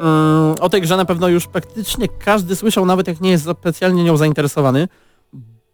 mm, 0.00 0.54
o 0.60 0.68
tej 0.68 0.80
grze 0.80 0.96
na 0.96 1.04
pewno 1.04 1.28
już 1.28 1.46
praktycznie 1.46 2.08
każdy 2.08 2.56
słyszał, 2.56 2.86
nawet 2.86 3.08
jak 3.08 3.20
nie 3.20 3.30
jest 3.30 3.48
specjalnie 3.60 4.04
nią 4.04 4.16
zainteresowany, 4.16 4.88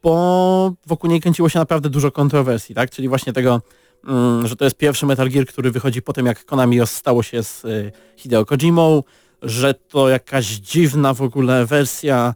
bo 0.03 0.73
wokół 0.87 1.11
niej 1.11 1.21
kręciło 1.21 1.49
się 1.49 1.59
naprawdę 1.59 1.91
dużo 1.91 2.11
kontrowersji, 2.11 2.75
tak? 2.75 2.91
Czyli 2.91 3.09
właśnie 3.09 3.33
tego, 3.33 3.61
mm, 4.09 4.47
że 4.47 4.57
to 4.57 4.65
jest 4.65 4.77
pierwszy 4.77 5.07
Metal 5.07 5.31
Gear, 5.31 5.47
który 5.47 5.71
wychodzi 5.71 6.03
po 6.03 6.13
tym, 6.13 6.27
jak 6.27 6.45
Konami 6.45 6.81
rozstało 6.81 7.23
się 7.23 7.43
z 7.43 7.65
y, 7.65 7.93
Hideo 8.17 8.45
Kojimą, 8.45 9.03
że 9.43 9.75
to 9.75 10.09
jakaś 10.09 10.47
dziwna 10.47 11.15
w 11.15 11.23
ogóle 11.23 11.67
wersja 11.67 12.35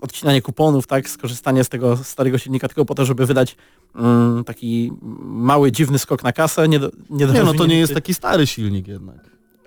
odcinanie 0.00 0.42
kuponów, 0.42 0.86
tak, 0.86 1.08
skorzystanie 1.08 1.64
z 1.64 1.68
tego 1.68 1.96
starego 1.96 2.38
silnika 2.38 2.68
tylko 2.68 2.84
po 2.84 2.94
to, 2.94 3.04
żeby 3.04 3.26
wydać 3.26 3.56
mm, 3.94 4.44
taki 4.44 4.92
mały, 5.22 5.72
dziwny 5.72 5.98
skok 5.98 6.22
na 6.22 6.32
kasę. 6.32 6.68
Nie, 6.68 6.78
do, 6.78 6.90
Nie 7.10 7.26
no, 7.26 7.54
to 7.54 7.66
nie 7.66 7.78
jest 7.78 7.94
taki 7.94 8.14
stary 8.14 8.46
silnik 8.46 8.88
jednak. 8.88 9.16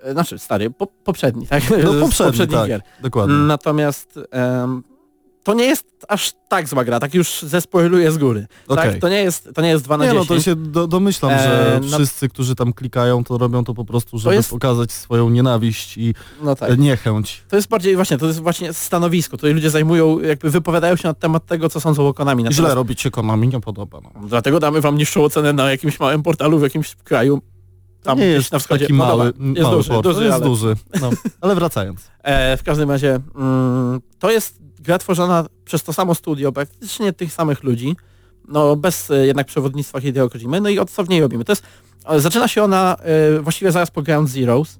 E, 0.02 0.12
Znaczy, 0.12 0.38
stary, 0.38 0.70
po, 0.70 0.86
poprzedni, 0.86 1.46
tak? 1.46 1.62
No 1.70 1.76
poprzedni, 1.76 2.08
poprzednich 2.08 2.58
tak, 2.58 2.68
gier. 2.68 2.82
dokładnie. 3.02 3.34
Natomiast 3.34 4.18
em, 4.30 4.82
to 5.44 5.54
nie 5.54 5.64
jest 5.64 5.86
aż 6.08 6.32
tak 6.48 6.68
zła 6.68 6.84
gra, 6.84 7.00
tak 7.00 7.14
już 7.14 7.42
zespoiluję 7.42 8.12
z 8.12 8.18
góry. 8.18 8.46
Okej. 8.68 8.90
Tak? 8.92 9.00
To 9.00 9.08
nie 9.08 9.22
jest, 9.22 9.50
to 9.54 9.62
nie 9.62 9.68
jest 9.68 9.84
2 9.84 9.96
na 9.96 10.04
Nie 10.04 10.10
10. 10.10 10.28
no, 10.30 10.36
to 10.36 10.42
się 10.42 10.56
do, 10.56 10.86
domyślam, 10.86 11.30
E, 11.32 11.38
że 11.38 11.80
no- 11.82 11.96
wszyscy, 11.96 12.28
którzy 12.28 12.54
tam 12.54 12.72
klikają, 12.72 13.24
to 13.24 13.38
robią 13.38 13.64
to 13.64 13.74
po 13.74 13.84
prostu, 13.84 14.18
żeby 14.18 14.34
jest- 14.34 14.50
pokazać 14.50 14.92
swoją 14.92 15.30
nienawiść 15.30 15.98
i 15.98 16.14
No 16.42 16.54
tak. 16.56 16.70
e, 16.70 16.76
niechęć. 16.76 17.42
To 17.48 17.56
jest 17.56 17.68
bardziej 17.68 17.96
właśnie, 17.96 18.18
to 18.18 18.26
jest 18.26 18.40
właśnie 18.40 18.72
stanowisko. 18.72 19.36
Tutaj 19.36 19.54
ludzie 19.54 19.70
zajmują, 19.70 20.20
jakby 20.20 20.50
wypowiadają 20.50 20.96
się 20.96 21.08
na 21.08 21.14
temat 21.14 21.46
tego, 21.46 21.68
co 21.68 21.80
sądzą 21.80 22.08
o 22.08 22.14
Konami. 22.14 22.42
Natomiast- 22.44 22.60
Źle 22.66 22.74
robić 22.74 23.00
się 23.00 23.10
Konami 23.10 23.48
nie 23.48 23.60
podoba. 23.60 24.00
No. 24.00 24.28
Dlatego 24.28 24.60
damy 24.60 24.80
wam 24.80 24.96
niższą 24.98 25.24
ocenę 25.24 25.52
na 25.52 25.70
jakimś 25.70 26.00
małym 26.00 26.22
portalu 26.22 26.58
w 26.58 26.62
jakimś 26.62 26.94
kraju. 26.94 27.42
Tam 28.02 28.18
nie 28.18 28.24
jest 28.26 28.52
na 28.52 28.58
wschodzie. 28.58 28.80
taki 28.84 28.92
No 28.92 29.04
mały, 29.06 29.32
dobra, 29.32 29.46
jest 29.48 29.62
mały 29.62 29.76
duży, 29.76 29.88
port, 29.88 30.02
duży, 30.02 30.18
to 30.18 30.24
jest 30.24 30.34
ale... 30.34 30.44
duży. 30.44 30.76
No. 31.00 31.10
Ale 31.40 31.54
wracając. 31.54 32.00
E, 32.22 32.56
w 32.56 32.62
każdym 32.62 32.90
razie 32.90 33.20
mm, 33.36 34.00
to 34.18 34.30
jest 34.30 34.63
gra 34.84 34.98
tworzona 34.98 35.46
przez 35.64 35.82
to 35.82 35.92
samo 35.92 36.14
studio, 36.14 36.52
praktycznie 36.52 37.12
tych 37.12 37.32
samych 37.32 37.62
ludzi, 37.62 37.96
no 38.48 38.76
bez 38.76 39.10
e, 39.10 39.26
jednak 39.26 39.46
przewodnictwa 39.46 40.00
Hideo 40.00 40.30
Kojimy, 40.30 40.60
no 40.60 40.68
i 40.68 40.78
od 40.78 40.90
co 40.90 41.04
w 41.04 41.08
niej 41.08 41.20
robimy? 41.20 41.44
To 41.44 41.52
jest, 41.52 41.62
e, 42.08 42.20
zaczyna 42.20 42.48
się 42.48 42.62
ona 42.62 42.96
e, 43.00 43.40
właściwie 43.40 43.72
zaraz 43.72 43.90
po 43.90 44.02
Ground 44.02 44.28
Zeroes. 44.30 44.78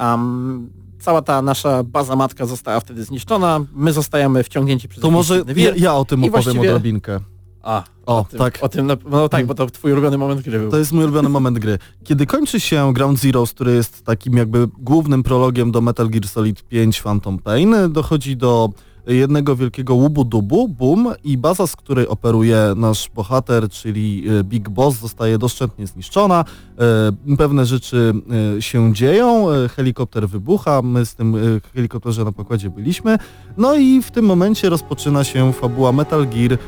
Um, 0.00 0.70
cała 1.00 1.22
ta 1.22 1.42
nasza 1.42 1.82
baza 1.82 2.16
matka 2.16 2.46
została 2.46 2.80
wtedy 2.80 3.04
zniszczona, 3.04 3.60
my 3.74 3.92
zostajemy 3.92 4.42
wciągnięci 4.44 4.88
przez 4.88 5.02
To 5.02 5.10
może 5.10 5.42
ja, 5.56 5.72
ja 5.76 5.94
o 5.94 6.04
tym 6.04 6.24
opowiem 6.24 6.58
odrobinkę. 6.60 7.20
A, 7.62 7.84
O, 8.06 8.18
o 8.18 8.24
tym, 8.24 8.38
tak. 8.38 8.58
O 8.62 8.68
tym, 8.68 8.86
na- 8.86 8.96
no 9.10 9.28
tak, 9.28 9.46
bo 9.46 9.54
to 9.54 9.66
twój 9.66 9.92
ulubiony 9.92 10.18
moment 10.18 10.42
gry 10.42 10.58
był. 10.58 10.70
To 10.70 10.78
jest 10.78 10.92
mój 10.92 11.04
ulubiony 11.04 11.28
moment 11.28 11.58
gry. 11.58 11.78
Kiedy 12.04 12.26
kończy 12.26 12.60
się 12.60 12.92
Ground 12.94 13.18
Zeroes, 13.18 13.50
który 13.50 13.74
jest 13.74 14.04
takim 14.04 14.36
jakby 14.36 14.68
głównym 14.78 15.22
prologiem 15.22 15.72
do 15.72 15.80
Metal 15.80 16.08
Gear 16.10 16.28
Solid 16.28 16.62
5 16.62 17.02
Phantom 17.02 17.38
Pain, 17.38 17.74
dochodzi 17.90 18.36
do 18.36 18.70
jednego 19.14 19.56
wielkiego 19.56 19.94
łubu-dubu, 19.94 20.68
boom 20.68 21.14
i 21.24 21.38
baza, 21.38 21.66
z 21.66 21.76
której 21.76 22.08
operuje 22.08 22.72
nasz 22.76 23.10
bohater, 23.14 23.68
czyli 23.68 24.24
e, 24.40 24.44
Big 24.44 24.68
Boss, 24.68 25.00
zostaje 25.00 25.38
doszczętnie 25.38 25.86
zniszczona. 25.86 26.44
E, 26.78 27.36
Pewne 27.36 27.66
rzeczy 27.66 28.12
e, 28.58 28.62
się 28.62 28.94
dzieją, 28.94 29.46
helikopter 29.76 30.28
wybucha, 30.28 30.82
my 30.82 31.06
z 31.06 31.14
tym 31.14 31.36
helikopterze 31.74 32.24
na 32.24 32.32
pokładzie 32.32 32.70
byliśmy. 32.70 33.18
No 33.56 33.74
i 33.74 34.02
w 34.02 34.10
tym 34.10 34.24
momencie 34.24 34.68
rozpoczyna 34.68 35.24
się 35.24 35.52
fabuła 35.52 35.92
Metal 35.92 36.26
Gear 36.26 36.58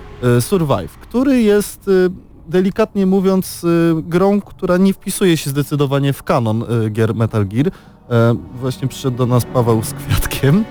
Survive, 0.40 0.98
który 1.00 1.42
jest 1.42 1.90
delikatnie 2.48 3.06
mówiąc 3.06 3.66
grą, 4.02 4.40
która 4.40 4.76
nie 4.76 4.92
wpisuje 4.94 5.36
się 5.36 5.50
zdecydowanie 5.50 6.12
w 6.12 6.22
kanon 6.22 6.64
gier 6.90 7.14
Metal 7.14 7.46
Gear. 7.46 7.70
Właśnie 8.54 8.88
przyszedł 8.88 9.16
do 9.16 9.26
nas 9.26 9.44
Paweł 9.44 9.82
z 9.82 9.92
kwiatkiem. 9.92 10.64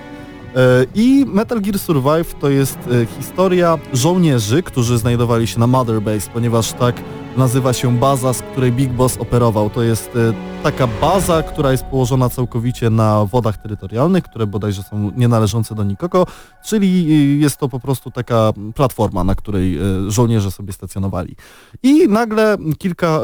E, 0.56 0.86
I 0.94 1.24
Metal 1.28 1.60
Gear 1.60 1.78
Survive 1.78 2.34
to 2.34 2.50
jest 2.50 2.78
e, 2.78 3.06
historia 3.06 3.78
żołnierzy, 3.92 4.62
którzy 4.62 4.98
znajdowali 4.98 5.46
się 5.46 5.60
na 5.60 5.66
Mother 5.66 6.02
Base, 6.02 6.30
ponieważ 6.30 6.72
tak 6.72 7.02
nazywa 7.36 7.72
się 7.72 7.98
baza, 7.98 8.32
z 8.32 8.42
której 8.42 8.72
Big 8.72 8.92
Boss 8.92 9.16
operował. 9.16 9.70
To 9.70 9.82
jest 9.82 10.16
e, 10.16 10.32
taka 10.62 10.86
baza, 10.86 11.42
która 11.42 11.72
jest 11.72 11.84
położona 11.84 12.28
całkowicie 12.28 12.90
na 12.90 13.24
wodach 13.24 13.56
terytorialnych, 13.56 14.24
które 14.24 14.46
bodajże 14.46 14.82
są 14.82 15.12
nienależące 15.16 15.74
do 15.74 15.84
nikogo, 15.84 16.26
czyli 16.64 17.40
jest 17.40 17.56
to 17.56 17.68
po 17.68 17.80
prostu 17.80 18.10
taka 18.10 18.52
platforma, 18.74 19.24
na 19.24 19.34
której 19.34 19.78
żołnierze 20.08 20.50
sobie 20.50 20.72
stacjonowali. 20.72 21.36
I 21.82 22.08
nagle 22.08 22.56
kilka, 22.78 23.20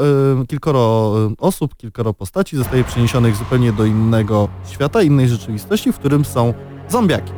kilkoro 0.47 1.13
osób, 1.37 1.75
kilkoro 1.75 2.13
postaci 2.13 2.57
zostaje 2.57 2.83
przeniesionych 2.83 3.35
zupełnie 3.35 3.73
do 3.73 3.85
innego 3.85 4.47
świata, 4.71 5.01
innej 5.01 5.29
rzeczywistości, 5.29 5.91
w 5.91 5.99
którym 5.99 6.25
są 6.25 6.53
zombiaki. 6.89 7.31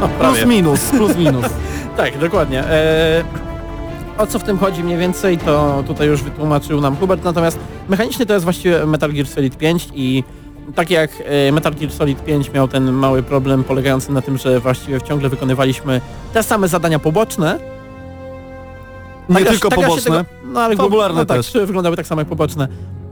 No, 0.00 0.08
Plus 0.08 0.46
minus, 0.46 0.80
plus 0.90 1.16
minus. 1.16 1.46
Tak, 1.96 2.18
dokładnie. 2.18 2.60
E, 2.64 3.24
o 4.18 4.26
co 4.26 4.38
w 4.38 4.42
tym 4.42 4.58
chodzi 4.58 4.84
mniej 4.84 4.98
więcej, 4.98 5.38
to 5.38 5.84
tutaj 5.86 6.08
już 6.08 6.22
wytłumaczył 6.22 6.80
nam 6.80 6.96
Hubert, 6.96 7.24
natomiast 7.24 7.58
mechanicznie 7.88 8.26
to 8.26 8.32
jest 8.32 8.44
właściwie 8.44 8.86
Metal 8.86 9.12
Gear 9.12 9.26
Solid 9.26 9.56
5 9.56 9.88
i 9.94 10.24
tak 10.74 10.90
jak 10.90 11.10
e, 11.48 11.52
Metal 11.52 11.74
Gear 11.74 11.92
Solid 11.92 12.24
5 12.24 12.52
miał 12.52 12.68
ten 12.68 12.92
mały 12.92 13.22
problem 13.22 13.64
polegający 13.64 14.12
na 14.12 14.22
tym, 14.22 14.38
że 14.38 14.60
właściwie 14.60 15.02
ciągle 15.02 15.28
wykonywaliśmy 15.28 16.00
te 16.32 16.42
same 16.42 16.68
zadania 16.68 16.98
poboczne. 16.98 17.58
Nie 19.28 19.36
gra- 19.40 19.50
tylko 19.50 19.68
ta 19.68 19.76
gra 19.76 19.84
się 19.84 19.88
poboczne. 19.90 20.24
Tego, 20.24 20.52
no 20.52 20.60
ale 20.60 20.76
Fabularne 20.76 21.20
no, 21.20 21.26
tak, 21.26 21.36
też. 21.36 21.52
wyglądały 21.66 21.96
tak 21.96 22.06
samo 22.06 22.20
jak 22.20 22.28
poboczne. 22.28 22.68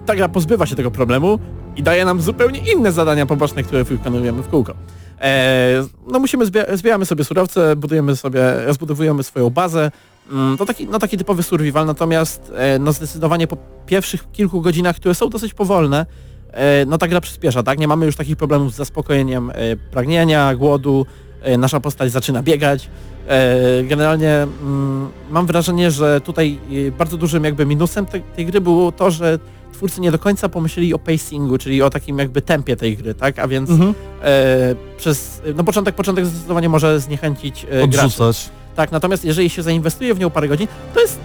Ta 0.06 0.14
gra 0.16 0.28
pozbywa 0.28 0.66
się 0.66 0.76
tego 0.76 0.90
problemu 0.90 1.38
i 1.76 1.82
daje 1.82 2.04
nam 2.04 2.20
zupełnie 2.20 2.72
inne 2.72 2.92
zadania 2.92 3.26
poboczne, 3.26 3.62
które 3.62 3.84
wykonujemy 3.84 4.42
w 4.42 4.48
kółko. 4.48 4.74
E, 5.20 5.84
no 6.12 6.18
musimy, 6.18 6.44
zbieramy 6.74 7.06
sobie 7.06 7.24
surowce, 7.24 7.76
budujemy 7.76 8.16
sobie, 8.16 8.40
rozbudowujemy 8.66 9.22
swoją 9.22 9.50
bazę. 9.50 9.90
Mm, 10.32 10.58
To 10.58 10.66
taki, 10.66 10.86
no 10.86 10.98
taki 10.98 11.18
typowy 11.18 11.42
survival, 11.42 11.86
natomiast 11.86 12.52
e, 12.56 12.78
no 12.78 12.92
zdecydowanie 12.92 13.46
po 13.46 13.56
pierwszych 13.86 14.32
kilku 14.32 14.60
godzinach, 14.60 14.96
które 14.96 15.14
są 15.14 15.28
dosyć 15.28 15.54
powolne, 15.54 16.06
e, 16.50 16.84
no 16.86 16.98
ta 16.98 17.08
gra 17.08 17.20
przyspiesza, 17.20 17.62
tak? 17.62 17.78
Nie 17.78 17.88
mamy 17.88 18.06
już 18.06 18.16
takich 18.16 18.36
problemów 18.36 18.72
z 18.72 18.76
zaspokojeniem 18.76 19.50
e, 19.50 19.76
pragnienia, 19.76 20.54
głodu, 20.54 21.06
e, 21.42 21.58
nasza 21.58 21.80
postać 21.80 22.12
zaczyna 22.12 22.42
biegać. 22.42 22.88
E, 23.28 23.84
Generalnie 23.84 24.34
mm, 24.34 25.08
mam 25.30 25.46
wrażenie, 25.46 25.90
że 25.90 26.20
tutaj 26.20 26.58
bardzo 26.98 27.16
dużym 27.16 27.44
jakby 27.44 27.66
minusem 27.66 28.06
te, 28.06 28.20
tej 28.20 28.46
gry 28.46 28.60
było 28.60 28.92
to, 28.92 29.10
że 29.10 29.38
twórcy 29.82 30.00
nie 30.00 30.10
do 30.10 30.18
końca 30.18 30.48
pomyśleli 30.48 30.94
o 30.94 30.98
pacingu, 30.98 31.58
czyli 31.58 31.82
o 31.82 31.90
takim 31.90 32.18
jakby 32.18 32.42
tempie 32.42 32.76
tej 32.76 32.96
gry, 32.96 33.14
tak? 33.14 33.38
A 33.38 33.48
więc 33.48 33.70
Mhm. 33.70 33.94
e, 34.22 34.74
przez, 34.96 35.42
no 35.56 35.64
początek, 35.64 35.94
początek 35.94 36.26
zdecydowanie 36.26 36.68
może 36.68 37.00
zniechęcić 37.00 37.64
e, 37.64 37.88
graczy. 37.88 38.06
Odrzucać. 38.06 38.50
Tak, 38.76 38.92
natomiast 38.92 39.24
jeżeli 39.24 39.50
się 39.50 39.62
zainwestuje 39.62 40.14
w 40.14 40.18
nią 40.18 40.30
parę 40.30 40.48
godzin, 40.48 40.66
to 40.94 41.00
jest 41.00 41.18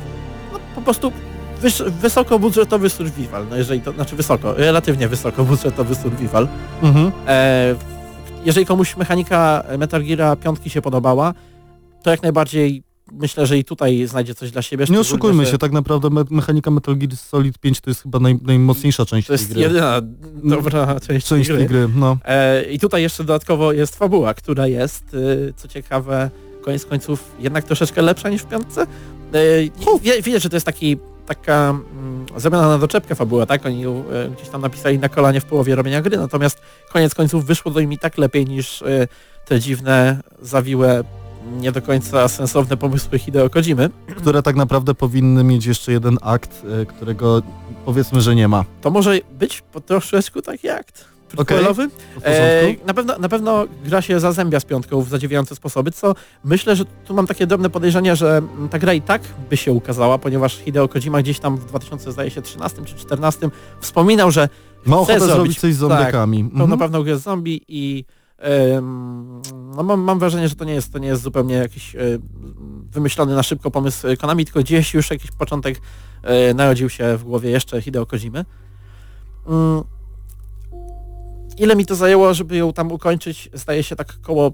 no, 0.54 0.60
po 0.76 0.82
prostu 0.82 1.12
wyż, 1.62 1.84
wysokobudżetowy 2.02 2.90
survival, 2.90 3.46
no 3.50 3.56
jeżeli 3.56 3.82
to, 3.82 3.92
znaczy 3.92 4.16
wysoko, 4.16 4.54
relatywnie 4.54 5.08
wysokobudżetowy 5.08 5.96
survival. 5.96 6.48
Mhm. 6.84 7.12
E, 7.28 7.76
jeżeli 8.46 8.66
komuś 8.66 8.98
mechanika 8.98 9.64
Metal 9.78 10.04
Gear 10.04 10.38
5 10.40 10.74
się 10.74 10.82
podobała, 10.82 11.34
to 12.04 12.12
jak 12.12 12.22
najbardziej 12.24 12.84
myślę, 13.12 13.48
że 13.48 13.58
i 13.58 13.64
tutaj 13.64 14.08
znajdzie 14.08 14.36
coś 14.36 14.52
dla 14.52 14.62
siebie. 14.62 14.86
Nie 14.90 15.00
oszukujmy 15.00 15.46
że 15.46 15.52
się, 15.52 15.58
tak 15.58 15.72
naprawdę 15.72 16.10
me 16.10 16.24
mechanika 16.30 16.72
Metal 16.72 16.98
Gear 16.98 17.16
Solid 17.18 17.58
5 17.60 17.82
to 17.82 17.90
jest 17.90 18.04
chyba 18.04 18.20
naj, 18.20 18.40
najmocniejsza 18.42 19.06
część 19.06 19.28
To 19.28 19.34
jest 19.34 19.46
tej 19.48 19.54
gry. 19.54 19.62
jedyna 19.64 20.02
dobra 20.44 21.00
część, 21.00 21.28
Część 21.28 21.48
tej 21.48 21.58
tej 21.58 21.68
gry. 21.68 21.80
gry, 21.88 21.94
no. 21.96 22.18
E, 22.26 22.64
I 22.64 22.80
tutaj 22.80 23.02
jeszcze 23.02 23.24
dodatkowo 23.24 23.74
jest 23.74 23.96
fabuła, 23.96 24.34
która 24.34 24.68
jest, 24.68 25.14
y, 25.14 25.54
co 25.58 25.68
ciekawe, 25.68 26.30
koniec 26.62 26.86
końców 26.86 27.32
jednak 27.40 27.64
troszeczkę 27.64 28.02
lepsza 28.02 28.30
niż 28.30 28.42
w 28.42 28.46
piątce. 28.46 28.88
E, 29.34 30.22
widać, 30.22 30.44
że 30.44 30.50
to 30.50 30.56
jest 30.56 30.66
taki, 30.66 30.98
taka 31.26 31.70
mm, 31.70 32.26
zrobiona 32.38 32.68
na 32.68 32.78
doczepkę 32.78 33.16
fabuła, 33.16 33.46
tak? 33.46 33.66
Oni 33.66 33.82
ją 33.82 34.04
e, 34.10 34.30
gdzieś 34.30 34.50
tam 34.50 34.62
napisali 34.62 35.00
na 35.00 35.10
kolanie 35.10 35.42
w 35.42 35.46
połowie 35.46 35.76
robienia 35.76 36.02
gry, 36.02 36.18
natomiast 36.18 36.62
koniec 36.94 37.16
końców 37.16 37.46
wyszło 37.46 37.72
do 37.72 37.80
im 37.80 37.94
i 37.94 37.98
tak 37.98 38.18
lepiej 38.18 38.46
niż 38.46 38.82
e, 38.82 39.08
te 39.46 39.60
dziwne, 39.60 40.24
zawiłe, 40.42 41.04
nie 41.58 41.72
do 41.72 41.82
końca 41.82 42.28
sensowne 42.28 42.78
pomysły 42.78 43.20
Hideo 43.20 43.50
Kojimy. 43.50 43.90
Które 44.18 44.44
tak 44.44 44.56
naprawdę 44.56 44.94
powinny 44.94 45.44
mieć 45.44 45.66
jeszcze 45.66 45.92
jeden 45.92 46.18
akt, 46.22 46.64
e, 46.82 46.86
którego 46.86 47.42
powiedzmy, 47.86 48.22
że 48.22 48.36
nie 48.36 48.48
ma. 48.48 48.66
To 48.82 48.92
może 48.92 49.20
być 49.40 49.62
po 49.62 49.82
troszeczkę 49.82 50.42
taki 50.42 50.70
akt 50.70 51.06
prequelowy. 51.28 51.90
Porządku? 51.90 52.22
E, 52.24 52.76
na, 52.88 52.94
pewno, 52.94 53.18
na 53.18 53.30
pewno 53.30 53.66
gra 53.86 54.02
się 54.02 54.20
zazębia 54.20 54.60
z 54.60 54.66
piątką 54.66 55.02
w 55.02 55.10
zadziwiające 55.10 55.56
sposoby, 55.56 55.92
co 55.92 56.16
myślę, 56.44 56.76
że 56.76 56.86
tu 57.06 57.14
mam 57.14 57.28
takie 57.28 57.48
drobne 57.48 57.70
podejrzenie, 57.70 58.16
że 58.16 58.42
ta 58.70 58.80
gra 58.80 58.94
i 58.94 59.02
tak 59.02 59.22
by 59.50 59.58
się 59.58 59.72
ukazała, 59.72 60.18
ponieważ 60.18 60.58
Hideo 60.58 60.88
Kojima 60.88 61.22
gdzieś 61.22 61.40
tam 61.40 61.58
w 61.58 61.66
2013 61.66 62.42
czy 62.42 62.58
2014 62.58 63.50
wspominał, 63.80 64.32
że 64.32 64.50
Ma 64.86 64.98
ochotę 64.98 65.20
zrobić 65.20 65.36
zrobić- 65.36 65.60
coś 65.60 65.74
z 65.74 65.78
zombiekami. 65.78 66.44
pełno 66.44 66.64
Mhm. 66.64 66.80
pewną 66.80 67.04
grę 67.04 67.18
z 67.18 67.22
zombie 67.24 67.62
i 67.68 68.06
no 69.76 69.84
mam, 69.84 70.02
mam 70.02 70.20
wrażenie, 70.20 70.48
że 70.48 70.56
to 70.56 70.66
nie 70.66 70.74
jest, 70.74 70.94
to 70.94 71.00
nie 71.00 71.08
jest 71.08 71.22
zupełnie 71.22 71.56
jakiś 71.56 71.96
e, 71.96 72.00
wymyślony 72.92 73.36
na 73.36 73.44
szybko 73.44 73.72
pomysł 73.72 74.08
Konami, 74.20 74.46
tylko 74.46 74.60
gdzieś 74.60 74.94
już 74.94 75.10
jakiś 75.10 75.32
początek 75.32 75.82
e, 76.24 76.54
narodził 76.54 76.90
się 76.90 77.18
w 77.18 77.24
głowie 77.24 77.50
jeszcze 77.50 77.82
Hideo 77.82 78.06
Kojimy. 78.06 78.46
Mm. 79.48 79.84
Ile 81.58 81.76
mi 81.76 81.86
to 81.86 81.96
zajęło, 81.96 82.34
żeby 82.34 82.58
ją 82.58 82.74
tam 82.74 82.92
ukończyć? 82.92 83.50
Zdaje 83.54 83.84
się 83.84 83.96
tak 83.96 84.14
około 84.24 84.52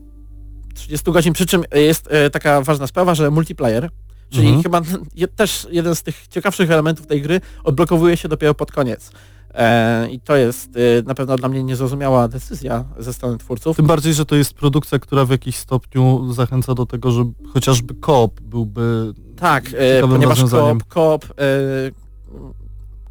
30 0.74 1.12
godzin, 1.12 1.34
przy 1.34 1.46
czym 1.46 1.64
jest 1.74 2.08
e, 2.12 2.30
taka 2.30 2.62
ważna 2.62 2.88
sprawa, 2.88 3.16
że 3.16 3.32
multiplayer, 3.32 3.90
czyli 4.30 4.48
Mhm. 4.48 4.64
chyba 4.64 4.82
też 5.36 5.68
jeden 5.72 5.96
z 5.96 6.04
tych 6.04 6.28
ciekawszych 6.28 6.72
elementów 6.72 7.08
tej 7.08 7.22
gry 7.22 7.42
odblokowuje 7.64 8.18
się 8.18 8.30
dopiero 8.30 8.54
pod 8.54 8.72
koniec. 8.72 9.12
E, 9.54 10.08
I 10.12 10.20
to 10.20 10.36
jest 10.36 10.70
e, 10.78 11.02
na 11.02 11.16
pewno 11.16 11.38
dla 11.38 11.50
mnie 11.50 11.64
niezrozumiała 11.64 12.28
decyzja 12.28 12.86
ze 12.98 13.14
strony 13.14 13.38
twórców. 13.38 13.78
Tym 13.78 13.88
bardziej, 13.88 14.14
że 14.14 14.26
to 14.26 14.36
jest 14.36 14.54
produkcja, 14.54 15.00
która 15.00 15.26
w 15.26 15.30
jakiś 15.30 15.56
stopniu 15.56 16.34
zachęca 16.34 16.74
do 16.74 16.86
tego, 16.86 17.12
że 17.12 17.24
chociażby 17.54 17.96
koop 17.96 18.42
byłby... 18.42 19.14
Tak, 19.36 19.70
ciekawym 19.70 20.10
ponieważ 20.10 20.44
koop, 20.52 20.84
koop, 20.88 21.26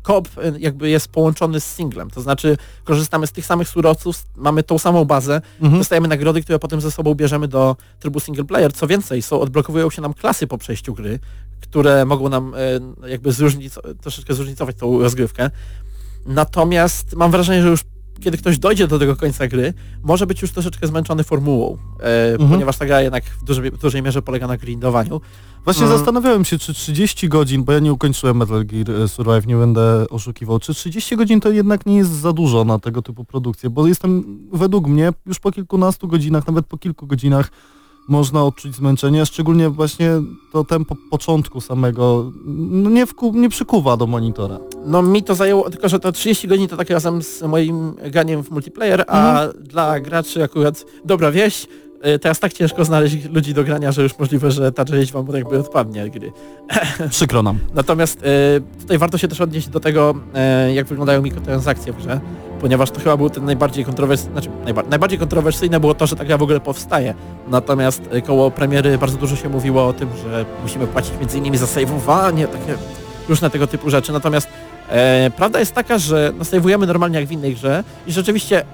koop 0.02 0.28
jakby 0.58 0.88
jest 0.88 1.08
połączony 1.08 1.60
z 1.60 1.64
singlem, 1.64 2.10
to 2.10 2.20
znaczy 2.20 2.56
korzystamy 2.84 3.26
z 3.26 3.32
tych 3.32 3.46
samych 3.46 3.68
surowców, 3.68 4.22
mamy 4.36 4.62
tą 4.62 4.78
samą 4.78 5.04
bazę, 5.04 5.40
Mhm. 5.60 5.78
dostajemy 5.78 6.08
nagrody, 6.08 6.42
które 6.42 6.58
potem 6.58 6.80
ze 6.80 6.90
sobą 6.90 7.14
bierzemy 7.14 7.48
do 7.48 7.76
trybu 8.00 8.20
single 8.20 8.44
player. 8.44 8.72
Co 8.72 8.86
więcej, 8.86 9.22
są, 9.22 9.40
odblokowują 9.40 9.90
się 9.90 10.02
nam 10.02 10.14
klasy 10.14 10.46
po 10.46 10.58
przejściu 10.58 10.94
gry, 10.94 11.18
które 11.60 12.04
mogą 12.04 12.28
nam 12.28 12.54
e, 13.04 13.08
jakby 13.08 13.32
zróżnic 13.32 13.78
troszeczkę 14.00 14.34
zróżnicować 14.34 14.76
tą 14.76 15.00
rozgrywkę. 15.02 15.50
Natomiast 16.26 17.16
mam 17.16 17.30
wrażenie, 17.30 17.62
że 17.62 17.68
już 17.68 17.80
kiedy 18.20 18.38
ktoś 18.38 18.58
dojdzie 18.58 18.86
do 18.88 18.98
tego 18.98 19.16
końca 19.16 19.46
gry, 19.48 19.74
może 20.02 20.26
być 20.26 20.42
już 20.42 20.52
troszeczkę 20.52 20.86
zmęczony 20.86 21.24
formułą, 21.24 21.76
e, 22.00 22.32
Mhm. 22.32 22.50
ponieważ 22.50 22.76
ta 22.76 22.86
gra 22.86 23.00
jednak 23.00 23.24
w 23.24 23.44
dużej, 23.44 23.70
w 23.70 23.78
dużej 23.78 24.02
mierze 24.02 24.22
polega 24.22 24.46
na 24.46 24.56
grindowaniu. 24.56 25.20
Właśnie 25.64 25.84
Mm. 25.86 25.98
zastanawiałem 25.98 26.44
się, 26.44 26.58
czy 26.58 26.74
30 26.74 27.28
godzin, 27.28 27.64
bo 27.64 27.72
ja 27.72 27.78
nie 27.78 27.92
ukończyłem 27.92 28.36
Metal 28.36 28.64
Gear 28.66 28.90
e, 28.90 29.08
Survive, 29.08 29.46
nie 29.46 29.56
będę 29.56 30.06
oszukiwał, 30.10 30.58
czy 30.58 30.74
30 30.74 31.16
godzin 31.16 31.40
to 31.40 31.50
jednak 31.50 31.86
nie 31.86 31.96
jest 31.96 32.10
za 32.10 32.32
dużo 32.32 32.64
na 32.64 32.78
tego 32.78 33.02
typu 33.02 33.24
produkcje, 33.24 33.70
bo 33.70 33.86
jestem, 33.86 34.38
według 34.52 34.86
mnie, 34.86 35.12
już 35.26 35.40
po 35.40 35.52
kilkunastu 35.52 36.08
godzinach, 36.08 36.46
nawet 36.46 36.66
po 36.66 36.78
kilku 36.78 37.06
godzinach 37.06 37.50
można 38.08 38.44
odczuć 38.44 38.74
zmęczenie, 38.74 39.26
szczególnie 39.26 39.70
właśnie 39.70 40.10
to 40.52 40.64
tempo 40.64 40.96
początku 41.10 41.60
samego 41.60 42.32
no 42.44 42.90
nie, 42.90 43.06
wku, 43.06 43.32
nie 43.34 43.48
przykuwa 43.48 43.96
do 43.96 44.06
monitora. 44.06 44.58
No 44.86 45.02
mi 45.02 45.22
to 45.22 45.34
zajęło, 45.34 45.70
tylko 45.70 45.88
że 45.88 46.00
to 46.00 46.12
30 46.12 46.48
godzin 46.48 46.68
to 46.68 46.76
tak 46.76 46.90
razem 46.90 47.22
z 47.22 47.42
moim 47.42 47.94
graniem 48.10 48.42
w 48.42 48.50
multiplayer, 48.50 49.04
a 49.08 49.48
dla 49.60 50.00
graczy 50.00 50.44
akurat 50.44 50.84
dobra 51.04 51.30
wieść, 51.30 51.68
y, 52.06 52.18
teraz 52.18 52.40
tak 52.40 52.52
ciężko 52.52 52.84
znaleźć 52.84 53.24
ludzi 53.24 53.54
do 53.54 53.64
grania, 53.64 53.92
że 53.92 54.02
już 54.02 54.18
możliwe, 54.18 54.50
że 54.50 54.72
ta 54.72 54.84
część 54.84 55.12
wam 55.12 55.26
jakby 55.34 55.58
odpadnie 55.58 56.10
gry. 56.10 56.32
Przykro 57.10 57.42
nam. 57.42 57.58
Natomiast 57.74 58.22
y, 58.22 58.80
tutaj 58.80 58.98
warto 58.98 59.18
się 59.18 59.28
też 59.28 59.40
odnieść 59.40 59.68
do 59.68 59.80
tego, 59.80 60.14
y, 60.68 60.72
jak 60.72 60.86
wyglądają 60.86 61.22
mikrotransakcje 61.22 61.92
w 61.92 61.96
grze, 61.96 62.20
ponieważ 62.62 62.90
to 62.90 63.00
chyba 63.00 63.16
był 63.16 63.30
ten 63.30 63.44
najbardziej 63.44 63.84
kontrowersyjny, 63.84 64.32
znaczy 64.32 64.48
najba 64.64 64.82
najbardziej 64.82 65.18
kontrowersyjne 65.18 65.80
było 65.80 65.94
to, 65.94 66.06
że 66.06 66.16
ta 66.16 66.24
gra 66.24 66.38
w 66.38 66.42
ogóle 66.42 66.60
powstaje. 66.60 67.14
Natomiast 67.48 68.02
y, 68.14 68.22
koło 68.22 68.50
premiery 68.50 68.98
bardzo 68.98 69.18
dużo 69.18 69.36
się 69.36 69.48
mówiło 69.48 69.86
o 69.86 69.92
tym, 69.92 70.08
że 70.24 70.44
musimy 70.62 70.86
płacić 70.86 71.12
między 71.20 71.38
innymi 71.38 71.58
za 71.58 71.66
sejwowanie, 71.66 72.46
takie 72.46 72.74
różne 73.28 73.50
tego 73.50 73.66
typu 73.66 73.90
rzeczy. 73.90 74.12
Natomiast 74.12 74.48
e, 74.88 75.30
prawda 75.36 75.60
jest 75.60 75.74
taka, 75.74 75.98
że 75.98 76.32
no, 76.38 76.86
normalnie 76.86 77.18
jak 77.18 77.28
w 77.28 77.32
innej 77.32 77.54
grze 77.54 77.84
i 78.06 78.12
rzeczywiście 78.12 78.64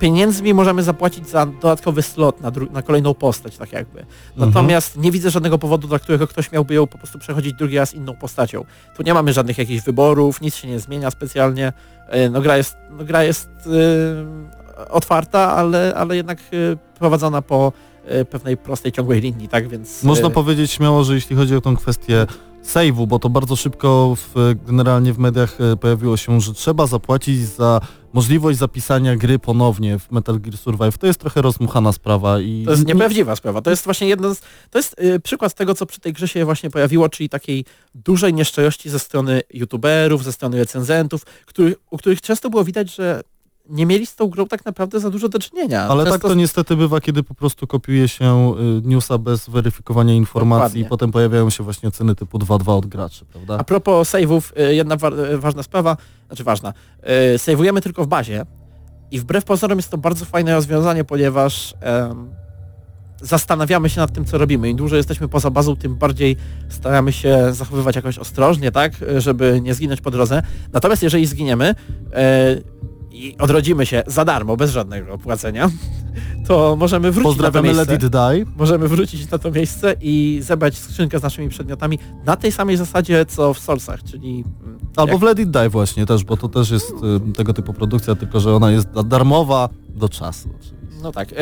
pieniędzmi 0.00 0.54
możemy 0.54 0.82
zapłacić 0.82 1.28
za 1.28 1.46
dodatkowy 1.46 2.02
slot 2.02 2.40
na, 2.40 2.52
na 2.72 2.82
kolejną 2.82 3.14
postać, 3.14 3.56
tak 3.56 3.72
jakby. 3.72 4.06
Natomiast 4.36 4.96
nie 4.96 5.10
widzę 5.10 5.30
żadnego 5.30 5.58
powodu, 5.58 5.88
dla 5.88 5.98
którego 5.98 6.26
ktoś 6.26 6.52
miałby 6.52 6.74
ją 6.74 6.86
po 6.86 6.98
prostu 6.98 7.18
przechodzić 7.18 7.54
drugi 7.54 7.78
raz 7.78 7.94
inną 7.94 8.16
postacią. 8.16 8.64
Tu 8.96 9.02
nie 9.02 9.14
mamy 9.14 9.32
żadnych 9.32 9.58
jakichś 9.58 9.84
wyborów, 9.84 10.40
nic 10.40 10.54
się 10.56 10.68
nie 10.68 10.80
zmienia 10.80 11.10
specjalnie. 11.10 11.72
E, 12.08 12.30
No 12.30 12.40
gra 12.40 12.56
jest, 12.56 12.76
no, 12.90 13.04
gra 13.04 13.24
jest 13.24 13.48
e, 13.66 14.90
otwarta, 14.90 15.52
ale, 15.56 15.94
ale 15.96 16.16
jednak 16.16 16.38
e, 16.38 16.76
prowadzona 16.98 17.42
po 17.42 17.72
pewnej 18.30 18.56
prostej, 18.56 18.92
ciągłej 18.92 19.20
linii, 19.20 19.48
tak 19.48 19.68
więc... 19.68 20.02
Można 20.02 20.30
powiedzieć 20.30 20.70
śmiało, 20.70 21.04
że 21.04 21.14
jeśli 21.14 21.36
chodzi 21.36 21.56
o 21.56 21.60
tą 21.60 21.76
kwestię 21.76 22.26
save'u, 22.62 23.06
bo 23.06 23.18
to 23.18 23.30
bardzo 23.30 23.56
szybko 23.56 24.16
w, 24.16 24.54
generalnie 24.66 25.12
w 25.12 25.18
mediach 25.18 25.60
e, 25.60 25.76
pojawiło 25.76 26.16
się, 26.16 26.40
że 26.40 26.54
trzeba 26.54 26.86
zapłacić 26.86 27.38
za 27.38 27.80
możliwość 28.12 28.58
zapisania 28.58 29.16
gry 29.16 29.38
ponownie 29.38 29.98
w 29.98 30.10
Metal 30.10 30.40
Gear 30.40 30.56
Survive. 30.56 30.98
To 30.98 31.06
jest 31.06 31.20
trochę 31.20 31.42
rozmuchana 31.42 31.92
sprawa 31.92 32.40
i... 32.40 32.62
To 32.64 32.70
jest 32.70 32.86
nieprawdziwa 32.86 33.36
sprawa. 33.36 33.62
To 33.62 33.70
jest 33.70 33.84
właśnie 33.84 34.08
jeden 34.08 34.34
z, 34.34 34.40
to 34.70 34.78
jest 34.78 35.00
y, 35.00 35.20
przykład 35.20 35.54
tego, 35.54 35.74
co 35.74 35.86
przy 35.86 36.00
tej 36.00 36.12
grze 36.12 36.28
się 36.28 36.44
właśnie 36.44 36.70
pojawiło, 36.70 37.08
czyli 37.08 37.28
takiej 37.28 37.64
dużej 37.94 38.34
nieszczerości 38.34 38.90
ze 38.90 38.98
strony 38.98 39.42
youtuberów, 39.50 40.24
ze 40.24 40.32
strony 40.32 40.58
recenzentów, 40.58 41.24
których, 41.46 41.74
u 41.90 41.98
których 41.98 42.20
często 42.20 42.50
było 42.50 42.64
widać, 42.64 42.94
że 42.94 43.22
nie 43.70 43.86
mieli 43.86 44.06
z 44.06 44.16
tą 44.16 44.26
grą 44.26 44.46
tak 44.46 44.64
naprawdę 44.64 45.00
za 45.00 45.10
dużo 45.10 45.28
do 45.28 45.38
czynienia. 45.38 45.82
Ale 45.82 46.04
Często 46.04 46.18
tak 46.18 46.28
to 46.30 46.34
niestety 46.34 46.76
bywa, 46.76 47.00
kiedy 47.00 47.22
po 47.22 47.34
prostu 47.34 47.66
kopiuje 47.66 48.08
się 48.08 48.54
y, 48.84 48.88
newsa 48.88 49.18
bez 49.18 49.48
weryfikowania 49.48 50.14
informacji 50.14 50.62
Dokładnie. 50.62 50.82
i 50.82 50.84
potem 50.84 51.12
pojawiają 51.12 51.50
się 51.50 51.64
właśnie 51.64 51.90
ceny 51.90 52.14
typu 52.14 52.38
2-2 52.38 52.78
od 52.78 52.86
graczy, 52.86 53.24
prawda? 53.24 53.58
A 53.58 53.64
propos 53.64 54.10
save'ów, 54.10 54.52
y, 54.70 54.74
jedna 54.74 54.96
wa 54.96 55.08
y, 55.08 55.38
ważna 55.38 55.62
sprawa, 55.62 55.96
znaczy 56.26 56.44
ważna, 56.44 56.72
save'ujemy 57.36 57.80
tylko 57.80 58.04
w 58.04 58.06
bazie 58.06 58.46
i 59.10 59.20
wbrew 59.20 59.44
pozorom 59.44 59.78
jest 59.78 59.90
to 59.90 59.98
bardzo 59.98 60.24
fajne 60.24 60.54
rozwiązanie, 60.54 61.04
ponieważ 61.04 61.74
em, 61.80 62.30
zastanawiamy 63.22 63.90
się 63.90 64.00
nad 64.00 64.12
tym, 64.12 64.24
co 64.24 64.38
robimy. 64.38 64.70
Im 64.70 64.76
dłużej 64.76 64.96
jesteśmy 64.96 65.28
poza 65.28 65.50
bazą, 65.50 65.76
tym 65.76 65.96
bardziej 65.96 66.36
staramy 66.68 67.12
się 67.12 67.52
zachowywać 67.52 67.96
jakoś 67.96 68.18
ostrożnie, 68.18 68.72
tak, 68.72 68.92
żeby 69.18 69.60
nie 69.62 69.74
zginąć 69.74 70.00
po 70.00 70.10
drodze. 70.10 70.42
Natomiast 70.72 71.02
jeżeli 71.02 71.26
zginiemy 71.26 71.74
i 73.10 73.36
odrodzimy 73.38 73.86
się 73.86 74.02
za 74.06 74.24
darmo, 74.24 74.56
bez 74.56 74.70
żadnego 74.70 75.12
opłacenia, 75.12 75.70
to 76.46 76.76
możemy 76.78 77.10
wrócić 77.12 77.38
na 77.42 77.50
to 77.50 77.62
miejsce 77.62 77.84
Let 77.92 78.02
It 78.02 78.08
Die. 78.10 78.44
możemy 78.56 78.88
wrócić 78.88 79.30
na 79.30 79.38
to 79.38 79.50
miejsce 79.50 79.94
i 80.00 80.38
zebrać 80.42 80.78
skrzynkę 80.78 81.18
z 81.18 81.22
naszymi 81.22 81.48
przedmiotami 81.48 81.98
na 82.26 82.36
tej 82.36 82.52
samej 82.52 82.76
zasadzie 82.76 83.26
co 83.26 83.54
w 83.54 83.58
Soulsach, 83.58 84.02
czyli 84.02 84.44
mm, 84.64 84.78
Albo 84.96 85.12
jak- 85.12 85.20
w 85.20 85.22
Let 85.22 85.38
It 85.38 85.50
Die 85.50 85.68
właśnie 85.68 86.06
też, 86.06 86.24
bo 86.24 86.36
to 86.36 86.48
też 86.48 86.70
jest 86.70 86.90
y, 87.30 87.32
tego 87.32 87.52
typu 87.54 87.72
produkcja, 87.72 88.14
tylko 88.14 88.40
że 88.40 88.54
ona 88.56 88.70
jest 88.70 88.90
da- 88.90 89.02
darmowa 89.02 89.68
do 89.88 90.08
czasu. 90.08 90.48
no 91.02 91.12
tak. 91.12 91.32
E, 91.32 91.36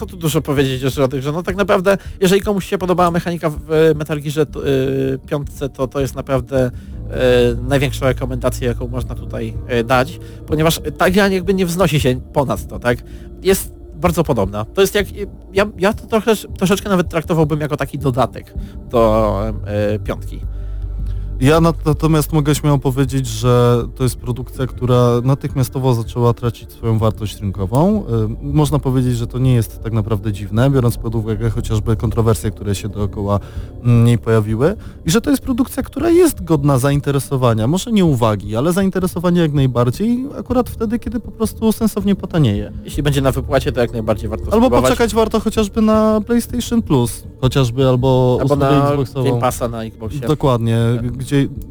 co 0.00 0.06
tu 0.06 0.16
dużo 0.16 0.42
powiedzieć 0.42 0.82
jeszcze 0.82 1.04
o 1.04 1.08
tych, 1.08 1.22
że 1.22 1.32
no 1.32 1.42
tak 1.42 1.56
naprawdę, 1.56 1.98
jeżeli 2.20 2.40
komuś 2.42 2.66
się 2.66 2.78
podobała 2.78 3.10
mechanika 3.10 3.50
w 3.50 3.92
Metal 3.96 4.20
Gearze 4.20 4.42
e, 4.42 4.46
piątce, 5.18 5.68
to 5.68 5.88
to 5.88 6.00
jest 6.00 6.14
naprawdę 6.14 6.64
e, 6.64 6.70
największa 7.68 8.06
rekomendacja, 8.06 8.68
jaką 8.68 8.88
można 8.88 9.14
tutaj 9.14 9.54
e, 9.66 9.84
dać, 9.84 10.20
ponieważ 10.46 10.80
ta 10.98 11.10
gra 11.10 11.28
jakby 11.28 11.54
nie 11.54 11.66
wznosi 11.66 12.00
się 12.00 12.20
ponad 12.32 12.66
to, 12.66 12.78
tak? 12.78 12.98
Jest 13.42 13.74
bardzo 13.94 14.24
podobna. 14.24 14.64
To 14.64 14.80
jest 14.80 14.94
jak, 14.94 15.06
ja, 15.52 15.66
ja 15.78 15.92
to 15.92 16.06
trochę, 16.06 16.36
troszeczkę 16.36 16.88
nawet 16.88 17.08
traktowałbym 17.08 17.60
jako 17.60 17.76
taki 17.76 17.98
dodatek 17.98 18.54
do 18.90 19.54
piątki. 20.04 20.40
Ja 21.40 21.60
nat- 21.60 21.86
natomiast 21.86 22.32
mogę 22.32 22.54
śmiało 22.54 22.78
powiedzieć, 22.78 23.26
że 23.26 23.82
to 23.96 24.02
jest 24.02 24.16
produkcja, 24.16 24.66
która 24.66 25.20
natychmiastowo 25.24 25.94
zaczęła 25.94 26.34
tracić 26.34 26.72
swoją 26.72 26.98
wartość 26.98 27.40
rynkową. 27.40 28.04
Y, 28.06 28.28
Można 28.42 28.78
powiedzieć, 28.78 29.16
że 29.16 29.26
to 29.26 29.38
nie 29.38 29.54
jest 29.54 29.82
tak 29.82 29.92
naprawdę 29.92 30.32
dziwne, 30.32 30.70
biorąc 30.70 30.96
pod 30.96 31.14
uwagę 31.14 31.50
chociażby 31.50 31.96
kontrowersje, 31.96 32.50
które 32.50 32.74
się 32.74 32.88
dookoła 32.88 33.40
mm, 33.84 34.04
niej 34.04 34.18
pojawiły 34.18 34.76
i 35.06 35.10
że 35.10 35.20
to 35.20 35.30
jest 35.30 35.42
produkcja, 35.42 35.82
która 35.82 36.10
jest 36.10 36.44
godna 36.44 36.78
zainteresowania, 36.78 37.66
może 37.66 37.92
nie 37.92 38.04
uwagi, 38.04 38.56
ale 38.56 38.72
zainteresowania 38.72 39.42
jak 39.42 39.52
najbardziej, 39.52 40.26
akurat 40.38 40.70
wtedy, 40.70 40.98
kiedy 40.98 41.20
po 41.20 41.30
prostu 41.30 41.72
sensownie 41.72 42.14
potanieje. 42.14 42.72
Jeśli 42.84 43.02
będzie 43.02 43.20
na 43.20 43.32
wypłacie, 43.32 43.72
to 43.72 43.80
jak 43.80 43.92
najbardziej 43.92 44.28
warto 44.28 44.44
Albo 44.44 44.56
spróbować. 44.56 44.82
poczekać 44.90 45.14
warto 45.14 45.40
chociażby 45.40 45.82
na 45.82 46.20
PlayStation 46.26 46.82
Plus, 46.82 47.22
chociażby 47.40 47.88
albo, 47.88 48.38
Albo 48.40 48.56
na 48.56 48.88
Xboxową. 48.90 49.24
Game 49.28 49.40
Passa 49.40 49.68
na 49.68 49.84
Xboxie. 49.84 50.20
Dokładnie, 50.20 50.78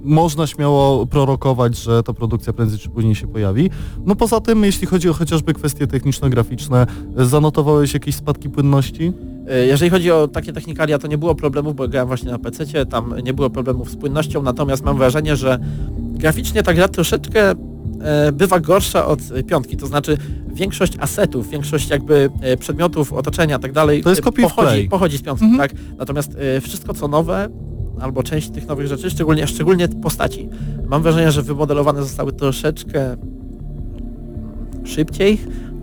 można 0.03 0.47
śmiało 0.47 1.05
prorokować, 1.05 1.77
że 1.77 2.03
ta 2.03 2.13
produkcja 2.13 2.53
prędzej 2.53 2.79
czy 2.79 2.89
później 2.89 3.15
się 3.15 3.27
pojawi. 3.27 3.69
No 4.05 4.15
poza 4.15 4.39
tym, 4.39 4.63
jeśli 4.63 4.87
chodzi 4.87 5.09
o 5.09 5.13
chociażby 5.13 5.53
kwestie 5.53 5.87
techniczno-graficzne, 5.87 6.87
zanotowałeś 7.17 7.93
jakieś 7.93 8.15
spadki 8.15 8.49
płynności? 8.49 9.13
E, 9.49 9.65
Jeżeli 9.65 9.91
chodzi 9.91 10.11
o 10.11 10.27
takie 10.27 10.53
technikalia, 10.53 10.99
to 10.99 11.07
nie 11.07 11.17
było 11.17 11.35
problemów, 11.35 11.75
bo 11.75 11.87
grałem 11.87 12.07
właśnie 12.07 12.31
na 12.31 12.39
PC, 12.39 12.85
tam 12.85 13.13
nie 13.23 13.33
było 13.33 13.49
problemów 13.49 13.91
z 13.91 13.95
płynnością, 13.95 14.43
natomiast 14.43 14.83
mam 14.83 14.97
wrażenie, 14.97 15.35
że 15.35 15.59
graficznie 15.99 16.63
ta 16.63 16.73
gra 16.73 16.87
troszeczkę 16.87 17.51
e, 17.51 18.31
bywa 18.31 18.59
gorsza 18.59 19.05
od 19.05 19.19
piątki, 19.47 19.77
to 19.77 19.87
znaczy 19.87 20.17
większość 20.53 20.93
asetów, 20.99 21.49
większość 21.49 21.89
jakby 21.89 22.29
e, 22.41 22.57
przedmiotów, 22.57 23.13
otoczenia 23.13 23.57
i 23.57 23.59
tak 23.59 23.71
dalej 23.73 24.03
To 24.03 24.09
jest 24.09 24.21
pochodzi, 24.21 24.89
pochodzi 24.89 25.17
z 25.17 25.21
piątki, 25.21 25.45
Mhm. 25.45 25.69
tak? 25.69 25.79
Natomiast 25.97 26.37
wszystko 26.61 26.93
co 26.93 27.07
nowe, 27.07 27.49
albo 28.01 28.23
część 28.23 28.49
tych 28.49 28.67
nowych 28.67 28.87
rzeczy, 28.87 29.09
szczególnie, 29.09 29.47
szczególnie 29.47 29.87
postaci, 29.87 30.49
mam 30.87 31.03
wrażenie, 31.03 31.31
że 31.31 31.41
wymodelowane 31.41 32.01
zostały 32.03 32.33
troszeczkę 32.33 33.17
szybciej, 34.85 35.37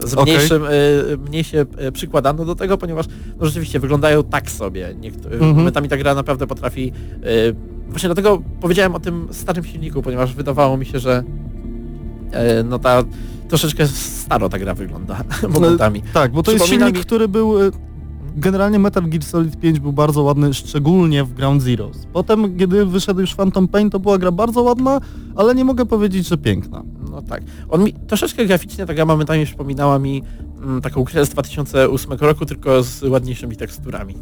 z 0.05 0.15
Okej. 0.15 0.35
mniejszym, 0.35 0.63
e, 0.65 0.69
mniej 1.29 1.45
się 1.45 1.65
e, 1.79 1.93
przykładano 1.93 2.45
do 2.45 2.55
tego, 2.55 2.79
ponieważ 2.79 3.07
no 3.41 3.47
rzeczywiście 3.47 3.81
wyglądają 3.81 4.23
tak 4.25 4.51
sobie. 4.51 4.95
Niektóre, 5.01 5.35
Mhm. 5.35 5.57
Momentami 5.57 5.89
ta 5.89 5.97
gra 5.97 6.15
naprawdę 6.15 6.47
potrafi... 6.47 6.93
e, 7.23 7.77
Właśnie 7.89 8.09
dlatego 8.09 8.43
powiedziałem 8.61 8.95
o 8.95 9.01
tym 9.01 9.29
starym 9.31 9.65
silniku, 9.65 10.03
ponieważ 10.03 10.35
wydawało 10.35 10.77
mi 10.77 10.87
się, 10.87 10.99
że 10.99 11.23
e, 12.33 12.63
no 12.63 12.79
ta 12.79 13.03
troszeczkę 13.49 13.87
staro 13.87 14.49
ta 14.49 14.59
gra 14.59 14.75
wygląda 14.75 15.25
momentami. 15.55 16.03
Tak, 16.15 16.33
bo 16.33 16.43
to 16.43 16.53
jest 16.53 16.67
silnik, 16.67 16.95
mi- 16.97 17.01
który 17.03 17.29
był... 17.29 17.53
Generalnie 18.37 18.79
Metal 18.79 19.09
Gear 19.09 19.25
Solid 19.25 19.61
5 19.61 19.81
był 19.81 19.93
bardzo 19.93 20.23
ładny, 20.23 20.55
szczególnie 20.55 21.25
w 21.25 21.35
Ground 21.35 21.63
Zeroes. 21.63 22.07
Potem, 22.13 22.59
kiedy 22.59 22.87
wyszedł 22.87 23.21
już 23.21 23.35
Phantom 23.35 23.69
Pain, 23.69 23.91
to 23.91 24.01
była 24.01 24.19
gra 24.19 24.33
bardzo 24.33 24.63
ładna, 24.63 25.01
ale 25.37 25.55
nie 25.55 25.65
mogę 25.65 25.87
powiedzieć, 25.87 26.29
że 26.29 26.39
piękna. 26.39 26.83
No 27.11 27.23
tak. 27.23 27.43
On 27.69 27.85
mi 27.85 27.93
troszeczkę 27.93 28.47
graficznie 28.47 28.87
ta 28.87 28.95
gra 28.95 29.05
momentami 29.05 29.47
przypominała 29.47 29.99
mi 29.99 30.23
mm, 30.63 30.81
taką 30.81 31.05
grę 31.05 31.27
z 31.27 31.29
2008 31.29 32.13
roku, 32.21 32.47
tylko 32.47 32.83
z 32.83 33.03
ładniejszymi 33.03 33.57
teksturami. 33.57 34.15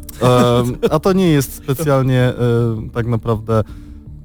A 0.91 0.99
to 0.99 1.13
nie 1.13 1.27
jest 1.27 1.53
specjalnie 1.53 2.19
e, 2.19 2.33
tak 2.93 3.07
naprawdę 3.07 3.63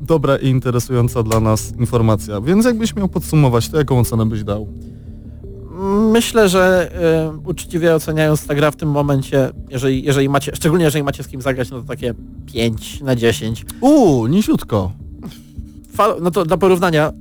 dobra 0.01 0.37
i 0.37 0.47
interesująca 0.47 1.23
dla 1.23 1.41
nas 1.41 1.73
informacja. 1.79 2.41
Więc 2.41 2.65
jakbyś 2.65 2.97
miał 2.97 3.09
podsumować, 3.09 3.69
to 3.69 3.79
jaką 3.79 3.99
ocenę 3.99 4.27
byś 4.27 4.45
dał? 4.45 4.69
Myślę, 6.13 6.49
że 6.49 6.91
e, 6.95 7.49
uczciwie 7.49 7.95
oceniając 7.95 8.47
ta 8.47 8.55
gra 8.55 8.71
w 8.71 8.77
tym 8.77 8.91
momencie, 8.91 9.51
jeżeli, 9.71 10.03
jeżeli 10.05 10.29
macie, 10.29 10.53
szczególnie 10.55 10.85
jeżeli 10.85 11.05
macie 11.05 11.23
z 11.23 11.29
kim 11.29 11.43
zagrać, 11.43 11.71
no 11.71 11.81
to 11.81 11.87
takie 11.87 12.15
5 12.53 13.01
na 13.01 13.17
10. 13.17 13.65
Uuu, 13.81 14.27
nisiutko. 14.27 14.93
Fal, 15.93 16.17
no 16.23 16.31
to 16.31 16.45
dla 16.45 16.57
porównania 16.57 17.13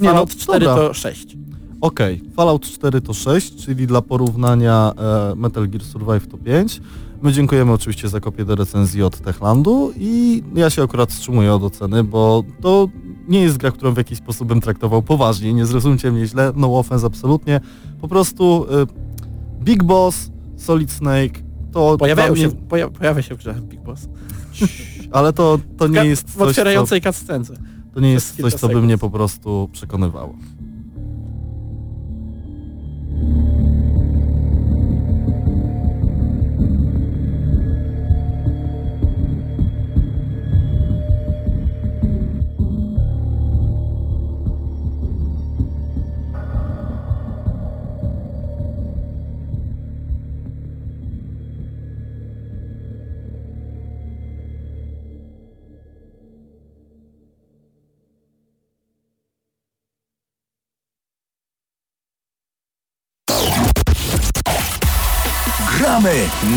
Nie, 0.00 0.08
no, 0.08 0.10
Fallout 0.10 0.36
4 0.36 0.64
dobra. 0.64 0.88
to 0.88 0.94
6. 0.94 1.36
Okej, 1.80 2.22
Fallout 2.36 2.62
4 2.62 3.00
to 3.00 3.12
6, 3.14 3.64
czyli 3.64 3.86
dla 3.86 4.02
porównania 4.02 4.92
e, 5.32 5.34
Metal 5.34 5.68
Gear 5.68 5.84
Survive 5.84 6.26
to 6.26 6.38
5. 6.38 6.80
My 7.22 7.32
dziękujemy 7.32 7.72
oczywiście 7.72 8.08
za 8.08 8.20
kopię 8.20 8.44
do 8.44 8.54
recenzji 8.54 9.02
od 9.02 9.20
Techlandu 9.20 9.92
i 9.96 10.42
ja 10.54 10.70
się 10.70 10.82
akurat 10.82 11.10
wstrzymuję 11.10 11.54
od 11.54 11.62
oceny, 11.62 12.04
bo 12.04 12.44
to 12.60 12.88
nie 13.28 13.40
jest 13.42 13.56
gra, 13.56 13.70
którą 13.70 13.94
w 13.94 13.96
jakiś 13.96 14.18
sposób 14.18 14.48
bym 14.48 14.60
traktował 14.60 15.02
poważnie, 15.02 15.54
nie 15.54 15.66
zrozumcie 15.66 16.12
mnie 16.12 16.26
źle, 16.26 16.52
no 16.56 16.78
offense 16.78 17.06
absolutnie. 17.06 17.60
Po 18.00 18.08
prostu 18.08 18.66
e, 18.70 18.86
Big 19.64 19.82
Boss, 19.82 20.30
Solid 20.56 20.90
Snake, 20.92 21.42
to 21.72 21.96
Pojawiają 21.98 22.34
dla 22.34 22.42
się, 22.42 22.48
mnie, 22.48 22.56
poja, 22.68 22.88
pojawia 22.88 23.22
się 23.22 23.34
w 23.34 23.38
grze 23.38 23.54
Big 23.54 23.80
Boss. 23.80 24.08
ale 25.12 25.32
to, 25.32 25.58
to 25.76 25.86
nie 25.88 26.04
jest 26.04 26.22
W 26.30 26.32
coś, 26.32 26.38
co, 26.38 26.44
otwierającej 26.44 27.00
cutscence. 27.00 27.54
to 27.94 28.00
nie 28.00 28.12
jest 28.12 28.40
coś, 28.40 28.54
co 28.54 28.68
by 28.68 28.82
mnie 28.82 28.98
po 28.98 29.10
prostu 29.10 29.68
przekonywało. 29.72 30.34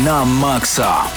Na 0.06 0.22
maksa. 0.24 1.10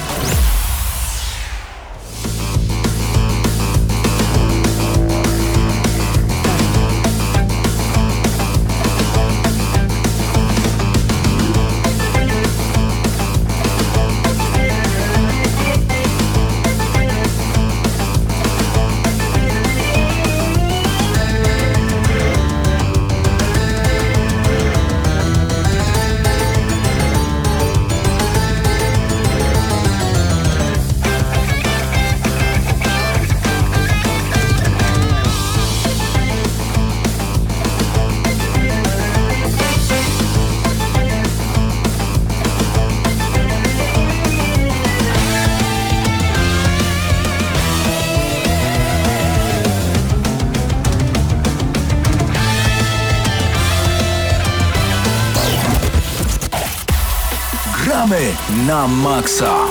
Na 58.70 58.88
maksa. 58.88 59.66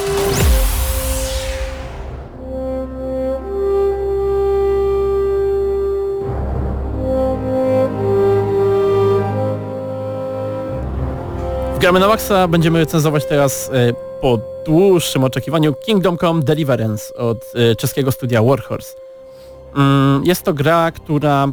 W 11.74 11.78
Gramy 11.80 12.00
na 12.00 12.08
Maxa 12.08 12.48
będziemy 12.48 12.78
recenzować 12.78 13.24
teraz 13.26 13.70
e, 13.72 13.92
po 14.20 14.38
dłuższym 14.66 15.24
oczekiwaniu 15.24 15.74
Kingdom 15.74 16.18
Come 16.18 16.42
Deliverance 16.42 17.14
od 17.14 17.52
e, 17.54 17.76
czeskiego 17.76 18.12
studia 18.12 18.42
Warhorse. 18.42 18.94
Mm, 19.76 20.24
Jest 20.24 20.42
to 20.42 20.54
gra, 20.54 20.90
która 20.90 21.48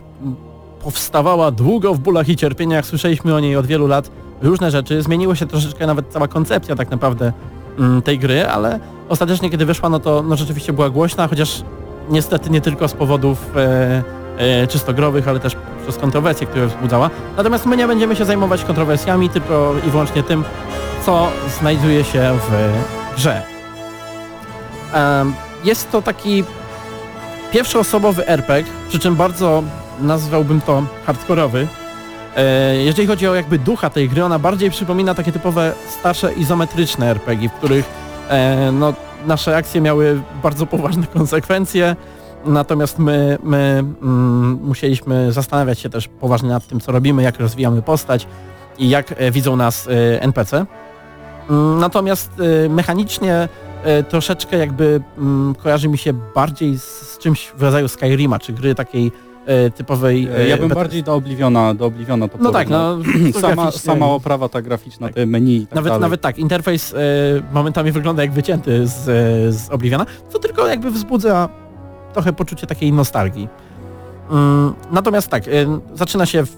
powstawała 0.84 1.52
długo 1.52 1.93
w 1.93 2.00
bólach 2.00 2.30
i 2.30 2.36
cierpieniach, 2.36 2.86
słyszeliśmy 2.86 3.36
o 3.36 3.39
niej 3.39 3.56
od 3.56 3.66
wielu 3.66 3.88
lat 3.88 4.10
różne 4.42 4.72
rzeczy, 4.72 5.02
zmieniło 5.02 5.36
się 5.36 5.46
troszeczkę 5.46 5.88
nawet 5.88 6.06
cała 6.10 6.28
koncepcja 6.28 6.76
tak 6.76 6.92
naprawdę 6.92 7.34
mm, 7.80 8.02
tej 8.02 8.20
gry, 8.20 8.48
ale 8.48 8.80
ostatecznie 9.10 9.50
kiedy 9.50 9.66
wyszła, 9.66 9.90
no 9.90 10.00
to 10.00 10.24
no, 10.28 10.36
rzeczywiście 10.36 10.74
była 10.74 10.90
głośna, 10.90 11.28
chociaż 11.28 11.64
niestety 12.10 12.50
nie 12.50 12.62
tylko 12.62 12.88
z 12.88 12.94
powodów 12.94 13.58
e, 13.58 14.04
e, 14.38 14.68
czysto 14.68 14.94
growych, 14.94 15.28
ale 15.28 15.40
też 15.40 15.56
przez 15.84 15.98
kontrowersje, 15.98 16.48
które 16.48 16.68
wzbudzała. 16.68 17.10
Natomiast 17.38 17.66
my 17.66 17.78
nie 17.78 17.88
będziemy 17.88 18.16
się 18.16 18.26
zajmować 18.26 18.64
kontrowersjami, 18.64 19.30
tylko 19.30 19.74
i 19.88 19.90
wyłącznie 19.90 20.24
tym, 20.24 20.44
co 21.06 21.28
znajduje 21.60 22.04
się 22.04 22.38
w 22.50 22.74
grze. 23.16 23.42
Em, 24.94 25.34
Jest 25.64 25.92
to 25.92 26.02
taki 26.02 26.44
pierwszoosobowy 27.52 28.28
RPG, 28.28 28.72
przy 28.90 29.00
czym 29.00 29.16
bardzo 29.16 29.64
nazwałbym 30.02 30.62
to 30.62 30.84
hardkorowy. 31.06 31.68
E, 32.36 32.76
jeżeli 32.76 33.08
chodzi 33.08 33.28
o 33.28 33.36
jakby 33.36 33.60
ducha 33.60 33.90
tej 33.90 34.10
gry, 34.10 34.24
ona 34.24 34.40
bardziej 34.40 34.70
przypomina 34.72 35.16
takie 35.16 35.32
typowe 35.32 35.74
starsze 36.00 36.34
izometryczne 36.34 37.10
RPG, 37.10 37.50
w 37.50 37.54
których 37.54 37.86
e, 38.30 38.72
no, 38.72 38.94
nasze 39.26 39.58
akcje 39.58 39.82
miały 39.82 40.22
bardzo 40.44 40.66
poważne 40.66 41.08
konsekwencje, 41.18 41.96
natomiast 42.46 43.00
my, 43.00 43.38
my 43.44 43.84
mm, 44.02 44.60
musieliśmy 44.64 45.32
zastanawiać 45.32 45.80
się 45.80 45.90
też 45.90 46.08
poważnie 46.08 46.50
nad 46.50 46.68
tym, 46.68 46.80
co 46.80 46.92
robimy, 46.92 47.24
jak 47.24 47.40
rozwijamy 47.40 47.82
postać 47.82 48.28
i 48.78 48.90
jak 48.90 49.14
e, 49.18 49.32
widzą 49.32 49.56
nas 49.56 49.90
NPC. 50.20 50.66
Mm, 51.50 51.80
Natomiast 51.80 52.32
mechanicznie 52.70 53.50
troszeczkę 54.10 54.58
jakby 54.58 55.02
mm, 55.18 55.56
kojarzy 55.56 55.88
mi 55.88 55.98
się 55.98 56.14
bardziej 56.14 56.80
z, 56.80 56.84
z 56.84 57.18
czymś 57.18 57.52
w 57.58 57.62
rodzaju 57.64 57.88
Skyrima, 57.88 58.40
czy 58.40 58.54
gry 58.54 58.76
takiej 58.76 59.12
typowej... 59.76 60.28
e, 60.38 60.48
Ja 60.48 60.58
bym 60.58 60.70
bet- 60.70 60.76
bardziej 60.76 61.04
do 61.04 61.14
Obliviona, 61.16 61.74
do 61.74 61.86
Obliviona 61.86 62.28
to 62.28 62.38
No 62.39 62.52
tak, 62.52 62.70
no 62.70 62.98
sama, 63.39 63.72
sama 63.72 64.06
oprawa 64.06 64.50
ta 64.50 64.62
graficzna, 64.62 65.08
Tak. 65.08 65.16
te 65.16 65.26
menu 65.26 65.56
i 65.56 65.68
tak 65.68 65.76
Nawet, 65.76 65.89
dalej. 65.89 66.02
nawet 66.02 66.22
tak, 66.22 66.38
interfejs 66.38 66.93
e, 66.93 66.98
momentami 67.54 67.91
wygląda 67.91 68.22
jak 68.24 68.32
wycięty 68.32 68.88
z, 68.88 68.98
e, 69.10 69.52
z 69.54 69.70
Obliviona, 69.72 70.06
co 70.30 70.39
tylko 70.39 70.68
jakby 70.68 70.91
wzbudza 70.91 71.50
trochę 72.14 72.34
poczucie 72.34 72.68
takiej 72.68 72.93
nostalgii. 72.93 73.48
Mm, 74.32 74.74
natomiast 74.91 75.28
tak, 75.28 75.48
e, 75.48 75.52
zaczyna 75.93 76.26
się 76.26 76.46
w, 76.46 76.56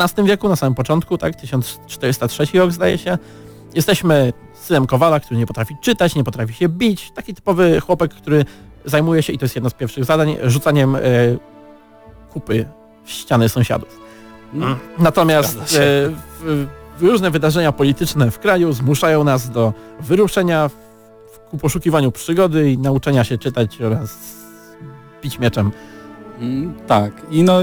XV 0.00 0.24
wieku, 0.24 0.48
na 0.48 0.56
samym 0.56 0.74
początku, 0.74 1.18
tak, 1.18 1.34
1403 1.36 2.58
rok 2.58 2.72
zdaje 2.72 2.98
się. 2.98 3.18
Jesteśmy 3.74 4.32
synem 4.54 4.86
Kowala, 4.86 5.20
który 5.20 5.38
nie 5.40 5.46
potrafi 5.46 5.76
czytać, 5.80 6.14
nie 6.14 6.24
potrafi 6.24 6.54
się 6.54 6.68
bić. 6.68 7.10
Taki 7.10 7.34
typowy 7.34 7.80
chłopek, 7.80 8.14
który 8.14 8.44
zajmuje 8.84 9.22
się, 9.22 9.32
i 9.32 9.38
to 9.38 9.44
jest 9.44 9.54
jedno 9.54 9.70
z 9.70 9.74
pierwszych 9.74 10.04
zadań, 10.04 10.36
rzucaniem 10.44 10.96
e, 10.96 11.00
kupy 12.36 12.66
w 13.04 13.10
ściany 13.10 13.48
sąsiadów. 13.48 14.00
Natomiast 14.98 15.56
e, 15.58 15.62
w, 16.40 16.66
w 16.98 17.02
różne 17.02 17.30
wydarzenia 17.30 17.72
polityczne 17.72 18.30
w 18.30 18.38
kraju 18.38 18.72
zmuszają 18.72 19.24
nas 19.24 19.50
do 19.50 19.72
wyruszenia 20.00 20.68
w, 20.68 21.38
ku 21.50 21.58
poszukiwaniu 21.58 22.12
przygody 22.12 22.72
i 22.72 22.78
nauczenia 22.78 23.24
się 23.24 23.38
czytać 23.38 23.80
oraz 23.80 24.18
bić 25.22 25.38
mieczem. 25.38 25.70
Mm, 26.38 26.74
tak, 26.86 27.12
i 27.30 27.42
no 27.42 27.58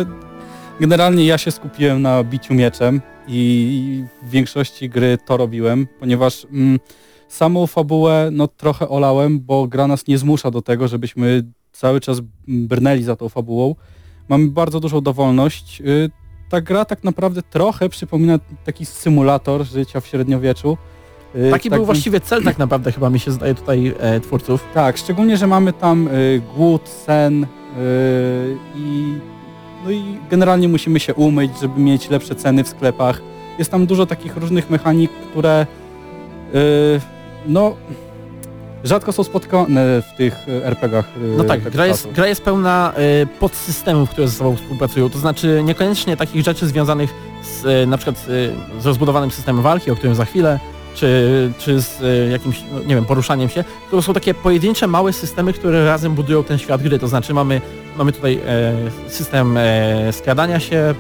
generalnie 0.80 1.26
ja 1.26 1.38
się 1.38 1.52
skupiłem 1.52 2.02
na 2.02 2.24
biciu 2.24 2.54
mieczem 2.54 3.02
i 3.28 4.04
w 4.24 4.30
większości 4.30 4.90
gry 4.90 5.18
to 5.26 5.38
robiłem, 5.38 5.88
ponieważ 6.00 6.48
mm, 6.52 6.80
samą 7.28 7.68
fabułę 7.68 8.30
no 8.32 8.48
trochę 8.48 8.90
olałem, 8.90 9.40
bo 9.40 9.68
gra 9.68 9.88
nas 9.88 10.08
nie 10.08 10.18
zmusza 10.18 10.52
do 10.52 10.62
tego, 10.62 10.88
żebyśmy 10.88 11.44
cały 11.72 12.00
czas 12.00 12.18
brnęli 12.48 13.04
za 13.04 13.16
tą 13.16 13.30
fabułą. 13.30 13.76
Mamy 14.30 14.48
bardzo 14.48 14.80
dużą 14.80 15.02
dowolność. 15.02 15.82
Y, 15.82 16.10
Ta 16.50 16.62
gra 16.62 16.86
tak 16.86 17.04
naprawdę 17.04 17.42
trochę 17.44 17.90
przypomina 17.90 18.40
taki 18.66 18.86
symulator 18.86 19.64
życia 19.66 20.00
w 20.00 20.08
średniowieczu. 20.08 20.78
Y, 21.36 21.52
Taki 21.52 21.70
tak 21.70 21.80
był 21.80 21.86
właściwie 21.86 22.20
cel 22.20 22.44
tak 22.44 22.58
naprawdę 22.58 22.92
chyba 22.92 23.10
mi 23.10 23.20
się 23.20 23.32
zdaje 23.32 23.56
tutaj 23.56 23.94
e, 24.00 24.20
twórców. 24.20 24.66
Tak, 24.74 24.98
szczególnie, 24.98 25.38
że 25.38 25.48
mamy 25.48 25.74
tam 25.74 26.08
y, 26.08 26.42
głód, 26.56 26.90
sen 26.90 27.44
y, 27.44 27.48
i, 28.76 29.16
no 29.86 29.92
i 29.92 30.04
generalnie 30.30 30.68
musimy 30.68 31.00
się 31.00 31.14
umyć, 31.14 31.52
żeby 31.62 31.80
mieć 31.80 32.10
lepsze 32.10 32.36
ceny 32.36 32.64
w 32.64 32.68
sklepach. 32.68 33.22
Jest 33.60 33.72
tam 33.72 33.86
dużo 33.86 34.06
takich 34.06 34.38
różnych 34.38 34.70
mechanik, 34.70 35.12
które 35.12 35.66
y, 36.56 37.02
no 37.48 37.76
rzadko 38.84 39.12
są 39.12 39.24
spotykane 39.24 40.02
w 40.02 40.18
tych 40.18 40.48
y, 40.48 40.66
RPG-ach. 40.66 41.06
y, 41.18 41.38
No 41.38 41.44
tak, 41.44 41.62
gra 41.70 41.86
jest, 41.88 42.08
gra 42.12 42.28
jest 42.28 42.42
pełna 42.42 42.94
e, 42.96 43.26
podsystemów, 43.26 44.10
które 44.10 44.28
ze 44.28 44.34
sobą 44.38 44.56
współpracują. 44.56 45.10
To 45.10 45.20
znaczy 45.20 45.62
niekoniecznie 45.64 46.18
takich 46.18 46.44
rzeczy 46.44 46.68
związanych 46.68 47.14
z 47.44 47.66
e, 47.66 47.86
na 47.86 47.98
przykład 47.98 48.26
e, 48.78 48.82
z 48.82 48.86
rozbudowanym 48.86 49.32
systemem 49.32 49.64
walki, 49.64 49.92
o 49.92 49.96
którym 49.96 50.16
za 50.16 50.26
chwilę, 50.26 50.60
czy, 50.96 51.52
czy 51.58 51.82
z 51.82 52.02
e, 52.02 52.32
jakimś, 52.32 52.64
no, 52.72 52.80
nie 52.80 52.96
wiem, 52.96 53.06
poruszaniem 53.06 53.50
się. 53.50 53.64
To 53.92 54.02
są 54.02 54.14
takie 54.14 54.34
pojedyncze, 54.34 54.88
małe 54.88 55.14
systemy, 55.14 55.54
które 55.54 55.86
razem 55.86 56.16
budują 56.16 56.44
ten 56.44 56.58
świat 56.58 56.84
gry. 56.84 57.00
To 57.00 57.08
znaczy 57.08 57.34
mamy, 57.34 57.62
mamy 57.98 58.12
tutaj 58.12 58.40
e, 58.46 58.74
system 59.08 59.58
e, 59.58 60.14
skradania 60.14 60.60
się 60.60 60.96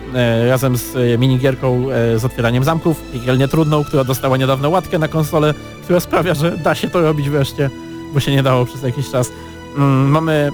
razem 0.49 0.77
z 0.77 1.19
minigierką 1.19 1.85
z 2.15 2.25
otwieraniem 2.25 2.63
zamków, 2.63 3.01
piekielnie 3.13 3.47
trudną, 3.47 3.83
która 3.83 4.03
dostała 4.03 4.37
niedawno 4.37 4.69
łatkę 4.69 4.99
na 4.99 5.07
konsolę, 5.07 5.53
która 5.83 5.99
sprawia, 5.99 6.33
że 6.33 6.51
da 6.51 6.75
się 6.75 6.89
to 6.89 7.01
robić 7.01 7.29
wreszcie, 7.29 7.69
bo 8.13 8.19
się 8.19 8.31
nie 8.31 8.43
dało 8.43 8.65
przez 8.65 8.83
jakiś 8.83 9.09
czas. 9.09 9.31
Mm, 9.77 10.09
mamy 10.09 10.51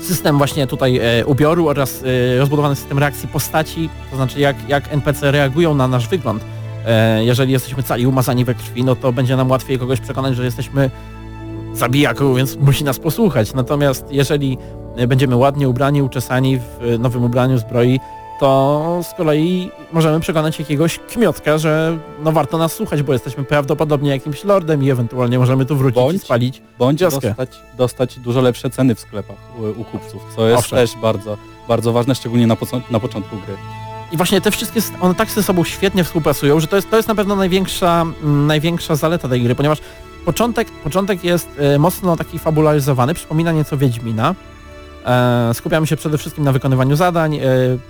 system 0.00 0.38
właśnie 0.38 0.66
tutaj 0.66 0.98
e, 0.98 1.26
ubioru 1.26 1.68
oraz 1.68 2.02
e, 2.02 2.38
rozbudowany 2.38 2.76
system 2.76 2.98
reakcji 2.98 3.28
postaci, 3.28 3.90
to 4.10 4.16
znaczy 4.16 4.40
jak, 4.40 4.68
jak 4.68 4.92
NPC 4.92 5.30
reagują 5.30 5.74
na 5.74 5.88
nasz 5.88 6.08
wygląd. 6.08 6.44
E, 6.88 7.24
jeżeli 7.24 7.52
jesteśmy 7.52 7.82
cali 7.82 8.06
umazani 8.06 8.44
we 8.44 8.54
krwi, 8.54 8.84
no 8.84 8.96
to 8.96 9.12
będzie 9.12 9.36
nam 9.36 9.50
łatwiej 9.50 9.78
kogoś 9.78 10.00
przekonać, 10.00 10.36
że 10.36 10.44
jesteśmy 10.44 10.90
zabijaką, 11.74 12.34
więc 12.34 12.56
musi 12.66 12.84
nas 12.84 12.98
posłuchać. 12.98 13.54
Natomiast 13.54 14.04
jeżeli 14.10 14.58
będziemy 15.08 15.36
ładnie 15.36 15.68
ubrani, 15.68 16.02
uczesani 16.02 16.58
w 16.58 16.96
nowym 16.98 17.24
ubraniu 17.24 17.58
zbroi, 17.58 18.00
to 18.40 19.00
z 19.02 19.14
kolei 19.14 19.70
możemy 19.92 20.20
przekonać 20.20 20.58
jakiegoś 20.58 20.98
kmiotka, 20.98 21.58
że 21.58 21.98
no 22.24 22.32
warto 22.32 22.58
nas 22.58 22.72
słuchać, 22.72 23.02
bo 23.02 23.12
jesteśmy 23.12 23.44
prawdopodobnie 23.44 24.10
jakimś 24.10 24.44
lordem 24.44 24.82
i 24.84 24.90
ewentualnie 24.90 25.38
możemy 25.38 25.64
tu 25.64 25.76
wrócić 25.76 25.98
i 25.98 26.00
Bądź- 26.00 26.22
spalić. 26.22 26.62
Bądź 26.78 27.00
wioskę. 27.00 27.28
dostać, 27.28 27.50
dostać 27.78 28.18
dużo 28.18 28.40
lepsze 28.40 28.70
ceny 28.70 28.94
w 28.94 29.00
sklepach 29.00 29.36
u, 29.58 29.80
u 29.80 29.84
kupców, 29.84 30.22
co 30.36 30.46
jest 30.48 30.58
Owszem. 30.58 30.78
też 30.78 30.90
bardzo, 31.02 31.36
bardzo 31.68 31.92
ważne, 31.92 32.14
szczególnie 32.14 32.46
na, 32.46 32.56
na 32.90 33.00
początku 33.00 33.36
gry. 33.36 33.54
I 34.12 34.16
właśnie 34.16 34.40
te 34.40 34.50
wszystkie, 34.50 34.80
one 35.00 35.14
tak 35.14 35.30
ze 35.30 35.42
sobą 35.42 35.64
świetnie 35.64 36.04
współpracują, 36.04 36.60
że 36.60 36.66
to 36.66 36.76
jest, 36.76 36.90
to 36.90 36.96
jest 36.96 37.08
na 37.08 37.14
pewno 37.14 37.36
największa, 37.36 38.02
mm, 38.22 38.46
największa 38.46 38.96
zaleta 38.96 39.28
tej 39.28 39.42
gry, 39.42 39.54
ponieważ 39.54 39.78
początek, 40.24 40.68
początek 40.70 41.24
jest 41.24 41.48
e, 41.58 41.78
mocno 41.78 42.16
taki 42.16 42.38
fabularyzowany, 42.38 43.14
przypomina 43.14 43.52
nieco 43.52 43.76
Wiedźmina. 43.76 44.34
E, 45.06 45.50
skupiamy 45.54 45.86
się 45.86 45.96
przede 45.96 46.18
wszystkim 46.18 46.44
na 46.44 46.52
wykonywaniu 46.52 46.96
zadań, 46.96 47.36
e, 47.36 47.40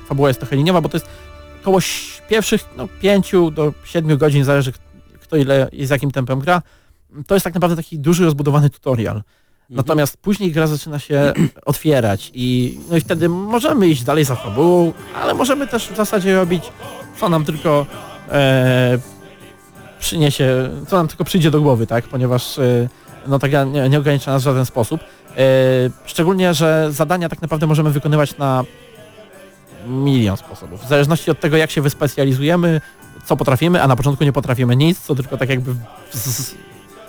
fabuła 0.09 0.29
jest 0.29 0.41
trochę 0.41 0.57
liniowa, 0.57 0.81
bo 0.81 0.89
to 0.89 0.97
jest 0.97 1.09
około 1.61 1.79
pierwszych 2.29 2.69
no, 2.77 2.89
5 3.01 3.33
do 3.53 3.73
7 3.85 4.19
godzin, 4.19 4.45
zależy 4.45 4.73
kto 5.21 5.37
ile 5.37 5.69
i 5.73 5.87
z 5.87 5.91
jakim 5.91 6.11
tempem 6.11 6.39
gra. 6.39 6.63
To 7.27 7.35
jest 7.35 7.45
tak 7.45 7.55
naprawdę 7.55 7.77
taki 7.77 7.99
duży, 7.99 8.25
rozbudowany 8.25 8.71
tutorial. 8.71 9.23
Natomiast 9.71 10.17
później 10.17 10.53
gra 10.53 10.67
zaczyna 10.67 10.99
się 10.99 11.33
otwierać 11.65 12.31
i, 12.35 12.79
no 12.91 12.97
i 12.97 13.01
wtedy 13.01 13.29
możemy 13.29 13.89
iść 13.89 14.05
dalej 14.05 14.25
za 14.25 14.35
fabułą, 14.35 14.93
ale 15.23 15.35
możemy 15.35 15.67
też 15.67 15.89
w 15.89 15.97
zasadzie 15.97 16.37
robić, 16.37 16.65
co 17.21 17.29
nam 17.29 17.45
tylko 17.45 17.87
e, 18.31 18.99
przyniesie, 19.99 20.71
co 20.89 20.97
nam 20.97 21.09
tylko 21.09 21.25
przyjdzie 21.25 21.51
do 21.51 21.61
głowy, 21.61 21.87
tak? 21.87 22.09
Ponieważ 22.09 22.59
e, 22.59 22.89
no 23.27 23.39
ta 23.39 23.49
gra 23.49 23.65
nie, 23.65 23.89
nie 23.89 23.99
ogranicza 23.99 24.33
nas 24.33 24.43
w 24.43 24.45
żaden 24.45 24.67
sposób. 24.67 25.01
E, 25.01 25.45
szczególnie, 26.07 26.55
że 26.55 26.89
zadania 26.93 27.29
tak 27.29 27.43
naprawdę 27.43 27.67
możemy 27.67 27.91
wykonywać 27.91 28.39
na 28.39 28.65
milion 29.87 30.37
sposobów. 30.37 30.85
W 30.85 30.89
zależności 30.89 31.31
od 31.31 31.41
tego, 31.41 31.57
jak 31.57 31.71
się 31.71 31.81
wyspecjalizujemy, 31.81 32.81
co 33.25 33.37
potrafimy, 33.37 33.83
a 33.83 33.87
na 33.87 33.97
początku 33.97 34.25
nie 34.25 34.33
potrafimy 34.33 34.77
nic, 34.77 35.01
co 35.01 35.15
tylko 35.15 35.37
tak 35.37 35.49
jakby 35.49 35.75
z, 36.11 36.27
z, 36.27 36.55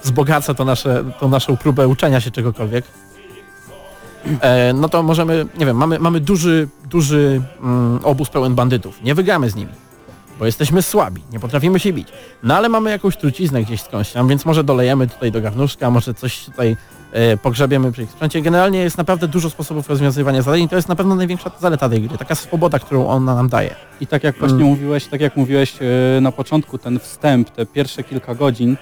wzbogaca 0.04 0.54
to 0.54 0.66
nasze, 0.66 1.04
tą 1.20 1.30
naszą 1.30 1.58
próbę 1.58 1.88
uczenia 1.88 2.22
się 2.22 2.32
czegokolwiek. 2.32 2.86
E, 4.42 4.74
no 4.74 4.90
to 4.90 5.04
możemy, 5.04 5.46
nie 5.58 5.66
wiem, 5.66 5.78
mamy, 5.78 6.00
mamy 6.00 6.20
duży, 6.20 6.68
duży 6.90 7.42
mm, 7.62 8.00
obóz 8.04 8.30
pełen 8.30 8.56
bandytów. 8.56 9.04
Nie 9.04 9.16
wygramy 9.16 9.50
z 9.50 9.56
nimi, 9.56 9.72
bo 10.40 10.46
jesteśmy 10.46 10.82
słabi, 10.82 11.22
nie 11.32 11.40
potrafimy 11.40 11.80
się 11.80 11.94
bić. 11.94 12.08
No 12.44 12.58
ale 12.58 12.70
mamy 12.70 12.90
jakąś 12.92 13.18
truciznę 13.18 13.64
gdzieś 13.64 13.82
skądś 13.82 14.12
tam, 14.12 14.28
więc 14.28 14.46
może 14.46 14.64
dolejemy 14.64 15.08
tutaj 15.08 15.32
do 15.32 15.42
garnuszka, 15.42 15.90
może 15.90 16.14
coś 16.14 16.46
tutaj 16.46 16.78
e, 17.12 17.38
pogrzebiemy 17.38 17.92
przy 17.92 18.04
ich 18.04 18.12
sprzęcie. 18.12 18.42
Generalnie 18.42 18.80
jest 18.80 18.98
naprawdę 18.98 19.28
dużo 19.28 19.50
sposobów 19.50 19.90
rozwiązywania 19.90 20.42
zadań 20.42 20.62
i 20.62 20.70
to 20.70 20.76
jest 20.76 20.90
na 20.90 20.96
pewno 20.96 21.16
największa 21.16 21.52
zaleta 21.60 21.90
tej 21.90 22.02
gry, 22.02 22.18
taka 22.18 22.36
swoboda, 22.36 22.80
którą 22.80 23.08
ona 23.08 23.36
nam 23.36 23.50
daje. 23.50 23.76
I 24.02 24.08
tak 24.08 24.24
jak 24.24 24.38
właśnie 24.38 24.56
Mm. 24.58 24.68
mówiłeś, 24.70 25.06
tak 25.06 25.22
jak 25.22 25.38
mówiłeś 25.38 25.76
e, 26.18 26.22
na 26.22 26.32
początku, 26.32 26.78
ten 26.78 27.00
wstęp, 27.00 27.50
te 27.50 27.66
pierwsze 27.66 28.04
kilka 28.04 28.36
godzin, 28.36 28.78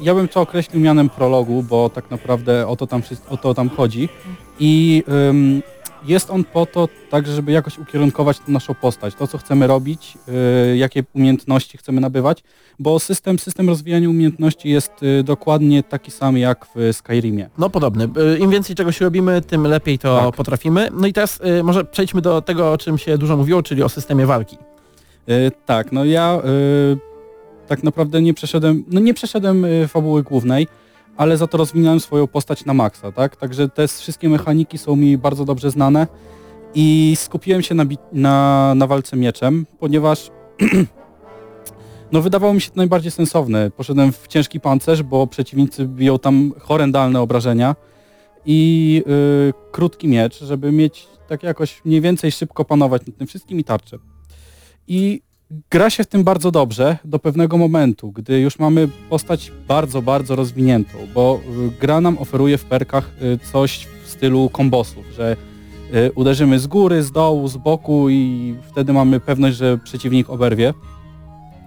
ja 0.00 0.14
bym 0.14 0.28
to 0.28 0.40
określił 0.40 0.80
mianem 0.80 1.08
prologu, 1.08 1.62
bo 1.62 1.88
tak 1.88 2.10
naprawdę 2.10 2.66
o 2.66 2.76
to 2.76 2.86
tam, 2.86 3.02
o 3.28 3.36
to 3.36 3.54
tam 3.54 3.68
chodzi. 3.70 4.08
I 4.60 5.02
ym, 5.28 5.62
jest 6.06 6.30
on 6.30 6.44
po 6.44 6.66
to 6.66 6.88
także, 7.10 7.32
żeby 7.34 7.52
jakoś 7.52 7.78
ukierunkować 7.78 8.36
naszą 8.48 8.74
postać, 8.74 9.14
to 9.14 9.26
co 9.26 9.38
chcemy 9.38 9.66
robić, 9.66 10.18
e, 10.28 10.76
jakie 10.76 11.04
umiejętności 11.14 11.78
chcemy 11.78 12.00
nabywać, 12.00 12.42
bo 12.78 12.98
system, 12.98 13.38
system 13.38 13.68
rozwijania 13.68 14.08
umiejętności 14.08 14.68
jest 14.68 14.92
e, 15.20 15.22
dokładnie 15.22 15.82
taki 15.82 16.10
sam 16.10 16.38
jak 16.38 16.66
w 16.74 16.92
Skyrimie. 16.92 17.50
No 17.58 17.70
podobny. 17.70 18.04
Y, 18.34 18.38
Im 18.38 18.50
więcej 18.50 18.76
czegoś 18.76 19.00
robimy, 19.00 19.42
tym 19.42 19.66
lepiej 19.66 19.98
to 19.98 20.18
Tak. 20.18 20.34
potrafimy. 20.36 20.88
No 20.92 21.06
i 21.06 21.12
teraz 21.12 21.40
y, 21.60 21.62
może 21.62 21.84
przejdźmy 21.84 22.20
do 22.20 22.42
tego, 22.42 22.72
o 22.72 22.78
czym 22.78 22.98
się 22.98 23.18
dużo 23.18 23.36
mówiło, 23.36 23.62
czyli 23.62 23.82
o 23.82 23.88
systemie 23.88 24.26
walki. 24.26 24.56
E, 25.28 25.50
tak, 25.50 25.92
no 25.92 26.04
ja 26.04 26.40
e, 26.44 27.11
tak 27.72 27.82
naprawdę 27.82 28.22
nie 28.22 28.34
przeszedłem, 28.34 28.84
no 28.88 29.00
nie 29.00 29.14
przeszedłem 29.14 29.64
e, 29.64 29.88
fabuły 29.88 30.22
głównej, 30.22 30.66
ale 31.16 31.36
za 31.36 31.46
to 31.46 31.58
rozwinąłem 31.58 32.00
swoją 32.00 32.26
postać 32.26 32.64
na 32.64 32.74
maksa, 32.74 33.12
tak? 33.12 33.36
Także 33.36 33.68
te 33.68 33.88
wszystkie 33.88 34.28
mechaniki 34.28 34.78
są 34.78 34.96
mi 34.96 35.18
bardzo 35.18 35.44
dobrze 35.44 35.70
znane 35.70 36.06
i 36.74 37.16
skupiłem 37.16 37.62
się 37.62 37.74
na, 37.74 37.84
na, 38.12 38.72
na 38.76 38.86
walce 38.86 39.16
mieczem, 39.16 39.66
ponieważ 39.78 40.30
no 42.12 42.22
wydawało 42.22 42.54
mi 42.54 42.60
się 42.60 42.70
to 42.70 42.76
najbardziej 42.76 43.10
sensowne. 43.10 43.70
Poszedłem 43.70 44.12
w 44.12 44.28
ciężki 44.28 44.60
pancerz, 44.60 45.02
bo 45.02 45.26
przeciwnicy 45.26 45.88
biją 45.88 46.18
tam 46.18 46.52
horrendalne 46.60 47.20
obrażenia 47.20 47.76
i 48.46 49.02
y, 49.48 49.52
krótki 49.72 50.08
miecz, 50.08 50.44
żeby 50.44 50.72
mieć 50.72 51.06
tak 51.28 51.42
jakoś 51.42 51.84
mniej 51.84 52.00
więcej 52.00 52.32
szybko 52.32 52.64
panować 52.64 53.06
nad 53.06 53.16
tym 53.16 53.26
wszystkim 53.26 53.60
i 53.60 53.64
tarczę. 53.64 53.98
I 54.88 55.22
gra 55.70 55.90
się 55.90 56.04
w 56.04 56.06
tym 56.06 56.24
bardzo 56.24 56.50
dobrze 56.50 56.98
do 57.04 57.18
pewnego 57.18 57.58
momentu, 57.58 58.12
gdy 58.12 58.40
już 58.40 58.58
mamy 58.58 58.88
postać 59.10 59.52
bardzo, 59.68 60.02
bardzo 60.02 60.36
rozwiniętą, 60.36 60.98
bo 61.14 61.40
y, 61.66 61.80
gra 61.80 62.00
nam 62.00 62.18
oferuje 62.18 62.58
w 62.58 62.64
perkach 62.64 63.10
y, 63.22 63.38
coś 63.52 63.86
w 64.04 64.08
stylu 64.08 64.50
kombosów, 64.52 65.04
że 65.16 65.36
y, 65.94 66.12
uderzymy 66.14 66.58
z 66.58 66.66
góry, 66.66 67.02
z 67.02 67.12
dołu, 67.12 67.48
z 67.48 67.56
boku 67.56 68.10
i 68.10 68.54
wtedy 68.70 68.92
mamy 68.92 69.20
pewność, 69.20 69.56
że 69.56 69.78
przeciwnik 69.78 70.30
oberwie. 70.30 70.74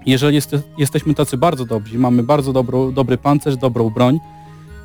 Jeżeli 0.05 0.35
jest, 0.35 0.55
jesteśmy 0.77 1.13
tacy 1.13 1.37
bardzo 1.37 1.65
dobrzy, 1.65 1.99
mamy 1.99 2.23
bardzo 2.23 2.53
dobrą, 2.53 2.91
dobry 2.91 3.17
pancerz, 3.17 3.57
dobrą 3.57 3.89
broń, 3.89 4.19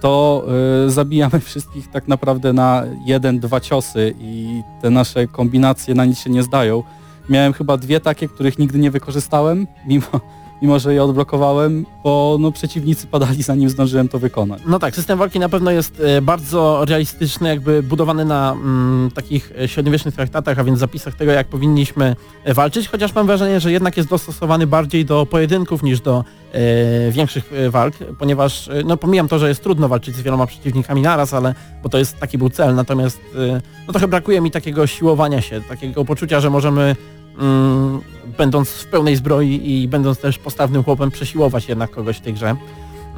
to 0.01 0.45
y, 0.87 0.91
zabijamy 0.91 1.41
wszystkich 1.51 1.91
tak 1.91 2.09
naprawdę 2.09 2.53
na 2.53 2.85
jeden, 3.07 3.41
dwa 3.41 3.61
ciosy 3.61 4.15
i 4.21 4.63
te 4.83 4.91
nasze 4.91 5.27
kombinacje 5.27 5.95
na 5.95 6.05
nic 6.05 6.19
się 6.19 6.31
nie 6.31 6.43
zdają. 6.43 6.83
Miałem 7.31 7.53
chyba 7.53 7.77
dwie 7.77 8.01
takie, 8.01 8.29
których 8.29 8.59
nigdy 8.59 8.79
nie 8.79 8.91
wykorzystałem, 8.91 9.67
mimo, 9.87 10.07
mimo 10.63 10.79
że 10.79 10.95
je 10.95 11.05
odblokowałem, 11.05 11.87
bo 12.05 12.37
no, 12.41 12.53
przeciwnicy 12.53 13.07
padali 13.07 13.43
zanim 13.43 13.71
zdążyłem 13.71 14.09
to 14.09 14.19
wykonać. 14.19 14.63
No 14.67 14.79
tak, 14.79 14.95
system 14.95 15.19
walki 15.19 15.39
na 15.39 15.49
pewno 15.49 15.71
jest 15.71 16.01
e, 16.01 16.23
bardzo 16.23 16.85
realistyczny, 16.85 17.49
jakby 17.49 17.83
budowany 17.83 18.25
na 18.25 18.53
mm, 18.53 19.11
takich 19.15 19.53
e, 19.61 19.69
średniowiecznych 19.69 20.15
traktatach, 20.15 20.59
a 20.59 20.65
więc 20.65 20.79
zapisach 20.79 21.15
tego, 21.15 21.33
jak 21.33 21.47
powinniśmy 21.47 22.17
e, 22.45 22.55
walczyć, 22.55 22.89
chociaż 22.89 23.15
mam 23.15 23.27
wrażenie, 23.27 23.61
że 23.61 23.73
jednak 23.73 23.97
jest 23.97 24.09
dostosowany 24.09 24.67
bardziej 24.67 25.05
do 25.05 25.27
pojedynków 25.27 25.83
niż 25.83 26.01
do 26.01 26.25
e, 26.53 27.11
większych 27.11 27.53
walk, 27.69 27.95
ponieważ, 28.19 28.71
no 28.85 28.97
pomijam 28.97 29.29
to, 29.29 29.39
że 29.39 29.49
jest 29.49 29.63
trudno 29.63 29.89
walczyć 29.89 30.17
z 30.17 30.21
wieloma 30.21 30.47
przeciwnikami 30.47 31.03
naraz, 31.03 31.35
ale, 31.35 31.55
bo 31.83 31.89
to 31.89 31.99
jest 31.99 32.19
taki 32.19 32.39
był 32.39 32.51
cel, 32.51 32.75
natomiast 32.75 33.21
e, 33.35 33.61
no 33.87 33.93
trochę 33.93 34.09
brakuje 34.09 34.41
mi 34.41 34.51
takiego 34.51 34.87
siłowania 34.87 35.41
się, 35.41 35.61
takiego 35.61 36.05
poczucia, 36.05 36.41
że 36.41 36.51
możemy 36.51 36.97
mm, 37.41 38.01
będąc 38.39 38.69
w 38.71 38.87
pełnej 38.87 39.17
zbroi 39.17 39.71
i 39.71 39.89
będąc 39.89 40.19
też 40.19 40.39
postawnym 40.39 40.85
chłopem 40.85 41.11
przesiłować 41.11 41.69
jednak 41.69 41.91
kogoś 41.91 42.17
w 42.17 42.21
tej 42.21 42.35
grze. 42.35 42.57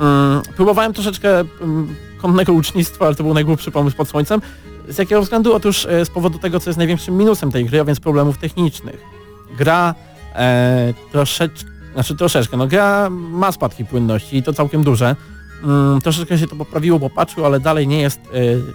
Mm, 0.00 0.42
próbowałem 0.56 0.92
troszeczkę 0.92 1.40
mm, 1.40 1.94
kątnego 2.22 2.52
ucznictwa, 2.52 3.06
ale 3.06 3.14
to 3.14 3.22
był 3.22 3.34
najgłupszy 3.34 3.70
pomysł 3.70 3.96
pod 3.96 4.08
słońcem. 4.08 4.40
Z 4.88 4.98
jakiego 4.98 5.22
względu? 5.22 5.54
Otóż 5.54 5.86
z 6.04 6.10
powodu 6.10 6.38
tego, 6.38 6.60
co 6.60 6.70
jest 6.70 6.78
największym 6.78 7.16
minusem 7.16 7.52
tej 7.52 7.64
gry, 7.64 7.80
a 7.80 7.84
więc 7.84 8.00
problemów 8.00 8.38
technicznych. 8.38 9.00
Gra 9.58 9.94
e, 10.34 10.94
troszeczkę, 11.12 11.70
znaczy 11.94 12.16
troszeczkę, 12.16 12.56
no 12.56 12.66
gra 12.66 13.10
ma 13.10 13.52
spadki 13.52 13.84
płynności 13.84 14.36
i 14.36 14.42
to 14.42 14.52
całkiem 14.52 14.84
duże. 14.84 15.16
Mm, 15.64 16.00
troszeczkę 16.00 16.38
się 16.38 16.46
to 16.46 16.56
poprawiło 16.56 17.00
po 17.00 17.10
patchu, 17.10 17.44
ale 17.44 17.60
dalej 17.60 17.88
nie 17.88 18.00
jest 18.00 18.20
e, 18.20 18.30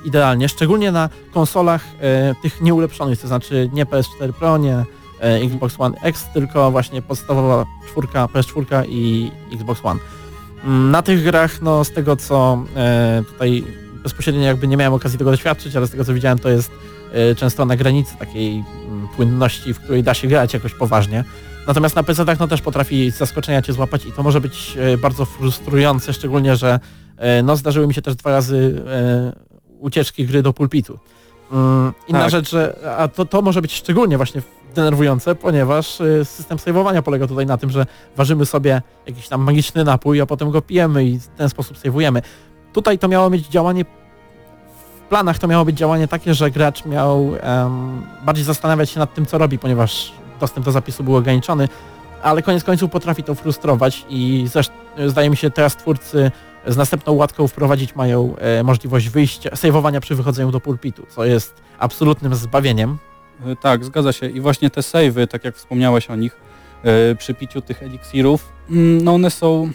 idealnie, 0.05 0.49
szczególnie 0.49 0.91
na 0.91 1.09
konsolach 1.33 1.85
e, 2.01 2.35
tych 2.41 2.61
nieulepszonych, 2.61 3.21
to 3.21 3.27
znaczy 3.27 3.69
nie 3.73 3.85
PS4 3.85 4.33
Pro, 4.39 4.57
nie 4.57 4.85
Xbox 5.19 5.75
One 5.79 5.97
X, 6.01 6.25
tylko 6.33 6.71
właśnie 6.71 7.01
podstawowa 7.01 7.65
czwórka, 7.87 8.25
PS4 8.25 8.85
i 8.89 9.31
Xbox 9.53 9.79
One. 9.83 9.99
Mm, 10.63 10.91
Na 10.91 11.01
tych 11.01 11.23
grach, 11.23 11.61
no 11.61 11.83
z 11.83 11.91
tego 11.91 12.15
co 12.15 12.63
e, 12.75 13.23
tutaj 13.27 13.63
bezpośrednio 14.03 14.41
jakby 14.41 14.67
nie 14.67 14.77
miałem 14.77 14.93
okazji 14.93 15.17
tego 15.19 15.31
doświadczyć, 15.31 15.75
ale 15.75 15.87
z 15.87 15.91
tego 15.91 16.05
co 16.05 16.13
widziałem 16.13 16.39
to 16.39 16.49
jest 16.49 16.71
e, 17.13 17.35
często 17.35 17.65
na 17.65 17.75
granicy 17.75 18.17
takiej 18.17 18.63
mm, 18.87 19.07
płynności, 19.15 19.73
w 19.73 19.79
której 19.79 20.03
da 20.03 20.13
się 20.13 20.27
grać 20.27 20.53
jakoś 20.53 20.73
poważnie. 20.73 21.23
Natomiast 21.67 21.95
na 21.95 22.03
PC-tach 22.03 22.39
no 22.39 22.47
też 22.47 22.61
potrafi 22.61 23.11
z 23.11 23.17
zaskoczenia 23.17 23.61
cię 23.61 23.73
złapać 23.73 24.05
i 24.05 24.11
to 24.11 24.23
może 24.23 24.41
być 24.41 24.77
e, 24.93 24.97
bardzo 24.97 25.25
frustrujące, 25.25 26.13
szczególnie, 26.13 26.55
że 26.55 26.79
e, 27.17 27.43
no 27.43 27.55
zdarzyły 27.55 27.87
mi 27.87 27.93
się 27.93 28.01
też 28.01 28.15
dwa 28.15 28.31
razy 28.31 28.83
e, 28.87 29.33
ucieczki 29.79 30.25
gry 30.25 30.41
do 30.43 30.53
pulpitu. 30.53 30.99
Mm, 31.51 31.93
Inna 32.07 32.19
Tak. 32.21 32.29
rzecz, 32.31 32.49
że 32.51 32.75
a 32.97 33.07
to, 33.07 33.25
to 33.25 33.41
może 33.41 33.61
być 33.61 33.73
szczególnie 33.73 34.17
właśnie 34.17 34.41
denerwujące, 34.81 35.35
ponieważ 35.35 36.01
e, 36.01 36.25
system 36.25 36.59
saveowania 36.59 37.01
polega 37.01 37.27
tutaj 37.27 37.45
na 37.45 37.57
tym, 37.57 37.69
że 37.69 37.85
ważymy 38.15 38.45
sobie 38.45 38.81
jakiś 39.07 39.27
tam 39.27 39.41
magiczny 39.41 39.83
napój, 39.83 40.21
a 40.21 40.25
potem 40.25 40.51
go 40.51 40.61
pijemy 40.61 41.05
i 41.05 41.19
w 41.19 41.27
ten 41.27 41.49
sposób 41.49 41.77
saveujemy. 41.77 42.21
Tutaj 42.73 42.99
to 42.99 43.07
miało 43.07 43.29
mieć 43.29 43.47
działanie, 43.47 43.85
w 45.05 45.09
planach 45.09 45.39
to 45.39 45.47
miało 45.47 45.65
być 45.65 45.77
działanie 45.77 46.07
takie, 46.07 46.33
że 46.33 46.51
gracz 46.51 46.85
miał 46.85 47.31
em, 47.39 48.01
bardziej 48.25 48.45
zastanawiać 48.45 48.89
się 48.89 48.99
nad 48.99 49.13
tym, 49.13 49.25
co 49.25 49.37
robi, 49.37 49.59
ponieważ 49.59 50.11
dostęp 50.39 50.65
do 50.65 50.71
zapisu 50.71 51.03
był 51.03 51.15
ograniczony, 51.15 51.69
ale 52.23 52.41
koniec 52.41 52.63
końców 52.63 52.91
potrafi 52.91 53.23
to 53.23 53.35
frustrować 53.35 54.05
i 54.09 54.45
zresztą 54.51 54.73
zdaje 55.07 55.29
mi 55.29 55.37
się 55.37 55.51
teraz 55.51 55.75
twórcy 55.75 56.31
z 56.67 56.77
następną 56.77 57.13
łatką 57.13 57.47
wprowadzić 57.47 57.95
mają 57.95 58.35
e, 58.37 58.63
możliwość 58.63 59.09
wyjścia, 59.09 59.55
saveowania 59.55 60.01
przy 60.01 60.15
wychodzeniu 60.15 60.51
do 60.51 60.59
pulpitu, 60.59 61.05
co 61.09 61.25
jest 61.25 61.61
absolutnym 61.79 62.35
zbawieniem. 62.35 62.97
Y, 63.45 63.55
Tak, 63.55 63.85
zgadza 63.85 64.11
się. 64.11 64.29
I 64.29 64.41
właśnie 64.41 64.69
te 64.69 64.83
savey, 64.83 65.27
tak 65.27 65.45
jak 65.45 65.55
wspomniałeś 65.55 66.09
o 66.09 66.15
nich, 66.15 66.37
y, 67.11 67.15
przy 67.15 67.33
piciu 67.33 67.61
tych 67.61 67.83
eliksirów, 67.83 68.51
mm, 68.69 69.03
no 69.03 69.13
one 69.13 69.31
są, 69.31 69.69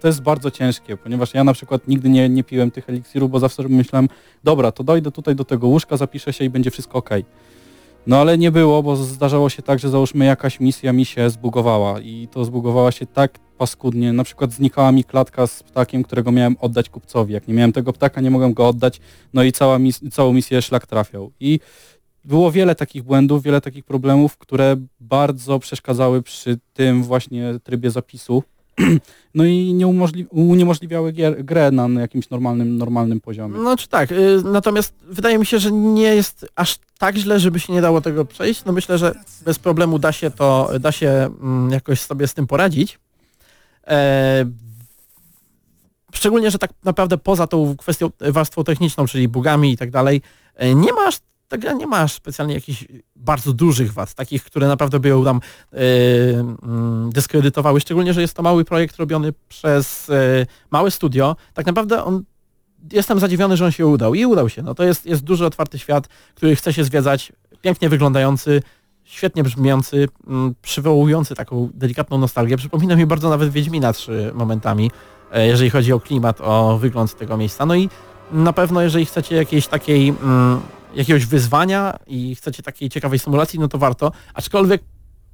to 0.00 0.08
jest 0.08 0.22
bardzo 0.22 0.50
ciężkie, 0.50 0.96
ponieważ 0.96 1.34
ja 1.34 1.44
na 1.44 1.52
przykład 1.52 1.88
nigdy 1.88 2.08
nie, 2.08 2.28
nie 2.28 2.44
piłem 2.44 2.70
tych 2.70 2.88
eliksirów, 2.88 3.30
bo 3.30 3.38
zawsze 3.38 3.62
myślałem, 3.62 4.08
dobra, 4.44 4.72
to 4.72 4.84
dojdę 4.84 5.10
tutaj 5.10 5.34
do 5.34 5.44
tego 5.44 5.66
łóżka, 5.66 5.96
zapiszę 5.96 6.32
się 6.32 6.44
i 6.44 6.50
będzie 6.50 6.70
wszystko 6.70 6.98
ok. 6.98 7.10
No 8.06 8.20
ale 8.20 8.38
nie 8.38 8.50
było, 8.50 8.82
bo 8.82 8.96
zdarzało 8.96 9.48
się 9.48 9.62
tak, 9.62 9.78
że 9.78 9.90
załóżmy 9.90 10.24
jakaś 10.24 10.60
misja 10.60 10.92
mi 10.92 11.04
się 11.04 11.30
zbugowała 11.30 12.00
i 12.00 12.28
to 12.30 12.44
zbugowała 12.44 12.92
się 12.92 13.06
tak 13.06 13.38
paskudnie, 13.58 14.12
na 14.12 14.24
przykład 14.24 14.52
znikała 14.52 14.92
mi 14.92 15.04
klatka 15.04 15.46
z 15.46 15.62
ptakiem, 15.62 16.02
którego 16.02 16.32
miałem 16.32 16.56
oddać 16.60 16.88
kupcowi. 16.88 17.34
Jak 17.34 17.48
nie 17.48 17.54
miałem 17.54 17.72
tego 17.72 17.92
ptaka, 17.92 18.20
nie 18.20 18.30
mogłem 18.30 18.54
go 18.54 18.68
oddać, 18.68 19.00
no 19.34 19.42
i 19.42 19.52
cała 19.52 19.78
mis 19.78 20.00
całą 20.12 20.32
misję 20.32 20.62
szlak 20.62 20.86
trafiał. 20.86 21.32
I 21.40 21.60
było 22.26 22.52
wiele 22.52 22.74
takich 22.74 23.02
błędów, 23.02 23.42
wiele 23.42 23.60
takich 23.60 23.84
problemów, 23.84 24.36
które 24.38 24.76
bardzo 25.00 25.58
przeszkadzały 25.58 26.22
przy 26.22 26.58
tym 26.74 27.02
właśnie 27.02 27.54
trybie 27.64 27.90
zapisu. 27.90 28.42
No 29.34 29.44
i 29.44 29.74
nie 29.74 29.86
uniemożliwiały 30.30 31.12
gier, 31.12 31.44
grę 31.44 31.70
na 31.70 32.00
jakimś 32.00 32.30
normalnym, 32.30 32.78
normalnym 32.78 33.20
poziomie. 33.20 33.58
No 33.58 33.76
czy 33.76 33.88
tak, 33.88 34.12
y, 34.12 34.42
natomiast 34.44 34.94
wydaje 35.02 35.38
mi 35.38 35.46
się, 35.46 35.58
że 35.58 35.72
nie 35.72 36.14
jest 36.14 36.46
aż 36.54 36.78
tak 36.98 37.16
źle, 37.16 37.40
żeby 37.40 37.60
się 37.60 37.72
nie 37.72 37.80
dało 37.80 38.00
tego 38.00 38.24
przejść. 38.24 38.64
No 38.64 38.72
myślę, 38.72 38.98
że 38.98 39.14
bez 39.44 39.58
problemu 39.58 39.98
da 39.98 40.12
się 40.12 40.30
to, 40.30 40.70
da 40.80 40.92
się 40.92 41.08
mm, 41.08 41.70
jakoś 41.70 42.00
sobie 42.00 42.26
z 42.26 42.34
tym 42.34 42.46
poradzić. 42.46 42.98
E, 43.86 44.44
szczególnie, 46.14 46.50
że 46.50 46.58
tak 46.58 46.70
naprawdę 46.84 47.18
poza 47.18 47.46
tą 47.46 47.76
kwestią 47.76 48.10
warstwą 48.20 48.64
techniczną, 48.64 49.06
czyli 49.06 49.28
bugami 49.28 49.72
i 49.72 49.76
tak 49.76 49.90
dalej, 49.90 50.22
e, 50.54 50.74
nie 50.74 50.92
masz 50.92 51.18
ta 51.48 51.58
gra 51.58 51.72
nie 51.72 51.86
ma 51.86 52.08
specjalnie 52.08 52.54
jakichś 52.54 52.84
bardzo 53.16 53.52
dużych 53.52 53.92
wad, 53.92 54.14
takich, 54.14 54.44
które 54.44 54.68
naprawdę 54.68 55.00
by 55.00 55.08
ją 55.08 55.24
tam 55.24 55.40
mm, 55.72 57.10
dyskredytowały, 57.12 57.80
szczególnie, 57.80 58.14
że 58.14 58.20
jest 58.20 58.34
to 58.34 58.42
mały 58.42 58.64
projekt 58.64 58.96
robiony 58.96 59.32
przez 59.48 60.10
e, 60.10 60.46
małe 60.70 60.90
studio. 60.90 61.36
Tak 61.54 61.66
naprawdę 61.66 62.04
on 62.04 62.24
jestem 62.92 63.20
zadziwiony, 63.20 63.56
że 63.56 63.64
on 63.64 63.72
się 63.72 63.86
udał 63.86 64.14
i 64.14 64.26
udał 64.26 64.48
się. 64.48 64.62
No 64.62 64.74
to 64.74 64.84
jest, 64.84 65.06
jest 65.06 65.24
duży 65.24 65.46
otwarty 65.46 65.78
świat, 65.78 66.08
który 66.34 66.56
chce 66.56 66.72
się 66.72 66.84
zwiedzać, 66.84 67.32
pięknie 67.62 67.88
wyglądający, 67.88 68.62
świetnie 69.04 69.42
brzmiący, 69.42 70.08
mm, 70.26 70.54
przywołujący 70.62 71.34
taką 71.34 71.70
delikatną 71.74 72.18
nostalgię. 72.18 72.56
Przypomina 72.56 72.96
mi 72.96 73.06
bardzo 73.06 73.30
nawet 73.30 73.50
Wiedźmina 73.50 73.92
3 73.92 74.30
momentami, 74.34 74.90
e, 75.32 75.46
jeżeli 75.46 75.70
chodzi 75.70 75.92
o 75.92 76.00
klimat, 76.00 76.40
o 76.40 76.78
wygląd 76.78 77.16
tego 77.16 77.36
miejsca. 77.36 77.66
No 77.66 77.74
i 77.74 77.88
na 78.32 78.52
pewno 78.52 78.82
jeżeli 78.82 79.06
chcecie 79.06 79.36
jakiejś 79.36 79.66
takiej 79.66 80.08
mm, 80.08 80.60
jakiegoś 80.96 81.26
wyzwania 81.26 81.98
i 82.06 82.34
chcecie 82.34 82.62
takiej 82.62 82.88
ciekawej 82.90 83.18
symulacji, 83.18 83.58
no 83.58 83.68
to 83.68 83.78
warto. 83.78 84.12
Aczkolwiek 84.34 84.82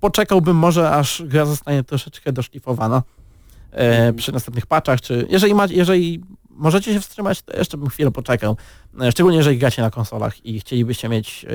poczekałbym 0.00 0.56
może 0.56 0.90
aż 0.90 1.22
gra 1.26 1.46
zostanie 1.46 1.84
troszeczkę 1.84 2.32
doszlifowana 2.32 3.02
e, 3.70 4.12
przy 4.12 4.32
następnych 4.32 4.66
patchach, 4.66 5.00
czy 5.00 5.26
jeżeli, 5.28 5.54
ma, 5.54 5.66
jeżeli 5.66 6.22
możecie 6.50 6.92
się 6.92 7.00
wstrzymać, 7.00 7.42
to 7.42 7.56
jeszcze 7.56 7.78
bym 7.78 7.88
chwilę 7.88 8.10
poczekał. 8.10 8.56
E, 9.00 9.12
szczególnie 9.12 9.38
jeżeli 9.38 9.58
gracie 9.58 9.82
na 9.82 9.90
konsolach 9.90 10.46
i 10.46 10.60
chcielibyście 10.60 11.08
mieć 11.08 11.44
e, 11.44 11.48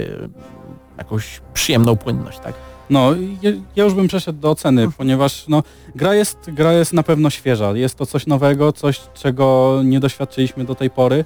jakąś 0.97 1.41
przyjemną 1.53 1.95
płynność, 1.95 2.39
tak? 2.39 2.53
No, 2.89 3.13
ja, 3.41 3.51
ja 3.75 3.83
już 3.83 3.93
bym 3.93 4.07
przeszedł 4.07 4.39
do 4.39 4.49
oceny, 4.49 4.91
ponieważ 4.97 5.47
no, 5.47 5.63
gra, 5.95 6.15
jest, 6.15 6.37
gra 6.47 6.73
jest 6.73 6.93
na 6.93 7.03
pewno 7.03 7.29
świeża. 7.29 7.71
Jest 7.71 7.95
to 7.95 8.05
coś 8.05 8.27
nowego, 8.27 8.73
coś, 8.73 9.01
czego 9.13 9.79
nie 9.83 9.99
doświadczyliśmy 9.99 10.65
do 10.65 10.75
tej 10.75 10.89
pory. 10.89 11.25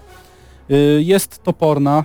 Y, 0.71 1.01
Jest 1.03 1.43
toporna, 1.43 2.03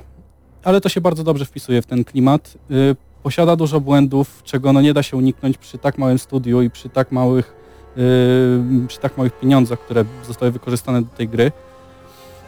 ale 0.66 0.80
to 0.80 0.88
się 0.88 1.00
bardzo 1.00 1.24
dobrze 1.24 1.44
wpisuje 1.44 1.82
w 1.82 1.86
ten 1.86 2.04
klimat. 2.04 2.54
Y, 2.70 2.96
Posiada 3.22 3.56
dużo 3.56 3.80
błędów, 3.80 4.42
czego 4.44 4.72
no, 4.72 4.80
nie 4.80 4.94
da 4.94 5.02
się 5.02 5.16
uniknąć 5.16 5.58
przy 5.58 5.78
tak 5.78 5.98
małym 5.98 6.18
studiu 6.18 6.62
i 6.62 6.70
przy 6.70 6.88
tak 6.88 7.12
małych, 7.12 7.54
y, 7.98 8.86
przy 8.88 8.98
tak 8.98 9.16
małych 9.18 9.38
pieniądzach, 9.40 9.80
które 9.80 10.04
zostały 10.26 10.50
wykorzystane 10.50 11.02
do 11.02 11.08
tej 11.08 11.28
gry. 11.28 11.52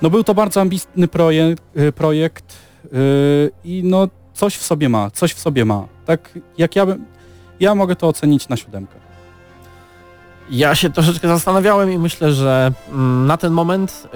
no 0.02 0.10
był 0.10 0.24
to 0.24 0.34
bardzo 0.34 0.60
ambitny 0.60 1.08
projekt, 1.08 1.62
y, 1.76 1.92
projekt 1.92 2.56
y, 2.84 3.50
i 3.64 3.82
no 3.84 4.08
coś 4.34 4.56
w 4.56 4.62
sobie 4.62 4.88
ma, 4.88 5.10
coś 5.10 5.32
w 5.32 5.40
sobie 5.40 5.64
ma. 5.64 5.88
Tak 6.06 6.38
jak 6.58 6.76
ja 6.76 6.86
bym, 6.86 7.04
ja 7.60 7.74
mogę 7.74 7.96
to 7.96 8.08
ocenić 8.08 8.48
na 8.48 8.56
siódemkę. 8.56 8.94
Ja 10.50 10.74
się 10.74 10.90
troszeczkę 10.90 11.28
zastanawiałem 11.28 11.92
i 11.92 11.98
myślę, 11.98 12.32
że 12.32 12.72
mm, 12.88 13.26
na 13.26 13.36
ten 13.36 13.52
moment 13.52 14.08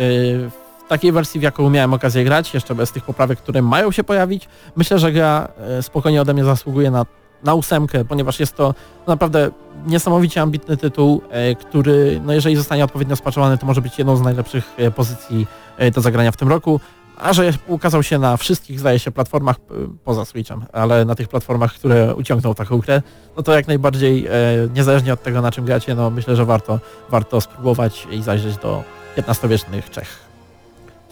w 0.87 0.89
takiej 0.89 1.13
wersji, 1.13 1.41
w 1.41 1.43
jaką 1.43 1.71
miałem 1.71 1.95
okazję 1.95 2.25
grać, 2.25 2.55
jeszcze 2.55 2.75
bez 2.75 2.93
tych 2.93 3.05
poprawek, 3.05 3.39
które 3.39 3.63
mają 3.63 3.91
się 3.91 4.05
pojawić, 4.05 4.49
myślę, 4.77 4.99
że 4.99 5.13
gra 5.13 5.49
y, 5.79 5.83
spokojnie 5.83 6.23
ode 6.23 6.35
mnie 6.35 6.45
zasługuje 6.45 6.91
na, 6.91 7.07
na 7.45 7.55
ósemkę, 7.55 8.05
ponieważ 8.05 8.41
jest 8.41 8.57
to 8.57 8.75
naprawdę 9.07 9.51
niesamowicie 9.87 10.43
ambitny 10.43 10.77
tytuł, 10.77 11.23
y, 11.53 11.57
który, 11.57 12.21
no 12.25 12.33
jeżeli 12.33 12.57
zostanie 12.57 12.85
odpowiednio 12.85 13.17
spaczowany, 13.17 13.59
to 13.59 13.67
może 13.67 13.81
być 13.81 13.99
jedną 13.99 14.17
z 14.17 14.23
najlepszych 14.23 14.73
y, 14.79 14.91
pozycji 14.91 15.47
do 15.95 16.01
zagrania 16.01 16.33
w 16.33 16.37
tym 16.37 16.49
roku. 16.49 16.81
A 17.17 17.33
że 17.33 17.53
ukazał 17.67 18.03
się 18.03 18.19
na 18.19 18.37
wszystkich, 18.37 18.81
zdaje 18.81 18.99
się, 18.99 19.11
platformach 19.11 19.57
poza 20.05 20.25
Switchem, 20.25 20.65
ale 20.73 21.05
na 21.05 21.15
tych 21.15 21.29
platformach, 21.29 21.75
które 21.75 22.15
uciągną 22.15 22.55
taką 22.55 22.79
grę, 22.79 23.03
no 23.37 23.43
to 23.43 23.55
jak 23.55 23.67
najbardziej, 23.67 24.27
e, 24.27 24.31
niezależnie 24.75 25.13
od 25.13 25.23
tego, 25.23 25.43
na 25.43 25.51
czym 25.51 25.65
gracie, 25.65 25.95
no 25.95 26.11
myślę, 26.11 26.37
że 26.37 26.45
warto, 26.45 26.81
warto 27.11 27.41
spróbować 27.41 28.09
i 28.11 28.23
zajrzeć 28.23 28.57
do 28.57 28.83
XV-wiecznych 29.17 29.91
Czech. 29.91 30.22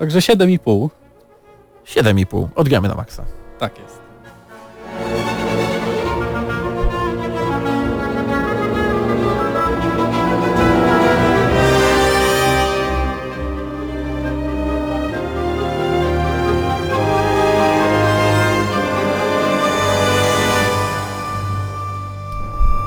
Także 0.01 0.19
7,5. 0.19 0.89
7,5. 1.87 2.49
Odgramy 2.55 2.89
na 2.89 2.95
maksa. 2.95 3.25
Tak 3.59 3.79
jest. 3.79 4.00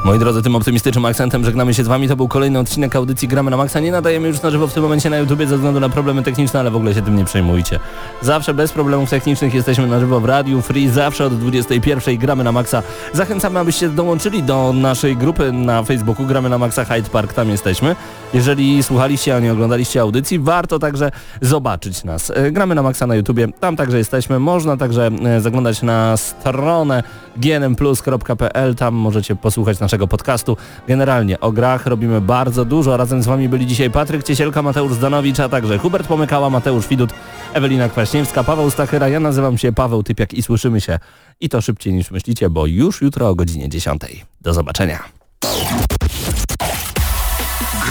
Moi 0.04 0.20
drodzy, 0.20 0.42
tym 0.42 0.56
optymistycznym 0.56 1.06
akcentem 1.06 1.46
żegnamy 1.46 1.74
się 1.74 1.84
z 1.84 1.88
wami. 1.88 2.08
To 2.08 2.16
był 2.16 2.28
kolejny 2.28 2.60
odcinek 2.60 2.96
audycji 2.96 3.28
Gramy 3.28 3.52
na 3.52 3.58
Maxa. 3.58 3.80
Nie 3.80 3.92
nadajemy 3.92 4.28
już 4.28 4.42
na 4.42 4.50
żywo 4.50 4.68
w 4.68 4.74
tym 4.74 4.84
momencie 4.84 5.10
na 5.10 5.18
YouTubie 5.18 5.48
ze 5.48 5.56
względu 5.56 5.80
na 5.80 5.90
problemy 5.90 6.24
techniczne, 6.24 6.60
ale 6.60 6.72
w 6.72 6.76
ogóle 6.76 6.94
się 6.94 7.02
tym 7.02 7.16
nie 7.16 7.26
przejmujcie. 7.26 7.80
Zawsze 8.22 8.54
bez 8.54 8.72
problemów 8.72 9.10
technicznych 9.10 9.54
jesteśmy 9.54 9.88
na 9.88 10.00
żywo 10.00 10.20
w 10.20 10.26
Radiu 10.26 10.62
Free, 10.62 10.90
zawsze 10.90 11.26
od 11.26 11.38
21 11.40 12.18
Gramy 12.18 12.44
na 12.44 12.52
Maxa. 12.52 12.84
Zachęcamy, 13.14 13.60
abyście 13.60 13.90
dołączyli 13.90 14.44
do 14.44 14.74
naszej 14.74 15.18
grupy 15.18 15.52
na 15.52 15.84
Facebooku 15.84 16.26
Gramy 16.26 16.50
na 16.50 16.58
Maxa 16.58 16.86
Hyde 16.86 17.10
Park, 17.10 17.34
tam 17.34 17.50
jesteśmy. 17.50 17.96
Jeżeli 18.34 18.84
słuchaliście, 18.84 19.36
a 19.36 19.40
nie 19.40 19.54
oglądaliście 19.54 20.02
audycji, 20.02 20.40
warto 20.40 20.80
także 20.80 21.12
zobaczyć 21.42 22.04
nas. 22.04 22.32
E, 22.36 22.52
Gramy 22.52 22.76
na 22.76 22.84
Maxa 22.84 23.08
na 23.08 23.16
YouTubie, 23.16 23.48
tam 23.60 23.76
także 23.76 23.98
jesteśmy. 23.98 24.40
Można 24.40 24.78
także 24.78 25.10
e, 25.26 25.42
zaglądać 25.42 25.82
na 25.82 26.18
stronę 26.18 27.04
gnmplus.pl, 27.38 28.76
tam 28.76 28.94
możecie 28.94 29.36
posłuchać 29.36 29.80
naszego 29.94 30.08
podcastu. 30.08 30.58
Generalnie 30.88 31.40
o 31.40 31.52
grach 31.52 31.86
robimy 31.86 32.22
bardzo 32.22 32.66
dużo. 32.66 32.98
Razem 32.98 33.24
z 33.24 33.26
Wami 33.26 33.50
byli 33.50 33.68
dzisiaj 33.68 33.92
Patryk 33.92 34.24
Ciesielka, 34.24 34.62
Mateusz 34.62 34.94
Zdanowicz, 34.94 35.40
a 35.40 35.50
także 35.50 35.78
Hubert 35.78 36.08
Pomykała, 36.08 36.50
Mateusz 36.50 36.88
Widut, 36.88 37.10
Ewelina 37.54 37.90
Kwaśniewska, 37.90 38.44
Paweł 38.44 38.70
Stachyra. 38.70 39.08
Ja 39.08 39.20
nazywam 39.20 39.58
się 39.58 39.74
Paweł 39.74 40.04
Typiak 40.04 40.34
i 40.34 40.44
słyszymy 40.44 40.82
się 40.82 41.00
i 41.40 41.50
to 41.50 41.62
szybciej 41.62 41.94
niż 41.94 42.12
myślicie, 42.12 42.50
bo 42.50 42.66
już 42.66 43.02
jutro 43.02 43.30
o 43.30 43.36
godzinie 43.36 43.70
10. 43.70 44.02
Do 44.42 44.54
zobaczenia. 44.54 45.04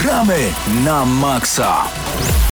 Gramy 0.01 0.37
na 0.85 1.05
maksa. 1.05 1.75